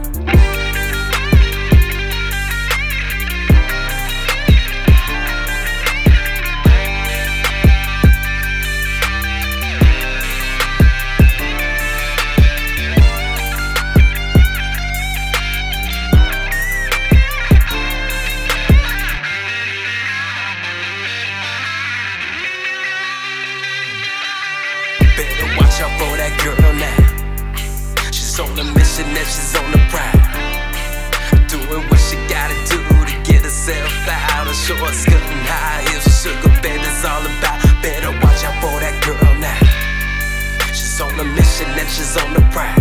She's 29.30 29.54
on 29.54 29.70
the 29.70 29.78
prowl. 29.86 30.18
Doing 31.46 31.86
what 31.86 32.00
she 32.02 32.16
gotta 32.26 32.58
do 32.66 32.82
to 33.06 33.14
get 33.22 33.42
herself 33.46 33.92
out. 34.08 34.46
A 34.50 34.54
short 34.54 34.92
skirt 34.92 35.22
and 35.22 35.46
high 35.46 35.86
heels, 35.86 36.10
sugar 36.18 36.50
baby's 36.62 37.04
all 37.06 37.22
about. 37.22 37.62
Better 37.82 38.10
watch 38.18 38.42
out 38.42 38.58
for 38.58 38.74
that 38.82 38.96
girl 39.06 39.34
now. 39.38 39.62
She's 40.74 41.00
on 41.00 41.14
a 41.14 41.24
mission 41.24 41.70
and 41.70 41.88
she's 41.88 42.16
on 42.18 42.34
the 42.34 42.42
prowl. 42.50 42.74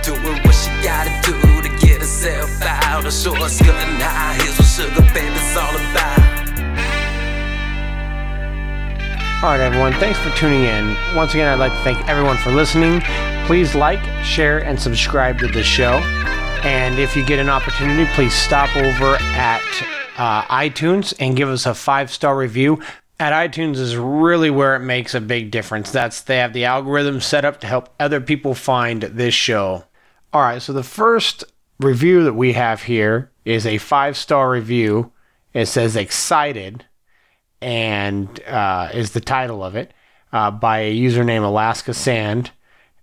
Doing 0.00 0.40
what 0.40 0.56
she 0.56 0.72
gotta 0.80 1.12
do 1.28 1.36
to 1.36 1.70
get 1.84 2.00
herself 2.00 2.50
out. 2.62 3.04
A 3.04 3.12
short 3.12 3.50
skirt 3.50 3.76
and 3.76 4.00
high 4.00 4.40
heels, 4.40 4.56
sugar 4.72 5.04
baby's 5.12 5.56
all 5.56 5.76
about. 5.76 6.30
All 9.42 9.50
right, 9.52 9.60
everyone, 9.60 9.92
thanks 9.94 10.18
for 10.18 10.30
tuning 10.36 10.64
in. 10.64 10.96
Once 11.14 11.32
again, 11.32 11.48
I'd 11.48 11.58
like 11.58 11.72
to 11.72 11.80
thank 11.80 12.08
everyone 12.08 12.36
for 12.38 12.50
listening. 12.50 13.00
Please 13.50 13.74
like, 13.74 13.98
share, 14.24 14.62
and 14.62 14.80
subscribe 14.80 15.40
to 15.40 15.48
the 15.48 15.64
show. 15.64 15.94
And 16.62 17.00
if 17.00 17.16
you 17.16 17.26
get 17.26 17.40
an 17.40 17.48
opportunity, 17.48 18.08
please 18.12 18.32
stop 18.32 18.76
over 18.76 19.16
at 19.16 19.60
uh, 20.16 20.42
iTunes 20.42 21.12
and 21.18 21.34
give 21.34 21.48
us 21.48 21.66
a 21.66 21.74
five 21.74 22.12
star 22.12 22.38
review. 22.38 22.80
At 23.18 23.32
iTunes 23.32 23.78
is 23.78 23.96
really 23.96 24.50
where 24.50 24.76
it 24.76 24.84
makes 24.84 25.16
a 25.16 25.20
big 25.20 25.50
difference. 25.50 25.90
That's 25.90 26.20
they 26.20 26.36
have 26.36 26.52
the 26.52 26.64
algorithm 26.64 27.20
set 27.20 27.44
up 27.44 27.58
to 27.62 27.66
help 27.66 27.92
other 27.98 28.20
people 28.20 28.54
find 28.54 29.02
this 29.02 29.34
show. 29.34 29.82
All 30.32 30.42
right, 30.42 30.62
so 30.62 30.72
the 30.72 30.84
first 30.84 31.42
review 31.80 32.22
that 32.22 32.34
we 32.34 32.52
have 32.52 32.84
here 32.84 33.32
is 33.44 33.66
a 33.66 33.78
five 33.78 34.16
star 34.16 34.48
review. 34.48 35.10
It 35.54 35.66
says 35.66 35.96
excited 35.96 36.84
and 37.60 38.40
uh, 38.44 38.90
is 38.94 39.10
the 39.10 39.20
title 39.20 39.64
of 39.64 39.74
it 39.74 39.92
uh, 40.32 40.52
by 40.52 40.82
a 40.82 40.96
username 40.96 41.42
Alaska 41.42 41.92
Sand, 41.94 42.52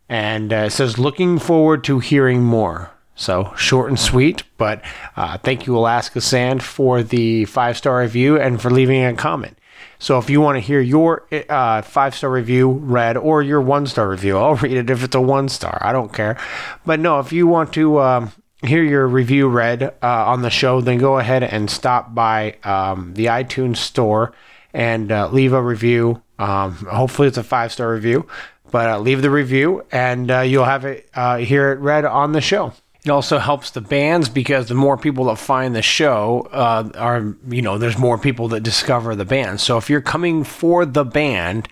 and 0.10 0.54
uh, 0.54 0.70
says 0.70 0.98
looking 0.98 1.40
forward 1.40 1.84
to 1.86 2.00
hearing 2.00 2.44
more. 2.44 2.92
So 3.16 3.54
short 3.58 3.90
and 3.90 4.00
sweet, 4.00 4.44
but 4.58 4.84
uh, 5.16 5.40
thank 5.40 5.66
you 5.66 5.76
Alaska 5.76 6.22
Sand 6.22 6.62
for 6.62 7.02
the 7.02 7.46
five 7.46 7.78
star 7.78 8.00
review 8.00 8.40
and 8.40 8.62
for 8.62 8.70
leaving 8.70 9.04
a 9.04 9.16
comment. 9.16 9.58
So 10.00 10.20
if 10.20 10.30
you 10.30 10.42
want 10.42 10.58
to 10.58 10.60
hear 10.60 10.80
your 10.80 11.26
uh, 11.50 11.82
five 11.82 12.16
star 12.16 12.30
review 12.30 12.70
read 12.70 13.18
or 13.18 13.42
your 13.42 13.62
one 13.62 13.88
star 13.88 14.10
review, 14.10 14.38
I'll 14.38 14.56
read 14.64 14.74
it 14.74 14.90
if 14.90 15.04
it's 15.04 15.16
a 15.16 15.22
one 15.22 15.50
star. 15.50 15.80
I 15.82 15.92
don't 15.92 16.14
care. 16.14 16.38
But 16.86 17.00
no, 17.00 17.20
if 17.20 17.32
you 17.32 17.48
want 17.48 17.74
to 17.74 18.00
um, 18.00 18.32
hear 18.64 18.84
your 18.84 19.08
review 19.08 19.48
read 19.48 19.84
uh, 19.84 19.92
on 20.02 20.42
the 20.42 20.50
show, 20.50 20.82
then 20.82 20.98
go 21.00 21.18
ahead 21.18 21.44
and 21.44 21.70
stop 21.70 22.14
by 22.14 22.58
um, 22.64 23.14
the 23.16 23.26
iTunes 23.26 23.78
store 23.78 24.34
and 24.74 25.12
uh, 25.12 25.30
leave 25.30 25.54
a 25.54 25.62
review. 25.62 26.22
Um, 26.40 26.74
hopefully, 26.74 27.28
it's 27.28 27.38
a 27.38 27.44
five 27.44 27.72
star 27.72 27.92
review, 27.92 28.28
but 28.72 28.90
uh, 28.90 29.00
leave 29.00 29.22
the 29.22 29.30
review 29.30 29.86
and 29.92 30.30
uh, 30.30 30.42
you'll 30.42 30.66
have 30.66 30.86
it 30.86 31.10
uh, 31.14 31.38
hear 31.38 31.72
it 31.72 31.80
read 31.80 32.06
on 32.06 32.32
the 32.32 32.42
show. 32.42 32.74
It 33.08 33.12
also 33.12 33.38
helps 33.38 33.72
the 33.72 33.80
bands 33.80 34.28
because 34.28 34.68
the 34.68 34.76
more 34.76 34.98
people 34.98 35.26
that 35.26 35.38
find 35.38 35.74
the 35.74 35.82
show 35.82 36.50
uh, 36.52 36.90
are, 36.96 37.38
you 37.48 37.62
know, 37.62 37.78
there's 37.78 37.98
more 37.98 38.18
people 38.18 38.50
that 38.50 38.64
discover 38.64 39.16
the 39.16 39.24
band. 39.24 39.62
So 39.62 39.78
if 39.78 39.90
you're 39.90 40.02
coming 40.02 40.44
for 40.44 40.86
the 40.86 41.06
band, 41.06 41.70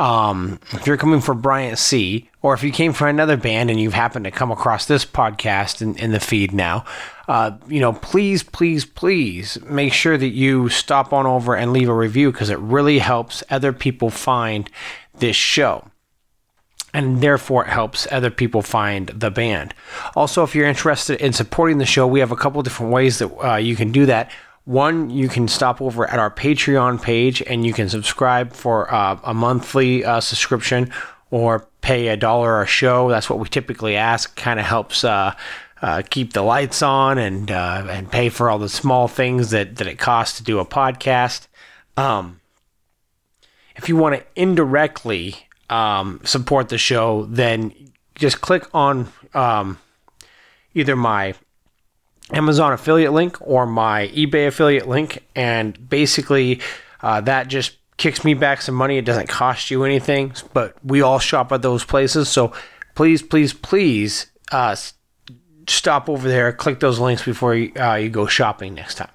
um, 0.00 0.58
if 0.72 0.84
you're 0.88 0.96
coming 0.96 1.20
for 1.20 1.34
Bryant 1.34 1.78
C, 1.78 2.28
or 2.42 2.52
if 2.52 2.64
you 2.64 2.72
came 2.72 2.92
for 2.92 3.06
another 3.06 3.36
band 3.36 3.70
and 3.70 3.78
you've 3.78 3.94
happened 3.94 4.24
to 4.24 4.32
come 4.32 4.50
across 4.50 4.86
this 4.86 5.04
podcast 5.04 5.82
in, 5.82 5.94
in 5.98 6.10
the 6.10 6.18
feed 6.18 6.52
now, 6.52 6.84
uh, 7.28 7.52
you 7.68 7.78
know, 7.78 7.92
please, 7.92 8.42
please, 8.42 8.84
please 8.84 9.58
make 9.62 9.92
sure 9.92 10.18
that 10.18 10.30
you 10.30 10.68
stop 10.68 11.12
on 11.12 11.26
over 11.26 11.54
and 11.54 11.72
leave 11.72 11.88
a 11.88 11.94
review 11.94 12.32
because 12.32 12.50
it 12.50 12.58
really 12.58 12.98
helps 12.98 13.44
other 13.50 13.72
people 13.72 14.10
find 14.10 14.68
this 15.14 15.36
show 15.36 15.86
and 16.94 17.20
therefore 17.20 17.64
it 17.64 17.70
helps 17.70 18.06
other 18.10 18.30
people 18.30 18.62
find 18.62 19.08
the 19.08 19.30
band. 19.30 19.74
Also, 20.14 20.42
if 20.42 20.54
you're 20.54 20.66
interested 20.66 21.20
in 21.20 21.32
supporting 21.32 21.78
the 21.78 21.86
show, 21.86 22.06
we 22.06 22.20
have 22.20 22.32
a 22.32 22.36
couple 22.36 22.62
different 22.62 22.92
ways 22.92 23.18
that 23.18 23.28
uh, 23.44 23.56
you 23.56 23.76
can 23.76 23.92
do 23.92 24.06
that. 24.06 24.30
One, 24.64 25.10
you 25.10 25.28
can 25.28 25.48
stop 25.48 25.80
over 25.80 26.08
at 26.08 26.18
our 26.18 26.30
Patreon 26.30 27.02
page 27.02 27.42
and 27.42 27.66
you 27.66 27.72
can 27.72 27.88
subscribe 27.88 28.52
for 28.52 28.92
uh, 28.92 29.18
a 29.24 29.34
monthly 29.34 30.04
uh, 30.04 30.20
subscription 30.20 30.92
or 31.30 31.66
pay 31.80 32.08
a 32.08 32.16
dollar 32.16 32.62
a 32.62 32.66
show. 32.66 33.08
That's 33.08 33.28
what 33.28 33.40
we 33.40 33.48
typically 33.48 33.96
ask. 33.96 34.36
Kind 34.36 34.60
of 34.60 34.66
helps 34.66 35.02
uh, 35.02 35.34
uh, 35.80 36.02
keep 36.08 36.32
the 36.32 36.42
lights 36.42 36.80
on 36.80 37.18
and 37.18 37.50
uh, 37.50 37.86
and 37.90 38.12
pay 38.12 38.28
for 38.28 38.48
all 38.48 38.58
the 38.58 38.68
small 38.68 39.08
things 39.08 39.50
that, 39.50 39.76
that 39.76 39.88
it 39.88 39.98
costs 39.98 40.38
to 40.38 40.44
do 40.44 40.60
a 40.60 40.64
podcast. 40.64 41.48
Um, 41.96 42.40
if 43.74 43.88
you 43.88 43.96
want 43.96 44.14
to 44.14 44.24
indirectly 44.40 45.48
um, 45.72 46.20
support 46.22 46.68
the 46.68 46.76
show, 46.76 47.24
then 47.24 47.72
just 48.14 48.42
click 48.42 48.68
on 48.74 49.08
um, 49.32 49.78
either 50.74 50.94
my 50.94 51.34
Amazon 52.30 52.72
affiliate 52.72 53.12
link 53.12 53.38
or 53.40 53.66
my 53.66 54.08
eBay 54.08 54.46
affiliate 54.48 54.86
link, 54.86 55.24
and 55.34 55.88
basically 55.88 56.60
uh, 57.00 57.22
that 57.22 57.48
just 57.48 57.78
kicks 57.96 58.22
me 58.22 58.34
back 58.34 58.60
some 58.60 58.74
money. 58.74 58.98
It 58.98 59.06
doesn't 59.06 59.28
cost 59.28 59.70
you 59.70 59.84
anything, 59.84 60.34
but 60.52 60.76
we 60.84 61.00
all 61.00 61.18
shop 61.18 61.52
at 61.52 61.62
those 61.62 61.84
places. 61.84 62.28
So 62.28 62.52
please, 62.94 63.22
please, 63.22 63.54
please 63.54 64.26
uh, 64.50 64.76
stop 65.66 66.10
over 66.10 66.28
there, 66.28 66.52
click 66.52 66.80
those 66.80 66.98
links 66.98 67.24
before 67.24 67.54
you, 67.54 67.72
uh, 67.80 67.94
you 67.94 68.10
go 68.10 68.26
shopping 68.26 68.74
next 68.74 68.96
time. 68.96 69.10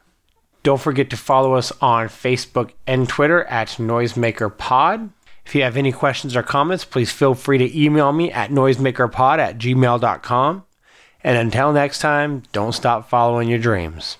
Don't 0.63 0.81
forget 0.81 1.11
to 1.11 1.17
follow 1.17 1.53
us 1.53 1.71
on 1.81 2.07
Facebook 2.07 2.71
and 2.87 3.07
Twitter 3.07 3.43
at 3.45 3.67
NoisemakerPod. 3.69 5.11
If 5.47 5.55
you 5.55 5.63
have 5.63 5.77
any 5.77 5.93
questions 5.93 6.35
or 6.35 6.43
comments, 6.43 6.83
please 6.83 7.09
feel 7.09 7.33
free 7.33 7.57
to 7.57 7.81
email 7.81 8.11
me 8.11 8.29
at 8.33 8.49
noisemakerpod 8.49 9.39
at 9.39 9.57
gmail.com. 9.57 10.65
And 11.23 11.37
until 11.37 11.71
next 11.71 11.99
time, 11.99 12.43
don't 12.51 12.73
stop 12.73 13.09
following 13.09 13.47
your 13.47 13.57
dreams. 13.57 14.17